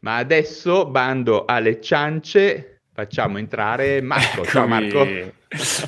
Ma 0.00 0.16
adesso, 0.16 0.86
bando 0.86 1.44
alle 1.44 1.80
ciance, 1.80 2.82
facciamo 2.92 3.38
entrare 3.38 4.00
Marco. 4.00 4.44
Ciao 4.44 4.66
Marco. 4.66 5.06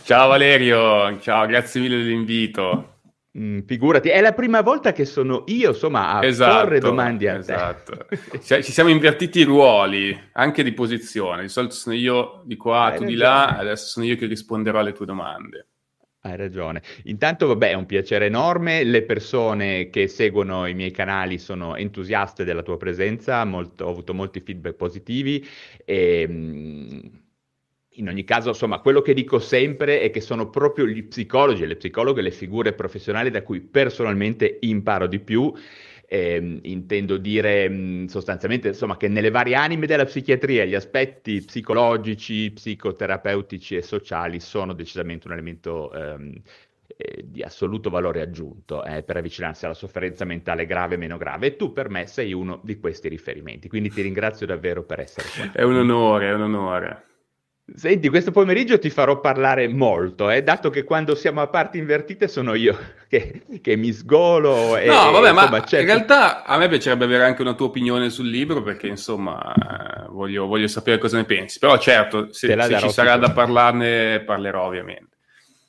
Ciao 0.05 0.29
Valerio, 0.29 1.19
ciao, 1.21 1.47
grazie 1.47 1.80
mille 1.80 1.97
dell'invito. 1.98 2.99
Mm, 3.38 3.61
figurati, 3.61 4.09
è 4.09 4.21
la 4.21 4.33
prima 4.33 4.61
volta 4.61 4.93
che 4.93 5.05
sono 5.05 5.45
io, 5.47 5.69
insomma, 5.69 6.15
a 6.15 6.25
esatto, 6.25 6.65
porre 6.65 6.80
domande 6.80 7.30
a 7.30 7.37
esatto. 7.37 8.07
te. 8.09 8.62
Ci 8.62 8.73
siamo 8.73 8.91
invertiti 8.91 9.41
i 9.41 9.45
ruoli, 9.45 10.19
anche 10.33 10.65
di 10.65 10.73
posizione. 10.73 11.43
Di 11.43 11.49
solito 11.49 11.74
sono 11.74 11.95
io 11.95 12.43
di 12.45 12.57
qua, 12.57 12.87
Hai 12.87 12.99
tu 12.99 13.05
di 13.05 13.15
là, 13.15 13.57
adesso 13.57 13.87
sono 13.87 14.07
io 14.07 14.16
che 14.16 14.27
risponderò 14.27 14.80
alle 14.80 14.93
tue 14.93 15.07
domande. 15.07 15.69
Hai 16.23 16.37
ragione. 16.37 16.83
Intanto, 17.05 17.47
vabbè, 17.47 17.70
è 17.70 17.74
un 17.74 17.87
piacere 17.87 18.27
enorme. 18.27 18.84
Le 18.84 19.02
persone 19.05 19.88
che 19.88 20.06
seguono 20.06 20.66
i 20.66 20.74
miei 20.74 20.91
canali 20.91 21.38
sono 21.38 21.77
entusiaste 21.77 22.45
della 22.45 22.62
tua 22.62 22.77
presenza, 22.77 23.43
molto, 23.46 23.87
ho 23.87 23.91
avuto 23.91 24.12
molti 24.12 24.41
feedback 24.41 24.74
positivi 24.77 25.46
e 25.83 26.27
mm, 26.29 26.98
in 27.95 28.09
ogni 28.09 28.24
caso, 28.24 28.51
insomma, 28.51 28.80
quello 28.80 29.01
che 29.01 29.15
dico 29.15 29.38
sempre 29.38 30.01
è 30.01 30.10
che 30.10 30.21
sono 30.21 30.51
proprio 30.51 30.87
gli 30.87 31.02
psicologi 31.04 31.62
e 31.62 31.66
le 31.66 31.77
psicologhe 31.77 32.21
le 32.21 32.30
figure 32.30 32.74
professionali 32.74 33.30
da 33.30 33.43
cui 33.43 33.60
personalmente 33.60 34.59
imparo 34.60 35.07
di 35.07 35.21
più 35.21 35.52
eh, 36.13 36.59
intendo 36.63 37.19
dire 37.19 37.69
mh, 37.69 38.07
sostanzialmente 38.07 38.66
insomma, 38.66 38.97
che 38.97 39.07
nelle 39.07 39.30
varie 39.30 39.55
anime 39.55 39.87
della 39.87 40.05
psichiatria 40.05 40.65
gli 40.65 40.75
aspetti 40.75 41.41
psicologici, 41.41 42.51
psicoterapeutici 42.51 43.77
e 43.77 43.83
sociali 43.83 44.41
sono 44.41 44.73
decisamente 44.73 45.29
un 45.29 45.35
elemento 45.35 45.93
ehm, 45.93 46.33
eh, 46.97 47.23
di 47.25 47.43
assoluto 47.43 47.91
valore 47.91 48.23
aggiunto 48.23 48.85
eh, 48.85 49.05
per 49.05 49.19
avvicinarsi 49.19 49.67
alla 49.67 49.75
sofferenza 49.75 50.25
mentale 50.25 50.67
grave 50.67 50.97
e 50.97 50.99
meno 50.99 51.17
grave 51.17 51.47
e 51.47 51.57
tu 51.57 51.73
per 51.73 51.89
me 51.91 52.09
sei 52.09 52.33
uno 52.33 52.61
di 52.65 52.80
questi 52.80 53.09
riferimenti, 53.09 53.69
quindi 53.69 53.89
ti 53.91 54.02
ringrazio 54.02 54.47
davvero 54.47 54.83
per 54.83 54.99
essere 54.99 55.29
qua. 55.33 55.52
È 55.52 55.63
un 55.63 55.77
onore, 55.77 56.29
è 56.29 56.35
un 56.35 56.43
onore. 56.43 57.05
Senti, 57.74 58.09
questo 58.09 58.30
pomeriggio 58.30 58.79
ti 58.79 58.90
farò 58.90 59.21
parlare 59.21 59.68
molto, 59.68 60.30
eh, 60.30 60.43
dato 60.43 60.71
che 60.71 60.85
quando 60.85 61.15
siamo 61.15 61.40
a 61.40 61.46
parti 61.46 61.79
invertite 61.79 62.29
sono 62.29 62.54
io 62.54 62.77
che, 63.09 63.43
che 63.60 63.77
mi 63.77 63.93
sgolo. 63.93 64.77
E, 64.77 64.87
no, 64.87 65.10
vabbè, 65.10 65.31
insomma, 65.31 65.50
ma 65.50 65.59
certo... 65.59 65.77
in 65.77 65.87
realtà 65.87 66.44
a 66.44 66.59
me 66.59 66.69
piacerebbe 66.69 67.04
avere 67.04 67.25
anche 67.25 67.43
una 67.43 67.54
tua 67.54 67.66
opinione 67.66 68.10
sul 68.10 68.28
libro, 68.28 68.62
perché 68.62 68.87
insomma 68.87 70.09
voglio, 70.10 70.47
voglio, 70.47 70.66
sapere 70.66 70.99
cosa 70.99 71.16
ne 71.16 71.25
pensi. 71.25 71.59
Però 71.59 71.78
certo, 71.78 72.32
se, 72.32 72.56
se 72.60 72.78
ci 72.78 72.91
sarà 72.91 73.16
da 73.16 73.31
parlarne, 73.31 74.21
parlerò 74.21 74.66
ovviamente. 74.66 75.16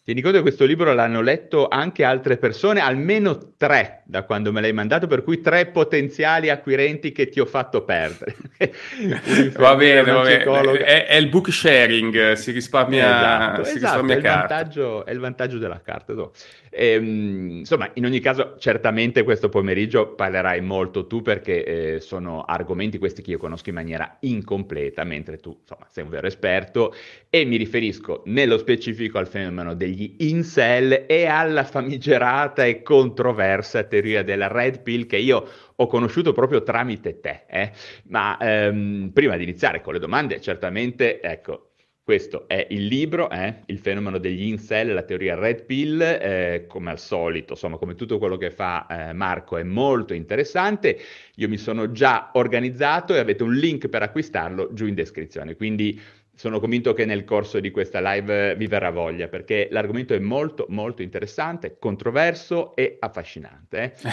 Tieni 0.03 0.21
conto 0.21 0.38
che 0.38 0.43
questo 0.43 0.65
libro 0.65 0.93
l'hanno 0.93 1.21
letto 1.21 1.67
anche 1.67 2.03
altre 2.03 2.38
persone, 2.38 2.80
almeno 2.80 3.53
tre 3.55 4.00
da 4.12 4.23
quando 4.23 4.52
me 4.52 4.59
l'hai 4.59 4.73
mandato, 4.73 5.08
per 5.08 5.23
cui 5.23 5.40
tre 5.40 5.67
potenziali 5.67 6.50
acquirenti 6.50 7.14
che 7.14 7.30
ti 7.30 7.40
ho 7.40 7.45
fatto 7.45 7.86
perdere. 7.86 8.36
va 9.56 9.73
bene, 9.76 10.12
va 10.12 10.22
bene. 10.22 10.44
È, 10.80 11.06
è, 11.06 11.16
il 11.16 11.30
book 11.30 11.50
sharing, 11.50 12.34
si 12.34 12.52
risparmia, 12.52 13.06
esatto, 13.06 13.64
si 13.64 13.78
esatto, 13.78 14.02
risparmia 14.02 14.14
è, 14.14 14.17
il 14.17 14.23
vantaggio, 14.23 15.06
è, 15.06 15.12
il 15.12 15.20
vantaggio, 15.20 15.58
della 15.59 15.82
carta. 15.82 16.12
No. 16.12 16.32
E, 16.70 16.88
ehm, 16.88 17.50
insomma, 17.60 17.89
in 17.94 18.04
ogni 18.04 18.20
caso, 18.20 18.58
certamente 18.60 19.23
questo 19.23 19.48
pomeriggio 19.48 20.14
parlerai 20.14 20.60
molto 20.60 21.08
tu 21.08 21.21
perché 21.21 21.64
eh, 21.64 22.00
sono 22.02 22.44
argomenti 22.44 22.98
questi 22.98 23.21
che 23.21 23.32
io 23.32 23.38
conosco 23.38 23.70
in 23.70 23.76
maniera 23.76 24.17
incompleta, 24.20 25.05
mentre 25.05 25.38
tu 25.38 25.58
insomma, 25.58 25.88
sei 25.89 26.04
un 26.04 26.10
vero 26.10 26.27
esperto 26.27 26.94
e 27.30 27.45
mi 27.45 27.55
riferisco 27.55 28.23
nello 28.26 28.58
specifico 28.58 29.20
al 29.20 29.27
fenomeno 29.27 29.73
degli 29.73 30.16
incel 30.17 31.05
e 31.08 31.27
alla 31.27 31.64
famigerata 31.64 32.66
e 32.66 32.82
controversa 32.82 33.83
teoria 33.83 34.00
della 34.02 34.48
red 34.48 34.82
pill 34.82 35.06
che 35.06 35.17
io 35.17 35.48
ho 35.76 35.88
conosciuto 35.88 36.34
proprio 36.34 36.64
tramite 36.64 37.20
te. 37.20 37.44
Eh? 37.48 37.72
Ma 38.06 38.38
ehm, 38.38 39.12
prima 39.14 39.38
di 39.38 39.44
iniziare 39.44 39.82
con 39.82 39.94
le 39.94 40.00
domande, 40.00 40.42
certamente, 40.42 41.22
ecco, 41.22 41.72
questo 42.04 42.48
è 42.48 42.66
il 42.72 42.88
libro, 42.88 43.30
eh? 43.30 43.62
Il 43.67 43.78
fenomeno 43.78 44.17
degli 44.17 44.44
incel, 44.44 44.94
la 44.94 45.04
teoria 45.04 45.36
red 45.36 45.66
pill, 45.66 46.02
eh, 46.02 46.66
come 46.67 46.89
al 46.89 47.00
solito, 47.00 47.54
insomma, 47.54 47.78
come 47.78 47.95
tutto 47.95 48.17
quello 48.17 48.38
che 48.38 48.50
fa 48.50 48.88
eh, 48.88 49.14
Marco 49.14 49.56
è 49.56 49.64
molto 49.64 50.14
interessante. 50.14 51.00
Io 51.36 51.48
mi 51.48 51.58
sono 51.58 51.92
già 51.92 52.32
organizzato 52.33 53.14
e 53.14 53.20
avete 53.20 53.44
un 53.44 53.54
link 53.54 53.88
per 53.88 54.02
acquistarlo 54.02 54.73
giù 54.73 54.88
in 54.88 54.95
descrizione, 54.95 55.56
quindi 55.56 55.98
sono 56.41 56.59
convinto 56.59 56.95
che 56.95 57.05
nel 57.05 57.23
corso 57.23 57.59
di 57.59 57.69
questa 57.69 57.99
live 57.99 58.55
vi 58.55 58.65
verrà 58.65 58.89
voglia, 58.89 59.27
perché 59.27 59.67
l'argomento 59.69 60.15
è 60.15 60.19
molto, 60.19 60.65
molto 60.69 61.03
interessante, 61.03 61.77
controverso 61.77 62.75
e 62.75 62.97
affascinante. 62.99 63.77
Eh? 63.83 63.93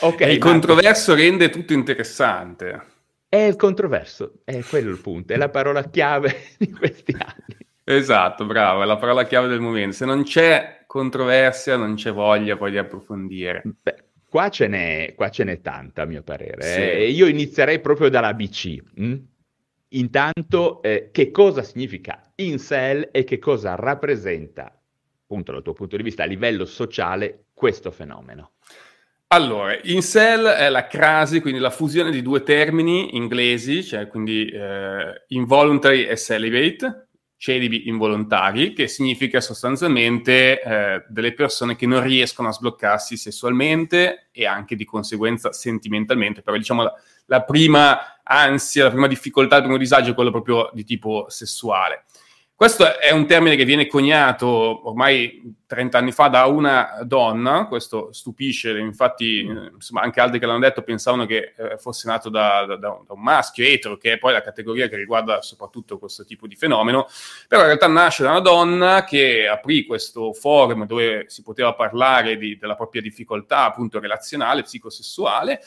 Okay, 0.00 0.34
il 0.34 0.38
Marco. 0.38 0.50
controverso 0.50 1.14
rende 1.14 1.48
tutto 1.48 1.72
interessante. 1.72 2.82
È 3.26 3.38
il 3.38 3.56
controverso, 3.56 4.40
è 4.44 4.60
quello 4.60 4.90
il 4.90 4.98
punto, 4.98 5.32
è 5.32 5.38
la 5.38 5.48
parola 5.48 5.82
chiave 5.84 6.36
di 6.58 6.70
questi 6.70 7.16
anni. 7.16 7.56
Esatto, 7.82 8.44
bravo, 8.44 8.82
è 8.82 8.84
la 8.84 8.98
parola 8.98 9.24
chiave 9.24 9.48
del 9.48 9.60
momento. 9.60 9.96
Se 9.96 10.04
non 10.04 10.22
c'è 10.22 10.84
controversia, 10.86 11.78
non 11.78 11.94
c'è 11.94 12.12
voglia 12.12 12.58
poi 12.58 12.72
di 12.72 12.76
approfondire. 12.76 13.62
Beh, 13.82 14.04
qua 14.28 14.50
ce 14.50 14.68
n'è, 14.68 15.14
qua 15.16 15.30
ce 15.30 15.44
n'è 15.44 15.62
tanta, 15.62 16.02
a 16.02 16.04
mio 16.04 16.22
parere. 16.22 16.60
Sì. 16.60 16.78
Eh, 16.78 17.08
io 17.08 17.26
inizierei 17.26 17.80
proprio 17.80 18.10
dall'ABC. 18.10 18.82
Hm? 18.96 19.14
Intanto, 19.90 20.82
eh, 20.82 21.10
che 21.12 21.30
cosa 21.30 21.62
significa 21.62 22.20
incel 22.36 23.08
e 23.10 23.24
che 23.24 23.38
cosa 23.38 23.74
rappresenta, 23.74 24.72
appunto 25.22 25.52
dal 25.52 25.62
tuo 25.62 25.72
punto 25.72 25.96
di 25.96 26.02
vista, 26.02 26.22
a 26.22 26.26
livello 26.26 26.64
sociale, 26.64 27.46
questo 27.52 27.90
fenomeno? 27.90 28.52
Allora, 29.32 29.78
incel 29.82 30.44
è 30.44 30.68
la 30.70 30.86
crasi, 30.86 31.40
quindi 31.40 31.60
la 31.60 31.70
fusione 31.70 32.10
di 32.10 32.20
due 32.20 32.42
termini 32.42 33.16
inglesi, 33.16 33.84
cioè 33.84 34.08
quindi 34.08 34.46
eh, 34.48 35.24
involuntary 35.28 36.04
e 36.04 36.16
celibate, 36.16 37.08
celibi 37.36 37.88
involontari, 37.88 38.72
che 38.72 38.88
significa 38.88 39.40
sostanzialmente 39.40 40.60
eh, 40.60 41.04
delle 41.08 41.32
persone 41.32 41.74
che 41.74 41.86
non 41.86 42.02
riescono 42.02 42.48
a 42.48 42.52
sbloccarsi 42.52 43.16
sessualmente 43.16 44.28
e 44.32 44.46
anche 44.46 44.76
di 44.76 44.84
conseguenza 44.84 45.52
sentimentalmente, 45.52 46.42
però 46.42 46.56
diciamo 46.56 46.82
la, 46.82 46.92
la 47.26 47.42
prima 47.42 48.19
ansia, 48.30 48.84
la 48.84 48.90
prima 48.90 49.08
difficoltà, 49.08 49.56
il 49.56 49.62
primo 49.62 49.76
disagio 49.76 50.12
è 50.12 50.14
quello 50.14 50.30
proprio 50.30 50.70
di 50.72 50.84
tipo 50.84 51.26
sessuale. 51.28 52.04
Questo 52.60 52.98
è 52.98 53.10
un 53.10 53.26
termine 53.26 53.56
che 53.56 53.64
viene 53.64 53.86
coniato 53.86 54.86
ormai 54.86 55.56
30 55.66 55.96
anni 55.96 56.12
fa 56.12 56.28
da 56.28 56.44
una 56.44 56.98
donna, 57.04 57.66
questo 57.66 58.12
stupisce, 58.12 58.76
infatti 58.76 59.38
insomma, 59.38 60.02
anche 60.02 60.20
altri 60.20 60.38
che 60.38 60.44
l'hanno 60.44 60.58
detto 60.58 60.82
pensavano 60.82 61.24
che 61.24 61.54
eh, 61.56 61.78
fosse 61.78 62.06
nato 62.06 62.28
da, 62.28 62.66
da, 62.66 62.76
da, 62.76 62.90
un 62.90 63.22
maschio 63.22 63.64
etero, 63.64 63.96
che 63.96 64.12
è 64.12 64.18
poi 64.18 64.34
la 64.34 64.42
categoria 64.42 64.88
che 64.88 64.96
riguarda 64.96 65.40
soprattutto 65.40 65.96
questo 65.98 66.26
tipo 66.26 66.46
di 66.46 66.54
fenomeno, 66.54 67.06
però 67.48 67.62
in 67.62 67.68
realtà 67.68 67.86
nasce 67.86 68.24
da 68.24 68.30
una 68.30 68.40
donna 68.40 69.04
che 69.04 69.48
aprì 69.48 69.86
questo 69.86 70.34
forum 70.34 70.84
dove 70.84 71.24
si 71.28 71.42
poteva 71.42 71.72
parlare 71.72 72.36
di, 72.36 72.58
della 72.58 72.74
propria 72.74 73.00
difficoltà 73.00 73.64
appunto 73.64 74.00
relazionale, 74.00 74.64
psicosessuale, 74.64 75.62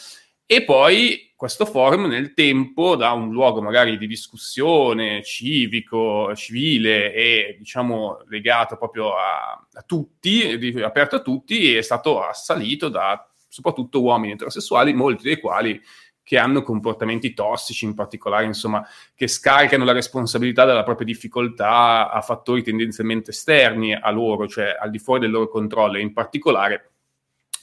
e 0.45 0.63
poi 0.63 1.33
questo 1.35 1.65
forum 1.65 2.05
nel 2.05 2.33
tempo, 2.33 2.95
da 2.95 3.11
un 3.11 3.31
luogo 3.31 3.61
magari 3.61 3.97
di 3.97 4.07
discussione 4.07 5.21
civico, 5.23 6.33
civile 6.35 7.13
e 7.13 7.55
diciamo 7.57 8.19
legato 8.27 8.77
proprio 8.77 9.13
a, 9.15 9.51
a 9.51 9.81
tutti, 9.81 10.73
aperto 10.81 11.17
a 11.17 11.21
tutti, 11.21 11.75
è 11.75 11.81
stato 11.81 12.23
assalito 12.23 12.87
da 12.87 13.29
soprattutto 13.47 14.01
uomini 14.01 14.33
eterosessuali, 14.33 14.93
molti 14.93 15.23
dei 15.23 15.39
quali 15.39 15.81
che 16.23 16.37
hanno 16.37 16.63
comportamenti 16.63 17.33
tossici, 17.33 17.83
in 17.83 17.93
particolare, 17.93 18.45
insomma, 18.45 18.87
che 19.13 19.27
scaricano 19.27 19.83
la 19.83 19.91
responsabilità 19.91 20.63
della 20.63 20.83
propria 20.83 21.05
difficoltà 21.05 22.09
a 22.09 22.21
fattori 22.21 22.63
tendenzialmente 22.63 23.31
esterni 23.31 23.93
a 23.93 24.09
loro, 24.09 24.47
cioè 24.47 24.77
al 24.79 24.89
di 24.89 24.99
fuori 24.99 25.19
del 25.19 25.31
loro 25.31 25.49
controllo, 25.49 25.97
e 25.97 26.01
in 26.01 26.13
particolare 26.13 26.92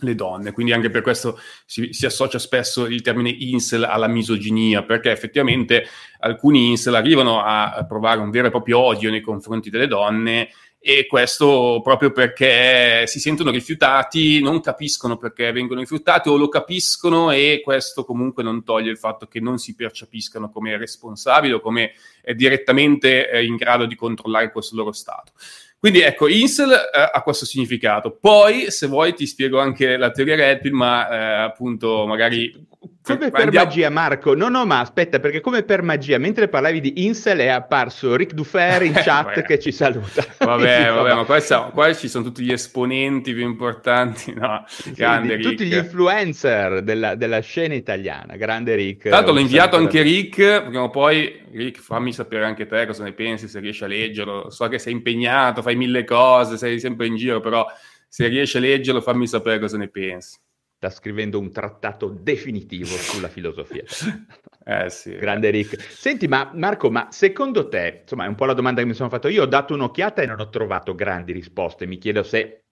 le 0.01 0.15
donne, 0.15 0.53
quindi 0.53 0.73
anche 0.73 0.91
per 0.91 1.03
questo 1.03 1.39
si, 1.65 1.89
si, 1.93 2.07
associa 2.07 2.39
spesso 2.39 2.87
il 2.87 3.03
termine 3.03 3.31
incel 3.31 3.85
alla 3.85 4.09
misoginia, 4.09 4.83
perché 4.83 5.11
effettivamente 5.11 5.87
alcuni 6.21 6.69
incel 6.69 6.95
arrivano 6.95 7.43
a, 7.43 7.85
provare 7.89 8.21
un 8.21 8.31
vero 8.31 8.49
e 8.49 8.51
proprio 8.51 8.79
odio 8.79 9.11
nei 9.11 9.21
confronti 9.21 9.71
delle 9.71 9.87
donne 9.87 10.49
e 10.83 11.07
questo 11.07 11.81
proprio 11.85 12.11
perché 12.11 13.07
si 13.07 13.21
sentono 13.21 13.51
rifiutati, 13.51 14.41
non 14.41 14.63
capiscono 14.63 15.19
perché 15.19 15.53
vengono 15.53 15.81
rifiutati 15.81 16.31
o 16.31 16.39
lo 16.39 16.49
capiscono 16.49 17.31
e 17.31 17.61
questo 17.63 18.03
comunque 18.03 18.43
non 18.43 18.65
toglie 18.65 18.91
il 18.91 18.97
fatto 18.97 19.27
che 19.27 19.41
non 19.41 19.59
si 19.59 19.75
percepiscano 19.75 20.51
come 20.51 20.79
responsabili 20.79 21.53
o 21.53 21.61
come 21.61 21.93
eh, 22.23 22.35
direttamente 22.35 23.31
eh, 23.31 23.45
in 23.45 23.57
grado 23.57 23.85
di 23.85 23.95
controllare 23.95 24.51
questo 24.51 24.75
loro 24.75 24.93
stato. 24.93 25.33
Quindi 25.81 26.01
ecco, 26.03 26.29
Insel 26.29 26.71
eh, 26.71 27.11
ha 27.11 27.23
questo 27.23 27.47
significato. 27.47 28.11
Poi, 28.21 28.71
se 28.71 28.87
vuoi, 28.87 29.15
ti 29.15 29.27
spiego 29.27 29.59
anche 29.59 29.97
la 29.97 30.11
teoria 30.11 30.37
Red 30.37 30.61
Pill, 30.61 30.75
ma 30.75 31.09
eh, 31.09 31.43
appunto 31.45 32.05
magari 32.07 32.69
come 33.03 33.31
per 33.31 33.45
Andiamo... 33.45 33.67
magia, 33.67 33.91
Marco. 33.91 34.35
No, 34.35 34.49
no, 34.49 34.67
ma 34.67 34.81
aspetta, 34.81 35.21
perché 35.21 35.41
come 35.41 35.63
per 35.63 35.83
magia, 35.83 36.19
mentre 36.19 36.49
parlavi 36.49 36.81
di 36.81 37.05
Insel 37.07 37.39
è 37.39 37.49
apparso 37.49 38.15
Rick 38.15 38.35
Dufer 38.35 38.83
in 38.83 38.93
chat 39.03 39.43
che 39.43 39.59
ci 39.59 39.73
saluta. 39.73 40.25
Vabbè, 40.39 40.91
vabbè, 40.93 41.15
ma 41.15 41.25
qua, 41.25 41.41
siamo, 41.41 41.71
qua, 41.71 41.93
ci 41.95 42.09
sono 42.09 42.25
tutti 42.25 42.43
gli 42.43 42.53
esponenti 42.53 43.33
più 43.33 43.45
importanti, 43.45 44.33
no? 44.37 44.65
Grande 44.95 45.37
sì, 45.37 45.43
Tutti 45.43 45.65
gli 45.65 45.75
influencer 45.75 46.83
della, 46.83 47.15
della, 47.15 47.41
scena 47.41 47.75
italiana, 47.75 48.37
grande 48.37 48.75
Rick. 48.75 49.09
Tanto 49.09 49.33
l'ho 49.33 49.39
inviato 49.39 49.77
anche 49.77 50.03
Rick, 50.03 50.63
prima 50.63 50.83
o 50.83 50.91
poi, 50.91 51.43
Rick, 51.53 51.81
fammi 51.81 52.13
sapere 52.13 52.45
anche 52.45 52.67
te 52.67 52.87
cosa 52.87 53.05
ne 53.05 53.13
pensi, 53.13 53.49
se 53.49 53.61
riesci 53.61 53.85
a 53.85 53.87
leggerlo. 53.87 54.51
So 54.51 54.69
che 54.69 54.79
sei 54.79 54.93
impegnato, 54.93 55.63
fai 55.63 55.70
mille 55.77 56.05
cose, 56.05 56.57
sei 56.57 56.81
sempre 56.81 57.07
in 57.07 57.17
giro, 57.17 57.41
però 57.41 57.67
se 58.09 58.27
riesci 58.27 58.57
a 58.57 58.61
leggerlo 58.61 59.01
fammi 59.01 59.27
sapere 59.27 59.59
cosa 59.59 59.77
ne 59.77 59.89
pensi 59.89 60.39
sta 60.81 60.89
scrivendo 60.89 61.39
un 61.39 61.53
trattato 61.53 62.09
definitivo 62.09 62.87
sulla 62.87 63.29
filosofia. 63.29 63.85
eh 64.65 64.89
sì. 64.89 65.15
Grande 65.15 65.51
Rick. 65.51 65.79
Senti, 65.79 66.27
ma 66.27 66.51
Marco, 66.55 66.91
ma 66.91 67.09
secondo 67.11 67.69
te, 67.69 67.99
insomma, 68.01 68.25
è 68.25 68.29
un 68.29 68.35
po' 68.35 68.47
la 68.47 68.55
domanda 68.55 68.81
che 68.81 68.87
mi 68.87 68.95
sono 68.95 69.11
fatto 69.11 69.29
io, 69.29 69.43
ho 69.43 69.47
dato 69.47 69.75
un'occhiata 69.75 70.23
e 70.23 70.27
non 70.27 70.41
ho 70.41 70.49
trovato 70.49 70.95
grandi 70.95 71.33
risposte. 71.33 71.85
Mi 71.85 71.99
chiedo 71.99 72.23
se 72.23 72.63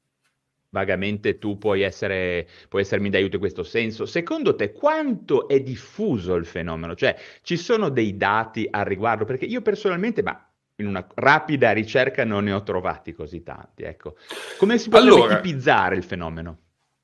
vagamente 0.70 1.36
tu 1.36 1.58
puoi, 1.58 1.82
essere, 1.82 2.48
puoi 2.70 2.80
essermi 2.80 3.10
d'aiuto 3.10 3.34
in 3.34 3.42
questo 3.42 3.62
senso. 3.62 4.06
Secondo 4.06 4.54
te 4.54 4.72
quanto 4.72 5.46
è 5.46 5.60
diffuso 5.60 6.34
il 6.36 6.46
fenomeno? 6.46 6.94
Cioè, 6.94 7.14
ci 7.42 7.58
sono 7.58 7.90
dei 7.90 8.16
dati 8.16 8.66
al 8.70 8.86
riguardo? 8.86 9.26
Perché 9.26 9.44
io 9.44 9.60
personalmente, 9.60 10.22
ma 10.22 10.47
in 10.80 10.86
una 10.86 11.06
rapida 11.14 11.72
ricerca 11.72 12.25
non 12.25 12.44
ne 12.44 12.52
ho 12.52 12.62
trovati 12.62 13.12
così 13.12 13.42
tanti. 13.42 13.82
Ecco. 13.82 14.16
Come 14.58 14.78
si 14.78 14.88
può 14.88 14.98
allora, 14.98 15.40
tipizzare 15.40 15.96
il 15.96 16.04
fenomeno? 16.04 16.58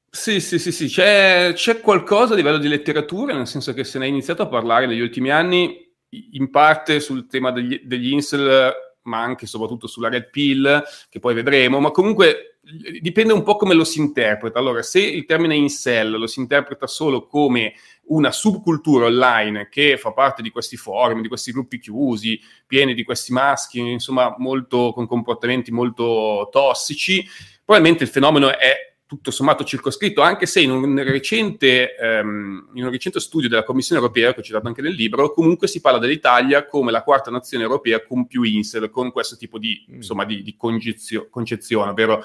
Sì, 0.09 0.41
sì, 0.41 0.59
sì, 0.59 0.71
sì. 0.71 0.87
C'è, 0.87 1.53
c'è, 1.55 1.81
qualcosa 1.81 2.35
a 2.35 2.37
livello 2.37 2.59
di 2.59 2.69
letteratura, 2.69 3.35
nel 3.35 3.49
senso 3.49 3.75
che 3.75 3.83
se 3.83 3.99
ne 3.99 4.05
è 4.05 4.09
iniziato 4.09 4.43
a 4.43 4.49
parlare 4.49 4.87
negli 4.87 5.01
ultimi 5.01 5.31
anni, 5.31 5.93
in 6.33 6.51
parte 6.51 7.01
sul 7.01 7.27
tema 7.27 7.51
degli, 7.51 7.81
degli 7.85 8.13
incel, 8.13 8.73
ma 9.03 9.21
anche 9.21 9.45
e 9.45 9.49
soprattutto 9.49 9.89
sulla 9.89 10.09
red 10.09 10.31
pill, 10.31 10.83
che 11.11 11.19
poi 11.19 11.35
vedremo, 11.35 11.81
ma 11.81 11.91
comunque 11.91 12.61
dipende 13.01 13.33
un 13.33 13.43
po' 13.43 13.57
come 13.57 13.75
lo 13.75 13.83
si 13.83 13.99
interpreta. 13.99 14.61
Allora, 14.61 14.83
se 14.83 15.01
il 15.01 15.25
termine 15.25 15.57
incel 15.57 16.13
lo 16.13 16.29
si 16.29 16.39
interpreta 16.39 16.87
solo 16.87 17.27
come 17.27 17.75
una 18.09 18.31
subcultura 18.31 19.07
online 19.07 19.69
che 19.69 19.97
fa 19.97 20.13
parte 20.13 20.43
di 20.43 20.51
questi 20.51 20.77
forum, 20.77 21.21
di 21.21 21.29
questi 21.29 21.53
gruppi 21.53 21.79
chiusi, 21.79 22.41
pieni 22.67 22.95
di 22.95 23.05
questi 23.05 23.33
maschi, 23.33 23.79
insomma, 23.79 24.35
molto, 24.39 24.93
con 24.93 25.07
comportamenti 25.07 25.71
molto 25.71 26.49
tossici, 26.51 27.27
probabilmente 27.65 28.05
il 28.05 28.11
fenomeno 28.11 28.57
è 28.57 28.93
tutto 29.07 29.31
sommato 29.31 29.65
circoscritto, 29.65 30.23
anche 30.23 30.47
se 30.47 30.61
in 30.61 30.71
un, 30.71 31.03
recente, 31.05 31.95
um, 32.01 32.71
in 32.75 32.85
un 32.85 32.91
recente 32.91 33.21
studio 33.21 33.49
della 33.49 33.63
Commissione 33.63 34.01
europea, 34.01 34.33
che 34.33 34.41
ho 34.41 34.43
citato 34.43 34.67
anche 34.67 34.83
nel 34.83 34.95
libro, 34.95 35.33
comunque 35.33 35.69
si 35.69 35.81
parla 35.81 35.99
dell'Italia 35.99 36.67
come 36.67 36.91
la 36.91 37.03
quarta 37.03 37.31
nazione 37.31 37.65
europea 37.65 38.03
con 38.05 38.27
più 38.27 38.43
insel, 38.43 38.91
con 38.91 39.13
questo 39.13 39.37
tipo 39.37 39.59
di, 39.59 39.85
mm. 39.91 39.95
insomma, 39.97 40.25
di, 40.25 40.43
di 40.43 40.57
concezione, 40.57 41.91
ovvero 41.91 42.25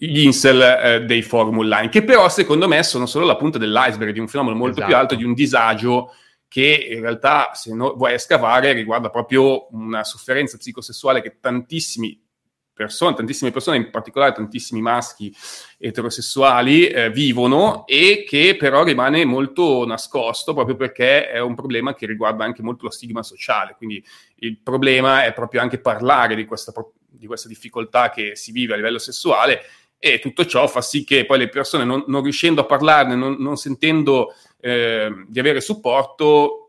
gli 0.00 0.20
insel 0.20 0.60
eh, 0.60 1.04
dei 1.04 1.22
forum 1.22 1.58
online, 1.58 1.88
che 1.88 2.04
però 2.04 2.28
secondo 2.28 2.68
me 2.68 2.84
sono 2.84 3.06
solo 3.06 3.26
la 3.26 3.36
punta 3.36 3.58
dell'iceberg 3.58 4.12
di 4.12 4.20
un 4.20 4.28
fenomeno 4.28 4.54
molto 4.54 4.76
esatto. 4.76 4.86
più 4.86 4.96
alto, 4.96 5.14
di 5.16 5.24
un 5.24 5.34
disagio 5.34 6.12
che 6.46 6.88
in 6.92 7.00
realtà, 7.00 7.50
se 7.52 7.74
no, 7.74 7.94
vuoi 7.94 8.18
scavare, 8.18 8.72
riguarda 8.72 9.10
proprio 9.10 9.66
una 9.72 10.04
sofferenza 10.04 10.56
psicosessuale 10.56 11.20
che 11.20 11.38
tantissimi 11.40 12.24
persone, 12.72 13.16
tantissime 13.16 13.50
persone, 13.50 13.76
in 13.76 13.90
particolare 13.90 14.32
tantissimi 14.32 14.80
maschi 14.80 15.34
eterosessuali, 15.78 16.86
eh, 16.86 17.10
vivono 17.10 17.84
e 17.84 18.24
che 18.24 18.54
però 18.56 18.84
rimane 18.84 19.24
molto 19.24 19.84
nascosto 19.84 20.54
proprio 20.54 20.76
perché 20.76 21.28
è 21.28 21.40
un 21.40 21.56
problema 21.56 21.94
che 21.94 22.06
riguarda 22.06 22.44
anche 22.44 22.62
molto 22.62 22.84
lo 22.84 22.90
stigma 22.90 23.24
sociale. 23.24 23.74
Quindi 23.76 24.02
il 24.36 24.60
problema 24.60 25.24
è 25.24 25.32
proprio 25.32 25.60
anche 25.60 25.80
parlare 25.80 26.36
di 26.36 26.44
questa, 26.44 26.72
di 27.04 27.26
questa 27.26 27.48
difficoltà 27.48 28.10
che 28.10 28.36
si 28.36 28.52
vive 28.52 28.74
a 28.74 28.76
livello 28.76 28.98
sessuale 28.98 29.60
e 29.98 30.18
tutto 30.20 30.46
ciò 30.46 30.66
fa 30.66 30.80
sì 30.80 31.04
che 31.04 31.26
poi 31.26 31.38
le 31.38 31.48
persone, 31.48 31.84
non, 31.84 32.04
non 32.06 32.22
riuscendo 32.22 32.60
a 32.60 32.66
parlarne, 32.66 33.14
non, 33.14 33.36
non 33.38 33.56
sentendo 33.56 34.32
eh, 34.60 35.24
di 35.26 35.38
avere 35.38 35.60
supporto, 35.60 36.67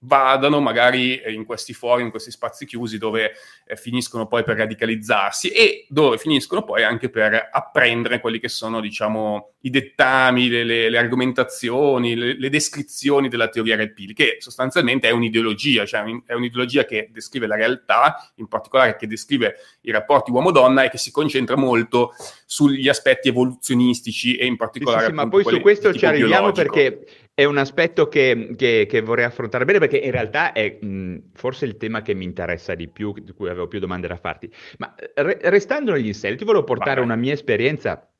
vadano 0.00 0.60
magari 0.60 1.20
in 1.26 1.44
questi 1.44 1.72
fori, 1.72 2.02
in 2.02 2.10
questi 2.10 2.30
spazi 2.30 2.66
chiusi 2.66 2.98
dove 2.98 3.32
eh, 3.66 3.76
finiscono 3.76 4.26
poi 4.26 4.44
per 4.44 4.56
radicalizzarsi 4.56 5.48
e 5.48 5.86
dove 5.88 6.18
finiscono 6.18 6.64
poi 6.64 6.84
anche 6.84 7.08
per 7.08 7.48
apprendere 7.50 8.20
quelli 8.20 8.38
che 8.38 8.48
sono, 8.48 8.80
diciamo, 8.80 9.54
i 9.60 9.70
dettami, 9.70 10.48
le, 10.48 10.64
le, 10.64 10.90
le 10.90 10.98
argomentazioni, 10.98 12.14
le, 12.14 12.38
le, 12.38 12.50
descrizioni 12.50 13.28
della 13.28 13.48
teoria 13.48 13.76
Red 13.76 13.92
Pill, 13.92 14.12
che 14.12 14.36
sostanzialmente 14.38 15.08
è 15.08 15.12
un'ideologia, 15.12 15.84
cioè 15.84 16.04
è 16.26 16.34
un'ideologia 16.34 16.84
che 16.84 17.08
descrive 17.10 17.46
la 17.46 17.56
realtà, 17.56 18.32
in 18.36 18.46
particolare 18.48 18.96
che 18.96 19.06
descrive 19.06 19.56
i 19.82 19.90
rapporti 19.90 20.30
uomo-donna 20.30 20.84
e 20.84 20.90
che 20.90 20.98
si 20.98 21.10
concentra 21.10 21.56
molto 21.56 22.12
sugli 22.44 22.88
aspetti 22.88 23.28
evoluzionistici 23.28 24.36
e 24.36 24.46
in 24.46 24.56
particolare... 24.56 25.06
Sì, 25.06 25.06
sì, 25.06 25.10
sì 25.10 25.16
ma 25.16 25.28
poi 25.28 25.44
su 25.44 25.60
questo 25.60 25.92
ci 25.92 26.06
arriviamo 26.06 26.52
biologico. 26.52 26.72
perché 26.72 27.25
è 27.38 27.44
un 27.44 27.58
aspetto 27.58 28.08
che, 28.08 28.54
che, 28.56 28.86
che, 28.88 29.00
vorrei 29.02 29.26
affrontare 29.26 29.66
bene 29.66 29.78
perché 29.78 29.98
in 29.98 30.10
realtà 30.10 30.52
è 30.52 30.78
mh, 30.80 31.32
forse 31.34 31.66
il 31.66 31.76
tema 31.76 32.00
che 32.00 32.14
mi 32.14 32.24
interessa 32.24 32.74
di 32.74 32.88
più, 32.88 33.12
di 33.12 33.32
cui 33.32 33.50
avevo 33.50 33.68
più 33.68 33.78
domande 33.78 34.08
da 34.08 34.16
farti. 34.16 34.50
Ma 34.78 34.94
re, 35.16 35.36
restando 35.42 35.92
negli 35.92 36.06
insetti, 36.06 36.38
ti 36.38 36.44
volevo 36.44 36.64
portare 36.64 37.02
una 37.02 37.14
mia 37.14 37.34
esperienza 37.34 38.10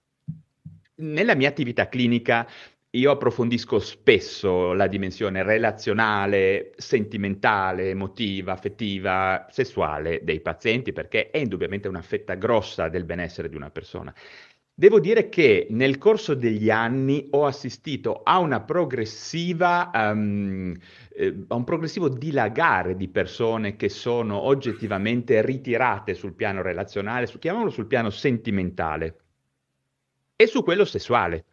nella 0.96 1.34
mia 1.34 1.48
attività 1.48 1.88
clinica 1.88 2.46
io 2.90 3.10
approfondisco 3.10 3.78
spesso 3.78 4.72
la 4.72 4.86
dimensione 4.86 5.42
relazionale, 5.42 6.72
sentimentale, 6.76 7.90
emotiva, 7.90 8.52
affettiva, 8.52 9.46
sessuale 9.50 10.20
dei 10.22 10.40
pazienti 10.40 10.92
perché 10.92 11.30
è 11.30 11.38
indubbiamente 11.38 11.88
una 11.88 12.00
fetta 12.00 12.34
grossa 12.34 12.88
del 12.88 13.04
benessere 13.04 13.48
di 13.48 13.56
una 13.56 13.70
persona. 13.70 14.14
Devo 14.78 15.00
dire 15.00 15.30
che 15.30 15.68
nel 15.70 15.96
corso 15.96 16.34
degli 16.34 16.68
anni 16.68 17.28
ho 17.30 17.46
assistito 17.46 18.20
a 18.22 18.36
una 18.40 18.60
progressiva, 18.60 19.90
um, 19.94 20.74
eh, 21.14 21.44
a 21.48 21.54
un 21.54 21.64
progressivo 21.64 22.10
dilagare 22.10 22.94
di 22.94 23.08
persone 23.08 23.76
che 23.76 23.88
sono 23.88 24.38
oggettivamente 24.42 25.40
ritirate 25.40 26.12
sul 26.12 26.34
piano 26.34 26.60
relazionale, 26.60 27.24
su, 27.24 27.38
chiamiamolo 27.38 27.70
sul 27.70 27.86
piano 27.86 28.10
sentimentale 28.10 29.16
e 30.36 30.46
su 30.46 30.62
quello 30.62 30.84
sessuale. 30.84 31.44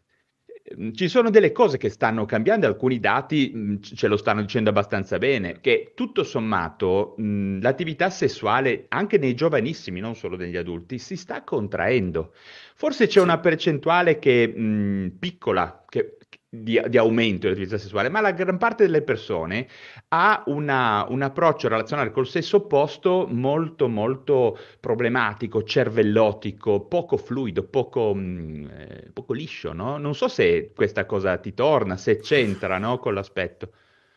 Ci 0.94 1.10
sono 1.10 1.30
delle 1.30 1.52
cose 1.52 1.78
che 1.78 1.90
stanno 1.90 2.24
cambiando, 2.24 2.66
alcuni 2.68 2.98
dati 3.02 3.52
mh, 3.54 3.82
ce 3.82 4.08
lo 4.08 4.16
stanno 4.16 4.40
dicendo 4.42 4.70
abbastanza 4.70 5.18
bene, 5.18 5.60
che 5.60 5.92
tutto 5.94 6.24
sommato 6.24 7.16
mh, 7.18 7.60
l'attività 7.62 8.10
sessuale 8.10 8.86
anche 8.88 9.18
nei 9.18 9.34
giovanissimi, 9.36 10.00
non 10.00 10.16
solo 10.16 10.38
negli 10.38 10.56
adulti, 10.56 11.00
si 11.00 11.18
sta 11.18 11.44
contraendo. 11.44 12.34
Forse 12.76 13.08
c'è 13.08 13.20
una 13.20 13.40
percentuale 13.40 14.20
che, 14.20 14.48
mh, 14.48 15.18
piccola, 15.20 15.84
che, 15.90 16.18
di, 16.56 16.80
di, 16.88 16.98
aumento 16.98 17.48
dell'attività 17.48 17.80
sessuale, 17.80 18.10
ma 18.10 18.22
la 18.22 18.32
gran 18.32 18.60
parte 18.60 18.84
delle 18.84 19.02
persone 19.02 19.68
ha 20.10 20.44
una, 20.46 21.04
un 21.10 21.24
approccio 21.24 21.68
relazionale 21.68 22.12
col 22.12 22.28
sesso 22.28 22.58
opposto 22.58 23.26
molto 23.28 23.88
molto 23.88 24.58
problematico, 24.80 25.64
cervellotico, 25.64 26.82
poco 26.82 27.18
fluido, 27.18 27.64
poco, 27.64 28.14
mh, 28.14 28.20
mm, 28.20 28.66
eh, 28.70 29.10
poco 29.12 29.34
liscio, 29.34 29.74
no? 29.74 29.98
Non 29.98 30.14
so 30.14 30.28
se 30.28 30.72
questa 30.76 31.08
cosa 31.08 31.38
ti 31.38 31.56
torna, 31.56 31.98
se 31.98 32.20
c'entra 32.20 32.78
no, 32.78 33.00
con 33.00 33.16
l'aspetto. 33.16 33.72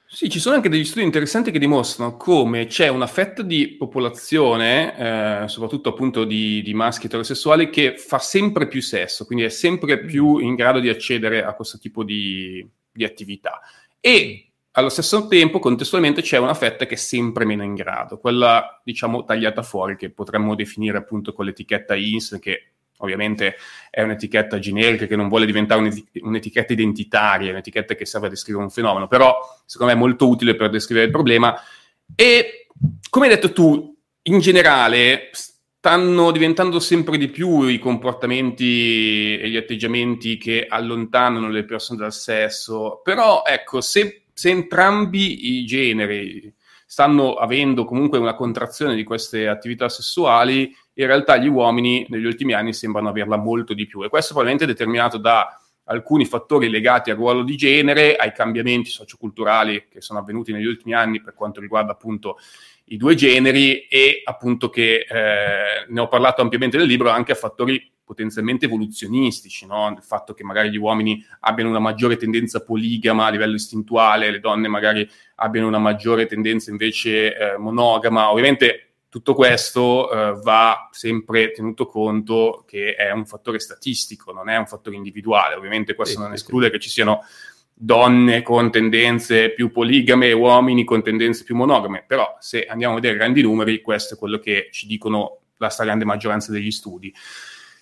Sì, 0.09 0.31
ci 0.31 0.39
sono 0.39 0.55
anche 0.55 0.69
degli 0.69 0.85
studi 0.85 1.05
interessanti 1.05 1.51
che 1.51 1.59
dimostrano 1.59 2.17
come 2.17 2.67
c'è 2.67 2.87
una 2.89 3.09
fetta 3.09 3.43
di 3.43 3.75
popolazione, 3.77 5.43
eh, 5.45 5.49
soprattutto 5.49 5.89
appunto 5.89 6.25
di, 6.25 6.63
di, 6.63 6.75
maschi 6.75 7.07
eterosessuali, 7.07 7.71
che 7.71 7.97
fa 7.99 8.21
sempre 8.21 8.69
più 8.69 8.81
sesso, 8.81 9.27
quindi 9.27 9.45
è 9.45 9.49
sempre 9.49 9.99
più 9.99 10.39
in 10.39 10.55
grado 10.55 10.79
di 10.79 10.89
accedere 10.89 11.43
a 11.45 11.55
questo 11.55 11.79
tipo 11.79 12.05
di, 12.05 12.67
di 12.91 13.05
attività. 13.05 13.61
E 13.99 14.53
allo 14.73 14.91
stesso 14.91 15.27
tempo, 15.27 15.59
contestualmente, 15.59 16.23
c'è 16.23 16.39
una 16.39 16.55
fetta 16.55 16.87
che 16.87 16.95
è 16.95 16.99
sempre 16.99 17.45
meno 17.45 17.65
in 17.65 17.75
grado, 17.75 18.19
quella 18.19 18.81
diciamo 18.85 19.25
tagliata 19.25 19.63
fuori, 19.63 19.97
che 19.97 20.11
potremmo 20.11 20.55
definire 20.55 20.99
appunto 20.99 21.33
con 21.33 21.47
l'etichetta 21.47 21.97
INS, 21.97 22.39
che 22.41 22.75
Ovviamente 22.99 23.57
è 23.91 24.03
un'etichetta 24.03 24.59
generica 24.59 25.07
che 25.07 25.17
non 25.17 25.29
vuole 25.29 25.47
diventare 25.47 25.81
un'et- 25.81 26.21
un'etichetta 26.21 26.73
identitaria, 26.73 27.51
un'etichetta 27.51 27.95
che 27.95 28.07
serve 28.07 28.29
a 28.29 28.31
descrivere 28.31 28.65
un 28.65 28.71
fenomeno, 28.71 29.07
però 29.09 29.37
secondo 29.65 29.93
me 29.93 29.99
è 29.99 30.03
molto 30.03 30.29
utile 30.29 30.55
per 30.55 30.71
descrivere 30.71 31.07
il 31.07 31.13
problema. 31.13 31.55
E 32.15 32.69
come 33.11 33.27
hai 33.27 33.35
detto 33.35 33.53
tu, 33.53 33.95
in 34.23 34.39
generale 34.41 35.31
stanno 35.33 36.33
diventando 36.33 36.81
sempre 36.81 37.17
di 37.17 37.29
più 37.29 37.63
i 37.63 37.79
comportamenti 37.79 39.39
e 39.39 39.49
gli 39.49 39.57
atteggiamenti 39.57 40.37
che 40.37 40.67
allontanano 40.69 41.49
le 41.49 41.65
persone 41.65 42.01
dal 42.01 42.13
sesso, 42.13 43.01
però 43.05 43.45
ecco, 43.47 43.81
se, 43.81 44.25
se 44.33 44.51
entrambi 44.51 45.57
i 45.59 45.65
generi 45.65 46.53
stanno 46.85 47.35
avendo 47.35 47.85
comunque 47.85 48.19
una 48.19 48.35
contrazione 48.35 48.95
di 48.97 49.05
queste 49.05 49.47
attività 49.47 49.89
sessuali, 49.89 50.75
in 50.99 51.07
realtà 51.07 51.37
gli 51.37 51.49
uomini 51.49 52.07
negli 52.09 52.25
ultimi 52.25 52.53
anni 52.53 52.73
sembrano 52.73 53.09
averla 53.09 53.37
molto 53.37 53.75
di 53.75 53.87
più 53.87 54.03
e 54.03 54.09
questo 54.09 54.35
probabilmente 54.35 54.65
è 54.65 54.75
determinato 54.75 55.19
da 55.19 55.61
alcuni 55.85 56.25
fattori 56.25 56.69
legati 56.69 57.11
al 57.11 57.17
ruolo 57.17 57.43
di 57.43 57.57
genere, 57.57 58.17
ai 58.17 58.33
cambiamenti 58.33 58.91
socioculturali 58.91 59.87
che 59.89 60.01
sono 60.01 60.19
avvenuti 60.19 60.53
negli 60.53 60.65
ultimi 60.65 60.95
anni 60.95 61.21
per 61.21 61.35
quanto 61.35 61.61
riguarda 61.61 61.93
appunto 61.93 62.39
i 62.87 62.97
due 62.97 63.15
generi 63.15 63.87
e 63.87 64.23
appunto 64.25 64.69
che 64.69 65.07
eh, 65.09 65.87
ne 65.89 66.01
ho 66.01 66.09
parlato 66.09 66.43
ampiamente 66.43 66.77
nel 66.77 66.87
libro 66.87 67.11
anche 67.11 67.33
a 67.33 67.37
fattori 67.37 67.93
potenzialmente 68.05 68.67
evoluzionistici, 68.67 69.67
no? 69.67 69.93
il 69.97 70.03
fatto 70.03 70.33
che 70.33 70.45
magari 70.45 70.71
gli 70.71 70.77
uomini 70.77 71.25
abbiano 71.41 71.71
una 71.71 71.81
maggiore 71.81 72.17
tendenza 72.17 72.63
poligama 72.63 73.27
a 73.27 73.31
livello 73.31 73.57
istintuale, 73.57 74.31
le 74.31 74.39
donne 74.39 74.69
magari 74.69 75.09
abbiano 75.37 75.67
una 75.67 75.81
maggiore 75.81 76.27
tendenza 76.27 76.71
invece 76.71 77.37
eh, 77.37 77.59
monogama. 77.59 78.31
Ovviamente 78.31 78.96
tutto 79.17 79.33
questo 79.33 80.11
eh, 80.11 80.39
va 80.43 80.91
sempre 80.93 81.51
tenuto 81.51 81.87
conto 81.87 82.65
che 82.69 82.95
è 82.97 83.11
un 83.13 83.25
fattore 83.25 83.59
statistico, 83.59 84.31
non 84.31 84.51
è 84.51 84.57
un 84.59 84.67
fattore 84.67 84.95
individuale. 84.95 85.55
Ovviamente 85.55 85.95
questo 85.95 86.17
sì, 86.17 86.23
non 86.23 86.35
esclude 86.35 86.67
sì. 86.67 86.73
che 86.73 86.79
ci 86.81 86.91
siano 86.91 87.25
donne 87.73 88.43
con 88.43 88.71
tendenze 88.71 89.55
più 89.55 89.71
poligame 89.71 90.27
e 90.27 90.33
uomini 90.33 90.85
con 90.85 91.03
tendenze 91.03 91.45
più 91.45 91.57
monogame, 91.57 92.05
però 92.07 92.37
se 92.41 92.67
andiamo 92.67 92.93
a 92.93 92.97
vedere 92.97 93.17
grandi 93.17 93.41
numeri, 93.41 93.81
questo 93.81 94.17
è 94.17 94.19
quello 94.19 94.39
che 94.39 94.69
ci 94.71 94.87
dicono 94.87 95.39
la 95.57 95.71
stragrande 95.71 96.05
maggioranza 96.05 96.53
degli 96.53 96.71
studi. 96.71 97.11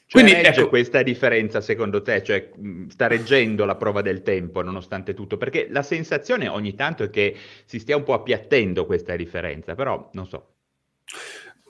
Cioè, 0.07 0.23
Quindi 0.23 0.41
ecco, 0.41 0.69
questa 0.69 1.03
differenza 1.03 1.61
secondo 1.61 2.01
te, 2.01 2.23
cioè 2.23 2.49
sta 2.91 3.09
reggendo 3.09 3.65
la 3.65 3.75
prova 3.75 4.03
del 4.03 4.23
tempo 4.23 4.63
nonostante 4.63 5.15
tutto, 5.15 5.37
perché 5.37 5.67
la 5.69 5.83
sensazione 5.83 6.47
ogni 6.47 6.77
tanto 6.77 7.03
è 7.03 7.11
che 7.11 7.37
si 7.65 7.81
stia 7.81 7.97
un 7.97 8.05
po' 8.05 8.15
appiattendo 8.15 8.87
questa 8.87 9.17
differenza, 9.17 9.75
però 9.75 10.11
non 10.13 10.29
so. 10.29 10.54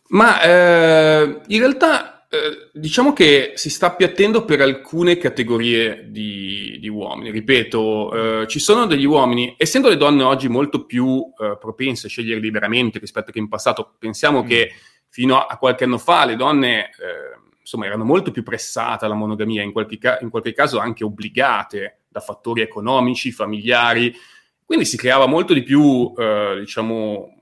Ma 0.08 0.42
eh, 0.42 1.40
in 1.46 1.58
realtà 1.58 2.14
eh, 2.34 2.70
diciamo 2.72 3.12
che 3.12 3.52
si 3.54 3.70
sta 3.70 3.86
appiattendo 3.86 4.44
per 4.44 4.60
alcune 4.60 5.18
categorie 5.18 6.10
di, 6.10 6.78
di 6.80 6.88
uomini. 6.88 7.30
Ripeto, 7.30 8.42
eh, 8.42 8.46
ci 8.48 8.58
sono 8.58 8.86
degli 8.86 9.04
uomini, 9.04 9.54
essendo 9.56 9.88
le 9.88 9.96
donne 9.96 10.24
oggi 10.24 10.48
molto 10.48 10.84
più 10.84 11.24
eh, 11.38 11.56
propense 11.60 12.08
a 12.08 12.10
scegliere 12.10 12.40
liberamente 12.40 12.98
rispetto 12.98 13.30
che 13.30 13.38
in 13.38 13.48
passato, 13.48 13.94
pensiamo 13.98 14.42
mm. 14.42 14.46
che 14.46 14.72
fino 15.08 15.38
a 15.38 15.56
qualche 15.58 15.84
anno 15.84 15.98
fa 15.98 16.24
le 16.24 16.34
donne 16.34 16.86
eh, 16.86 17.44
insomma, 17.60 17.86
erano 17.86 18.04
molto 18.04 18.32
più 18.32 18.42
pressate 18.42 19.04
alla 19.04 19.14
monogamia, 19.14 19.62
in 19.62 19.70
qualche, 19.70 19.96
ca- 19.96 20.18
in 20.20 20.28
qualche 20.28 20.52
caso 20.52 20.78
anche 20.78 21.04
obbligate 21.04 22.00
da 22.08 22.18
fattori 22.18 22.62
economici, 22.62 23.30
familiari. 23.30 24.12
Quindi 24.64 24.84
si 24.84 24.96
creava 24.96 25.26
molto 25.26 25.54
di 25.54 25.62
più, 25.62 26.12
eh, 26.16 26.56
diciamo, 26.58 27.33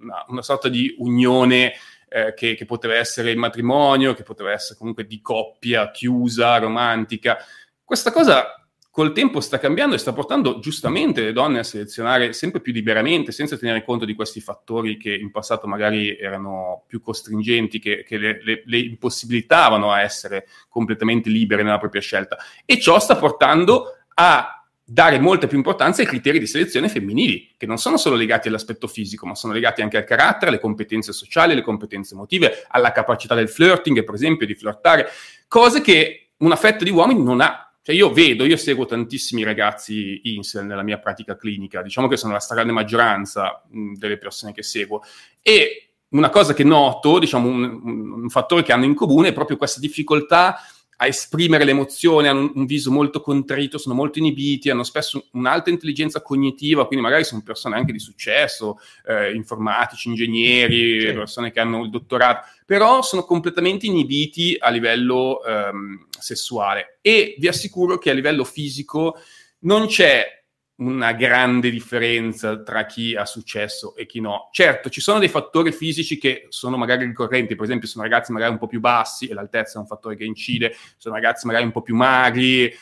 una, 0.00 0.24
una 0.28 0.42
sorta 0.42 0.68
di 0.68 0.94
unione 0.98 1.74
eh, 2.08 2.34
che, 2.34 2.54
che, 2.54 2.64
poteva 2.64 2.94
essere 2.94 3.30
il 3.30 3.38
matrimonio, 3.38 4.14
che 4.14 4.22
poteva 4.22 4.52
essere 4.52 4.78
comunque 4.78 5.06
di 5.06 5.20
coppia 5.20 5.90
chiusa, 5.90 6.58
romantica. 6.58 7.38
Questa 7.84 8.10
cosa 8.10 8.54
col 8.90 9.12
tempo 9.12 9.40
sta 9.40 9.60
cambiando 9.60 9.94
e 9.94 9.98
sta 9.98 10.12
portando 10.12 10.58
giustamente 10.58 11.22
le 11.22 11.32
donne 11.32 11.60
a 11.60 11.62
selezionare 11.62 12.32
sempre 12.32 12.60
più 12.60 12.72
liberamente, 12.72 13.30
senza 13.30 13.56
tenere 13.56 13.84
conto 13.84 14.04
di 14.04 14.14
questi 14.14 14.40
fattori 14.40 14.96
che 14.96 15.14
in 15.14 15.30
passato 15.30 15.68
magari 15.68 16.16
erano 16.16 16.84
più 16.88 17.00
costringenti, 17.00 17.78
che, 17.78 18.02
che 18.02 18.18
le, 18.18 18.40
le, 18.42 18.62
le, 18.66 18.78
impossibilitavano 18.78 19.92
a 19.92 20.02
essere 20.02 20.48
completamente 20.68 21.30
libere 21.30 21.62
nella 21.62 21.78
propria 21.78 22.00
scelta. 22.00 22.36
E 22.64 22.80
ciò 22.80 22.98
sta 22.98 23.16
portando 23.16 23.96
a 24.14 24.59
dare 24.92 25.20
molta 25.20 25.46
più 25.46 25.56
importanza 25.56 26.02
ai 26.02 26.08
criteri 26.08 26.40
di 26.40 26.48
selezione 26.48 26.88
femminili, 26.88 27.54
che 27.56 27.64
non 27.64 27.78
sono 27.78 27.96
solo 27.96 28.16
legati 28.16 28.48
all'aspetto 28.48 28.88
fisico, 28.88 29.24
ma 29.24 29.36
sono 29.36 29.52
legati 29.52 29.82
anche 29.82 29.96
al 29.96 30.02
carattere, 30.02 30.50
alle 30.50 30.58
competenze 30.58 31.12
sociali, 31.12 31.52
alle 31.52 31.62
competenze 31.62 32.14
emotive, 32.14 32.66
alla 32.68 32.90
capacità 32.90 33.36
del 33.36 33.48
flirting, 33.48 34.02
per 34.02 34.14
esempio, 34.14 34.46
di 34.46 34.56
flirtare, 34.56 35.06
cose 35.46 35.80
che 35.80 36.30
una 36.38 36.56
fetta 36.56 36.82
di 36.82 36.90
uomini 36.90 37.22
non 37.22 37.40
ha. 37.40 37.72
Cioè 37.80 37.94
io 37.94 38.12
vedo, 38.12 38.44
io 38.44 38.56
seguo 38.56 38.84
tantissimi 38.84 39.44
ragazzi 39.44 40.22
incel 40.24 40.66
nella 40.66 40.82
mia 40.82 40.98
pratica 40.98 41.36
clinica, 41.36 41.82
diciamo 41.82 42.08
che 42.08 42.16
sono 42.16 42.32
la 42.32 42.40
stragrande 42.40 42.72
maggioranza 42.72 43.62
mh, 43.70 43.92
delle 43.92 44.18
persone 44.18 44.52
che 44.52 44.64
seguo, 44.64 45.02
e 45.40 45.92
una 46.08 46.30
cosa 46.30 46.52
che 46.52 46.64
noto, 46.64 47.20
diciamo 47.20 47.48
un, 47.48 48.22
un 48.22 48.28
fattore 48.28 48.64
che 48.64 48.72
hanno 48.72 48.86
in 48.86 48.96
comune 48.96 49.28
è 49.28 49.32
proprio 49.32 49.56
questa 49.56 49.78
difficoltà 49.78 50.56
a 51.02 51.06
esprimere 51.06 51.64
l'emozione, 51.64 52.28
hanno 52.28 52.52
un, 52.54 52.66
viso 52.66 52.90
molto 52.90 53.22
contrito, 53.22 53.78
sono 53.78 53.94
molto 53.94 54.18
inibiti, 54.18 54.68
hanno 54.68 54.82
spesso 54.82 55.28
un'alta 55.32 55.70
intelligenza 55.70 56.20
cognitiva, 56.20 56.86
quindi 56.86 57.02
magari 57.02 57.24
sono 57.24 57.40
persone 57.42 57.76
anche 57.76 57.92
di 57.92 57.98
successo, 57.98 58.78
eh, 59.06 59.32
informatici, 59.32 60.08
ingegneri, 60.08 61.00
sì. 61.00 61.12
persone 61.14 61.52
che 61.52 61.60
hanno 61.60 61.84
il 61.84 61.90
dottorato, 61.90 62.46
però 62.66 63.00
sono 63.00 63.24
completamente 63.24 63.86
inibiti 63.86 64.56
a 64.58 64.68
livello 64.68 65.42
ehm, 65.42 66.06
sessuale. 66.18 66.98
E 67.00 67.34
vi 67.38 67.48
assicuro 67.48 67.96
che 67.96 68.10
a 68.10 68.14
livello 68.14 68.44
fisico 68.44 69.16
non 69.60 69.86
c'è 69.86 70.39
una 70.80 71.12
grande 71.12 71.70
differenza 71.70 72.62
tra 72.62 72.86
chi 72.86 73.14
ha 73.14 73.26
successo 73.26 73.94
e 73.96 74.06
chi 74.06 74.20
no. 74.20 74.48
Certo, 74.50 74.88
ci 74.88 75.00
sono 75.00 75.18
dei 75.18 75.28
fattori 75.28 75.72
fisici 75.72 76.18
che 76.18 76.46
sono 76.48 76.76
magari 76.76 77.04
ricorrenti, 77.04 77.54
per 77.54 77.64
esempio 77.64 77.86
sono 77.86 78.04
ragazzi 78.04 78.32
magari 78.32 78.52
un 78.52 78.58
po' 78.58 78.66
più 78.66 78.80
bassi 78.80 79.28
e 79.28 79.34
l'altezza 79.34 79.78
è 79.78 79.80
un 79.80 79.86
fattore 79.86 80.16
che 80.16 80.24
incide, 80.24 80.74
sono 80.96 81.14
ragazzi 81.14 81.46
magari 81.46 81.64
un 81.64 81.72
po' 81.72 81.82
più 81.82 81.94
magri 81.94 82.64
eh, 82.64 82.74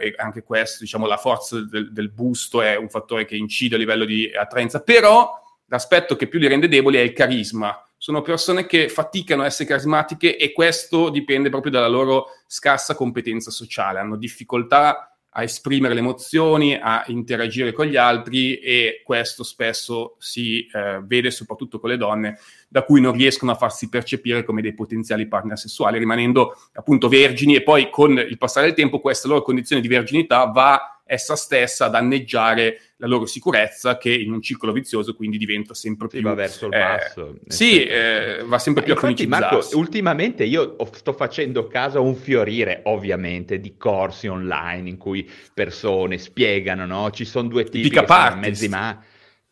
e 0.00 0.14
anche 0.16 0.42
questo, 0.42 0.78
diciamo, 0.80 1.06
la 1.06 1.16
forza 1.16 1.60
del, 1.60 1.92
del, 1.92 2.10
busto 2.10 2.62
è 2.62 2.76
un 2.76 2.88
fattore 2.88 3.24
che 3.24 3.36
incide 3.36 3.76
a 3.76 3.78
livello 3.78 4.04
di 4.04 4.30
attraenza, 4.34 4.82
però 4.82 5.30
l'aspetto 5.66 6.16
che 6.16 6.26
più 6.26 6.40
li 6.40 6.48
rende 6.48 6.68
deboli 6.68 6.96
è 6.96 7.00
il 7.00 7.12
carisma. 7.12 7.80
Sono 7.96 8.22
persone 8.22 8.66
che 8.66 8.88
faticano 8.88 9.42
a 9.42 9.46
essere 9.46 9.68
carismatiche 9.68 10.36
e 10.36 10.52
questo 10.52 11.08
dipende 11.10 11.48
proprio 11.48 11.72
dalla 11.72 11.88
loro 11.88 12.26
scarsa 12.46 12.94
competenza 12.94 13.50
sociale, 13.50 14.00
hanno 14.00 14.16
difficoltà 14.16 15.15
a 15.38 15.42
esprimere 15.42 15.92
le 15.92 16.00
emozioni, 16.00 16.74
a 16.74 17.04
interagire 17.08 17.72
con 17.72 17.84
gli 17.84 17.96
altri 17.96 18.56
e 18.56 19.02
questo 19.04 19.44
spesso 19.44 20.16
si 20.18 20.66
eh, 20.66 21.00
vede 21.04 21.30
soprattutto 21.30 21.78
con 21.78 21.90
le 21.90 21.98
donne 21.98 22.38
da 22.68 22.84
cui 22.84 23.02
non 23.02 23.12
riescono 23.12 23.52
a 23.52 23.54
farsi 23.54 23.90
percepire 23.90 24.44
come 24.44 24.62
dei 24.62 24.72
potenziali 24.72 25.28
partner 25.28 25.58
sessuali, 25.58 25.98
rimanendo 25.98 26.56
appunto 26.72 27.08
vergini 27.08 27.54
e 27.54 27.62
poi 27.62 27.90
con 27.90 28.12
il 28.12 28.38
passare 28.38 28.66
del 28.66 28.74
tempo 28.74 28.98
questa 28.98 29.28
loro 29.28 29.42
condizione 29.42 29.82
di 29.82 29.88
verginità 29.88 30.46
va 30.46 30.95
essa 31.06 31.36
stessa 31.36 31.86
a 31.86 31.88
danneggiare 31.88 32.80
la 32.96 33.06
loro 33.06 33.26
sicurezza 33.26 33.96
che 33.96 34.12
in 34.12 34.32
un 34.32 34.42
circolo 34.42 34.72
vizioso 34.72 35.14
quindi 35.14 35.38
diventa 35.38 35.72
sempre 35.72 36.08
più... 36.08 36.20
va 36.20 36.34
verso 36.34 36.66
il 36.66 36.74
eh, 36.74 36.78
basso. 36.78 37.38
Sì, 37.46 37.84
eh, 37.84 38.42
va 38.44 38.58
sempre 38.58 38.82
più 38.82 38.92
infatti, 38.92 39.22
a 39.22 39.28
Marco, 39.28 39.68
ultimamente 39.74 40.44
io 40.44 40.76
sto 40.92 41.12
facendo 41.12 41.68
caso 41.68 41.98
a 41.98 42.00
un 42.00 42.16
fiorire 42.16 42.80
ovviamente 42.84 43.60
di 43.60 43.76
corsi 43.76 44.26
online 44.26 44.88
in 44.88 44.96
cui 44.96 45.30
persone 45.54 46.18
spiegano, 46.18 46.86
no? 46.86 47.10
Ci 47.12 47.24
sono 47.24 47.48
due 47.48 47.64
tipi 47.64 47.94
sono 47.94 48.36
mezzi 48.36 48.68
ma... 48.68 49.00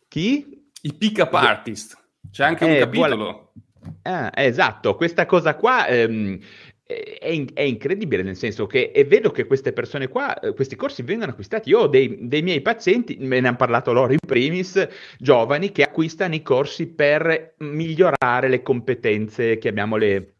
Chi? 0.07 0.69
I 0.81 0.93
pick-up 0.93 1.33
artist. 1.33 1.97
C'è 2.29 2.43
anche 2.43 2.65
eh, 2.67 2.73
un 2.73 2.79
capitolo. 2.79 3.15
Vuole... 3.15 3.43
Ah, 4.01 4.31
esatto, 4.35 4.95
questa 4.95 5.25
cosa 5.25 5.55
qua 5.55 5.87
ehm, 5.87 6.39
è, 6.85 7.29
in, 7.29 7.47
è, 7.53 7.61
incredibile, 7.61 8.21
nel 8.21 8.35
senso 8.35 8.67
che 8.67 8.91
e 8.93 9.05
vedo 9.05 9.31
che 9.31 9.45
queste 9.45 9.73
persone 9.73 10.07
qua, 10.07 10.37
eh, 10.39 10.53
questi 10.53 10.75
corsi 10.75 11.01
vengono 11.01 11.31
acquistati. 11.31 11.69
Io 11.69 11.79
ho 11.79 11.87
dei, 11.87 12.27
dei, 12.27 12.43
miei 12.43 12.61
pazienti, 12.61 13.17
me 13.19 13.39
ne 13.39 13.47
hanno 13.47 13.57
parlato 13.57 13.91
loro 13.91 14.11
in 14.11 14.19
primis, 14.25 14.87
giovani, 15.17 15.71
che 15.71 15.83
acquistano 15.83 16.35
i 16.35 16.43
corsi 16.43 16.87
per 16.87 17.55
migliorare 17.59 18.47
le 18.49 18.61
competenze, 18.61 19.57
chiamiamole 19.57 20.33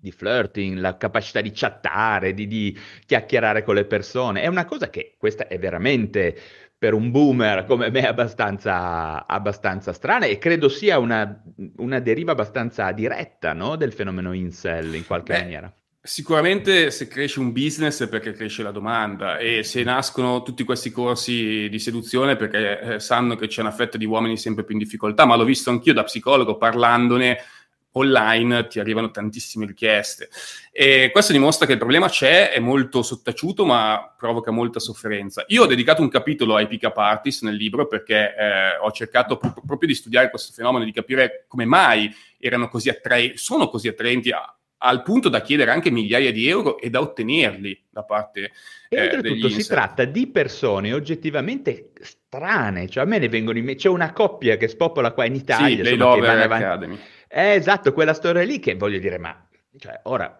di 0.00 0.12
flirting, 0.12 0.78
la 0.78 0.96
capacità 0.96 1.40
di 1.40 1.50
chattare, 1.52 2.34
di, 2.34 2.46
di 2.46 2.78
chiacchierare 3.06 3.62
con 3.62 3.74
le 3.74 3.86
persone. 3.86 4.42
È 4.42 4.46
una 4.46 4.66
cosa 4.66 4.90
che 4.90 5.14
questa 5.18 5.48
è 5.48 5.58
veramente 5.58 6.36
per 6.78 6.94
un 6.94 7.10
boomer 7.10 7.64
come 7.64 7.90
me 7.90 8.06
abbastanza, 8.06 9.26
abbastanza 9.26 9.92
strana 9.92 10.26
e 10.26 10.38
credo 10.38 10.68
sia 10.68 10.98
una, 10.98 11.42
una 11.78 11.98
deriva 11.98 12.32
abbastanza 12.32 12.92
diretta 12.92 13.52
no? 13.52 13.74
del 13.74 13.92
fenomeno 13.92 14.32
incel 14.32 14.94
in 14.94 15.04
qualche 15.04 15.32
Beh, 15.32 15.40
maniera. 15.40 15.77
Sicuramente 16.08 16.90
se 16.90 17.06
cresce 17.06 17.38
un 17.38 17.52
business 17.52 18.02
è 18.02 18.08
perché 18.08 18.32
cresce 18.32 18.62
la 18.62 18.70
domanda 18.70 19.36
e 19.36 19.62
se 19.62 19.82
nascono 19.82 20.42
tutti 20.42 20.64
questi 20.64 20.90
corsi 20.90 21.68
di 21.68 21.78
seduzione 21.78 22.34
perché 22.34 22.80
eh, 22.80 22.98
sanno 22.98 23.36
che 23.36 23.46
c'è 23.46 23.60
una 23.60 23.72
fetta 23.72 23.98
di 23.98 24.06
uomini 24.06 24.38
sempre 24.38 24.64
più 24.64 24.72
in 24.72 24.80
difficoltà, 24.80 25.26
ma 25.26 25.36
l'ho 25.36 25.44
visto 25.44 25.68
anch'io 25.68 25.92
da 25.92 26.04
psicologo 26.04 26.56
parlandone 26.56 27.44
online 27.92 28.68
ti 28.68 28.80
arrivano 28.80 29.10
tantissime 29.10 29.66
richieste. 29.66 30.30
E 30.72 31.10
questo 31.12 31.32
dimostra 31.32 31.66
che 31.66 31.72
il 31.72 31.78
problema 31.78 32.08
c'è, 32.08 32.52
è 32.52 32.58
molto 32.58 33.02
sottaciuto, 33.02 33.66
ma 33.66 34.14
provoca 34.16 34.50
molta 34.50 34.80
sofferenza. 34.80 35.44
Io 35.48 35.64
ho 35.64 35.66
dedicato 35.66 36.00
un 36.00 36.08
capitolo 36.08 36.56
ai 36.56 36.68
pick-up 36.68 36.96
artist 36.96 37.42
nel 37.42 37.54
libro 37.54 37.86
perché 37.86 38.34
eh, 38.34 38.78
ho 38.80 38.90
cercato 38.92 39.36
pro- 39.36 39.52
proprio 39.66 39.88
di 39.88 39.94
studiare 39.94 40.30
questo 40.30 40.54
fenomeno, 40.54 40.86
di 40.86 40.92
capire 40.92 41.44
come 41.46 41.66
mai 41.66 42.10
erano 42.38 42.70
così 42.70 42.88
attraenti, 42.88 43.36
sono 43.36 43.68
così 43.68 43.88
attraenti 43.88 44.30
a, 44.30 44.57
al 44.78 45.02
punto 45.02 45.28
da 45.28 45.40
chiedere 45.40 45.70
anche 45.70 45.90
migliaia 45.90 46.30
di 46.32 46.48
euro 46.48 46.78
e 46.78 46.90
da 46.90 47.00
ottenerli 47.00 47.86
da 47.90 48.04
parte 48.04 48.52
e 48.88 48.96
eh, 48.96 49.02
oltretutto 49.02 49.48
si 49.48 49.66
tratta 49.66 50.04
di 50.04 50.28
persone 50.28 50.92
oggettivamente 50.92 51.90
strane, 52.00 52.88
cioè 52.88 53.04
a 53.04 53.06
me 53.06 53.18
ne 53.18 53.28
vengono 53.28 53.58
in 53.58 53.64
mente, 53.64 53.82
c'è 53.82 53.88
una 53.88 54.12
coppia 54.12 54.56
che 54.56 54.68
spopola 54.68 55.12
qua 55.12 55.24
in 55.24 55.34
Italia, 55.34 55.84
sì, 55.84 55.92
insomma, 55.92 56.20
che. 56.20 56.42
Academy. 56.42 56.98
Eh, 57.28 57.54
esatto, 57.54 57.92
quella 57.92 58.14
storia 58.14 58.42
lì 58.42 58.58
che 58.60 58.76
voglio 58.76 58.98
dire, 58.98 59.18
ma 59.18 59.46
cioè, 59.78 60.00
ora, 60.04 60.38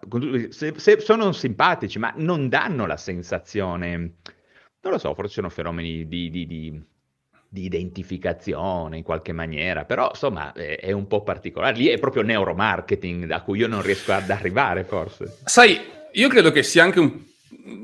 se, 0.49 0.73
se 0.77 0.99
sono 0.99 1.31
simpatici, 1.31 1.99
ma 1.99 2.13
non 2.17 2.49
danno 2.49 2.85
la 2.85 2.97
sensazione, 2.97 3.97
non 4.81 4.91
lo 4.91 4.97
so, 4.97 5.13
forse 5.13 5.33
sono 5.33 5.49
fenomeni 5.49 6.07
di, 6.07 6.29
di, 6.29 6.45
di, 6.45 6.83
di 7.49 7.65
identificazione 7.65 8.97
in 8.97 9.03
qualche 9.03 9.33
maniera, 9.33 9.83
però 9.83 10.09
insomma 10.13 10.53
è, 10.53 10.79
è, 10.79 10.91
un 10.91 11.07
po' 11.07 11.23
particolare. 11.23 11.75
Lì 11.75 11.87
è 11.87 11.97
proprio 11.97 12.21
neuromarketing 12.21 13.25
da 13.25 13.41
cui 13.41 13.57
io 13.57 13.67
non 13.67 13.81
riesco 13.81 14.13
ad 14.13 14.29
arrivare, 14.29 14.83
forse. 14.83 15.39
Sai, 15.45 15.79
io 16.11 16.29
credo 16.29 16.51
che 16.51 16.61
sia 16.61 16.83
anche 16.83 16.99
un 16.99 17.27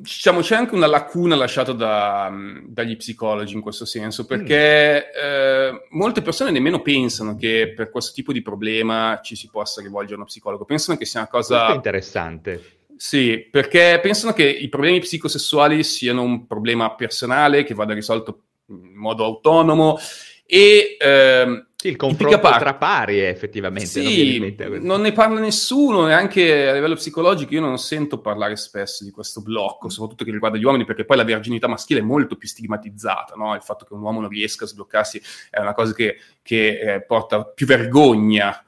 diciamo, 0.01 0.41
c'è 0.41 0.55
anche 0.55 0.75
una 0.75 0.87
lacuna 0.87 1.35
lasciata 1.35 1.71
da, 1.71 2.31
dagli 2.63 2.95
psicologi 2.95 3.55
in 3.55 3.61
questo 3.61 3.85
senso, 3.85 4.25
perché 4.25 5.07
mm. 5.07 5.23
eh, 5.23 5.87
molte 5.89 6.21
persone 6.21 6.51
nemmeno 6.51 6.81
pensano 6.81 7.35
che 7.35 7.73
per 7.75 7.89
questo 7.89 8.13
tipo 8.13 8.31
di 8.31 8.41
problema 8.41 9.19
ci 9.23 9.35
si 9.35 9.49
possa 9.51 9.81
rivolgere 9.81 10.13
a 10.13 10.17
uno 10.17 10.25
psicologo, 10.25 10.65
pensano 10.65 10.97
che 10.97 11.05
sia 11.05 11.21
una 11.21 11.29
cosa... 11.29 11.57
Questo 11.57 11.75
interessante. 11.75 12.63
Sì, 12.97 13.47
perché 13.51 13.99
pensano 14.01 14.31
che 14.31 14.47
i 14.47 14.69
problemi 14.69 14.99
psicosessuali 14.99 15.83
siano 15.83 16.21
un 16.21 16.47
problema 16.47 16.93
personale 16.95 17.63
che 17.63 17.73
vada 17.73 17.93
risolto 17.93 18.43
in 18.67 18.93
modo 18.95 19.23
autonomo 19.23 19.97
e 20.45 20.95
ehm, 20.99 21.67
sì, 21.75 21.87
il 21.89 21.95
confronto 21.97 22.39
tra 22.39 22.75
pari 22.75 23.19
effettivamente. 23.19 23.87
Sì, 23.87 24.55
non, 24.57 24.81
non, 24.81 25.01
ne 25.01 25.11
parla 25.11 25.39
nessuno 25.39 26.07
e 26.07 26.13
anche 26.13 26.69
a 26.69 26.73
livello 26.73 26.95
psicologico 26.95 27.53
io 27.53 27.61
non 27.61 27.77
sento 27.77 28.21
parlare 28.21 28.55
spesso 28.55 29.03
di 29.03 29.11
questo 29.11 29.41
blocco, 29.41 29.89
soprattutto 29.89 30.23
che 30.23 30.31
riguarda 30.31 30.57
gli 30.57 30.63
uomini, 30.63 30.85
perché 30.85 31.05
poi 31.05 31.17
la 31.17 31.23
verginità 31.23 31.67
maschile 31.67 31.99
è 31.99 32.03
molto 32.03 32.37
più 32.37 32.47
stigmatizzata, 32.47 33.35
no? 33.35 33.53
il 33.53 33.61
fatto 33.61 33.85
che 33.85 33.93
un 33.93 34.01
uomo 34.01 34.21
non 34.21 34.29
riesca 34.29 34.65
a 34.65 34.67
sbloccarsi 34.67 35.21
è 35.49 35.59
una 35.59 35.73
cosa 35.73 35.93
che, 35.93 36.17
che 36.41 36.79
eh, 36.79 37.01
porta 37.03 37.43
più 37.43 37.65
vergogna 37.65 38.63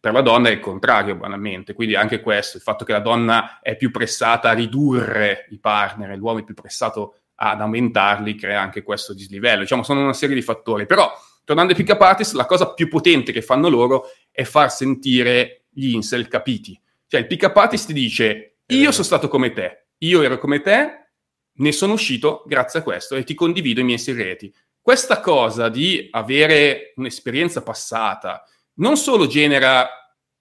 per 0.00 0.12
la 0.12 0.22
donna 0.22 0.48
è 0.48 0.52
il 0.52 0.60
contrario, 0.60 1.14
banalmente. 1.14 1.74
Quindi 1.74 1.94
anche 1.94 2.20
questo, 2.20 2.56
il 2.56 2.62
fatto 2.62 2.84
che 2.86 2.92
la 2.92 3.00
donna 3.00 3.60
è 3.60 3.76
più 3.76 3.90
pressata 3.90 4.48
a 4.48 4.54
ridurre 4.54 5.46
i 5.50 5.58
partner 5.58 6.10
e 6.12 6.16
l'uomo 6.16 6.38
è 6.38 6.44
più 6.44 6.54
pressato 6.54 7.19
ad 7.42 7.60
aumentarli, 7.60 8.34
crea 8.34 8.60
anche 8.60 8.82
questo 8.82 9.14
dislivello. 9.14 9.62
Diciamo, 9.62 9.82
sono 9.82 10.02
una 10.02 10.12
serie 10.12 10.34
di 10.34 10.42
fattori. 10.42 10.84
Però 10.84 11.10
tornando 11.44 11.72
ai 11.72 11.78
pick-up 11.78 12.00
artist, 12.02 12.34
la 12.34 12.44
cosa 12.44 12.74
più 12.74 12.88
potente 12.88 13.32
che 13.32 13.40
fanno 13.40 13.68
loro 13.68 14.08
è 14.30 14.44
far 14.44 14.70
sentire 14.70 15.62
gli 15.70 15.94
incel 15.94 16.28
capiti. 16.28 16.78
Cioè 17.06 17.20
il 17.20 17.26
pick-up 17.26 17.56
artist 17.56 17.86
ti 17.86 17.92
dice, 17.94 18.58
io 18.66 18.92
sono 18.92 19.04
stato 19.04 19.28
come 19.28 19.52
te, 19.52 19.86
io 19.98 20.22
ero 20.22 20.38
come 20.38 20.60
te, 20.60 21.08
ne 21.52 21.72
sono 21.72 21.94
uscito 21.94 22.44
grazie 22.46 22.80
a 22.80 22.82
questo 22.82 23.16
e 23.16 23.24
ti 23.24 23.34
condivido 23.34 23.80
i 23.80 23.84
miei 23.84 23.98
segreti. 23.98 24.54
Questa 24.80 25.20
cosa 25.20 25.68
di 25.68 26.08
avere 26.10 26.92
un'esperienza 26.96 27.62
passata 27.62 28.44
non 28.74 28.96
solo 28.96 29.26
genera 29.26 29.88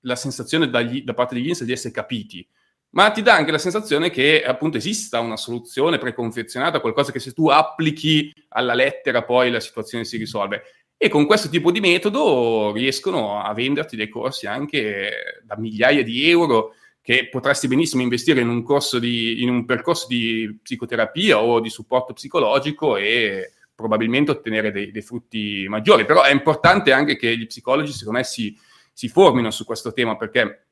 la 0.01 0.15
sensazione 0.15 0.69
dagli, 0.69 1.03
da 1.03 1.13
parte 1.13 1.35
degli 1.35 1.47
incel 1.47 1.65
di 1.65 1.73
essere 1.73 1.93
capiti, 1.93 2.47
ma 2.91 3.11
ti 3.11 3.21
dà 3.21 3.35
anche 3.35 3.51
la 3.51 3.57
sensazione 3.57 4.09
che 4.09 4.43
appunto 4.43 4.77
esista 4.77 5.19
una 5.19 5.37
soluzione 5.37 5.97
preconfezionata, 5.97 6.79
qualcosa 6.79 7.11
che 7.11 7.19
se 7.19 7.33
tu 7.33 7.47
applichi 7.47 8.33
alla 8.49 8.73
lettera 8.73 9.23
poi 9.23 9.51
la 9.51 9.59
situazione 9.59 10.05
si 10.05 10.17
risolve. 10.17 10.63
E 10.97 11.07
con 11.07 11.25
questo 11.25 11.49
tipo 11.49 11.71
di 11.71 11.79
metodo 11.79 12.71
riescono 12.73 13.41
a 13.41 13.53
venderti 13.53 13.95
dei 13.95 14.09
corsi 14.09 14.47
anche 14.47 15.41
da 15.43 15.57
migliaia 15.57 16.03
di 16.03 16.29
euro 16.29 16.73
che 17.01 17.29
potresti 17.29 17.67
benissimo 17.67 18.01
investire 18.01 18.41
in 18.41 18.49
un, 18.49 18.65
di, 18.99 19.41
in 19.41 19.49
un 19.49 19.65
percorso 19.65 20.07
di 20.07 20.59
psicoterapia 20.61 21.39
o 21.41 21.59
di 21.59 21.69
supporto 21.69 22.13
psicologico 22.13 22.97
e 22.97 23.53
probabilmente 23.73 24.31
ottenere 24.31 24.71
dei, 24.71 24.91
dei, 24.91 25.01
frutti 25.01 25.65
maggiori. 25.69 26.05
Però 26.05 26.21
è 26.23 26.31
importante 26.31 26.91
anche 26.91 27.15
che 27.15 27.37
gli 27.37 27.47
psicologi, 27.47 27.93
secondo 27.93 28.19
me, 28.19 28.25
si, 28.25 28.55
si 28.91 29.07
formino 29.07 29.51
su 29.51 29.63
questo 29.63 29.93
tema 29.93 30.17
perché 30.17 30.68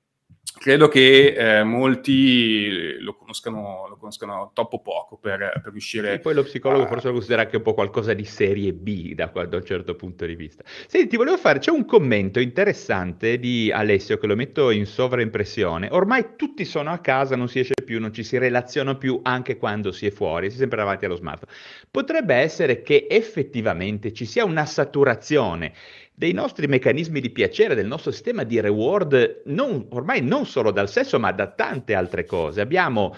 credo 0.57 0.87
che 0.87 1.33
eh, 1.33 1.63
molti 1.63 2.99
lo 2.99 3.15
conoscano, 3.15 3.85
lo 3.87 3.97
conoscano, 3.97 4.51
troppo 4.53 4.81
poco 4.81 5.17
per, 5.17 5.59
per 5.61 5.71
riuscire. 5.71 6.13
E 6.13 6.19
poi 6.19 6.33
lo 6.33 6.43
psicologo 6.43 6.83
a... 6.83 6.87
forse 6.87 7.07
lo 7.07 7.13
considera 7.13 7.43
anche 7.43 7.57
un 7.57 7.61
po' 7.61 7.73
qualcosa 7.73 8.13
di 8.13 8.25
serie 8.25 8.73
B 8.73 9.13
da, 9.13 9.25
da, 9.25 9.57
un 9.57 9.65
certo 9.65 9.95
punto 9.95 10.25
di 10.25 10.35
vista. 10.35 10.63
Senti, 10.87 11.15
volevo 11.17 11.37
fare, 11.37 11.59
c'è 11.59 11.71
un 11.71 11.85
commento 11.85 12.39
interessante 12.39 13.39
di 13.39 13.71
Alessio 13.71 14.17
che 14.17 14.27
lo 14.27 14.35
metto 14.35 14.71
in 14.71 14.85
sovraimpressione. 14.85 15.89
Ormai 15.91 16.35
tutti 16.35 16.65
sono 16.65 16.91
a 16.91 16.99
casa, 16.99 17.35
non 17.35 17.47
si 17.47 17.59
esce 17.59 17.73
più, 17.83 17.99
non 17.99 18.13
ci 18.13 18.23
si 18.23 18.37
relaziona 18.37 18.95
più 18.95 19.19
anche 19.23 19.57
quando 19.57 19.91
si 19.91 20.07
è 20.07 20.11
fuori, 20.11 20.49
si 20.49 20.55
è 20.55 20.59
sempre 20.59 20.77
davanti 20.77 21.05
allo 21.05 21.15
smartphone. 21.15 21.51
Potrebbe 21.89 22.35
essere 22.35 22.81
che 22.81 23.07
effettivamente 23.09 24.13
ci 24.13 24.25
sia 24.25 24.43
una 24.43 24.65
saturazione 24.65 25.73
dei 26.17 26.33
nostri 26.33 26.65
meccanismi 26.65 27.21
di 27.21 27.29
piacere, 27.29 27.75
del 27.75 27.85
nostro 27.85 28.09
sistema 28.09 28.43
di 28.43 28.59
reward, 28.59 29.43
non, 29.45 29.85
ormai 29.89 30.23
non 30.23 30.36
solo 30.45 30.71
dal 30.71 30.89
sesso, 30.89 31.19
ma 31.19 31.31
da 31.31 31.47
tante 31.47 31.93
altre 31.93 32.25
cose. 32.25 32.61
Abbiamo 32.61 33.15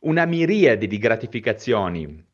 una 0.00 0.24
miriade 0.24 0.86
di 0.86 0.98
gratificazioni. 0.98 2.24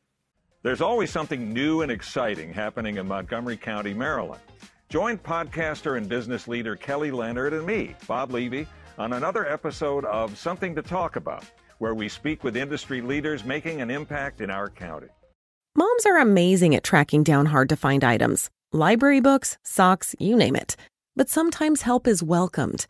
There's 0.62 0.81
always 0.81 1.11
something 1.11 1.53
new 1.53 1.83
and 1.83 1.90
exciting 1.90 2.53
happening 2.53 2.98
in 2.98 3.07
Montgomery 3.07 3.57
County, 3.57 3.94
Maryland. 3.94 4.40
Join 4.88 5.18
podcaster 5.18 5.96
and 5.96 6.09
business 6.09 6.48
leader 6.48 6.74
Kelly 6.74 7.11
Leonard 7.11 7.53
and 7.53 7.64
me, 7.66 7.94
Bob 8.07 8.33
Levy, 8.33 8.66
on 8.98 9.12
another 9.12 9.46
episode 9.46 10.05
of 10.07 10.37
Something 10.37 10.74
to 10.74 10.83
Talk 10.83 11.16
About, 11.16 11.44
where 11.79 11.94
we 11.94 12.09
speak 12.09 12.42
with 12.42 12.57
industry 12.57 13.01
leaders 13.01 13.44
making 13.44 13.81
an 13.81 13.90
impact 13.90 14.40
in 14.40 14.51
our 14.51 14.68
county. 14.68 15.09
Moms 15.77 16.07
are 16.07 16.18
amazing 16.18 16.74
at 16.74 16.83
tracking 16.83 17.22
down 17.22 17.46
hard 17.46 17.68
to 17.68 17.77
find 17.77 18.03
items 18.03 18.51
library 18.72 19.20
books, 19.20 19.57
socks, 19.62 20.14
you 20.18 20.37
name 20.37 20.57
it. 20.57 20.77
But 21.14 21.29
sometimes 21.29 21.83
help 21.83 22.07
is 22.07 22.22
welcomed. 22.22 22.87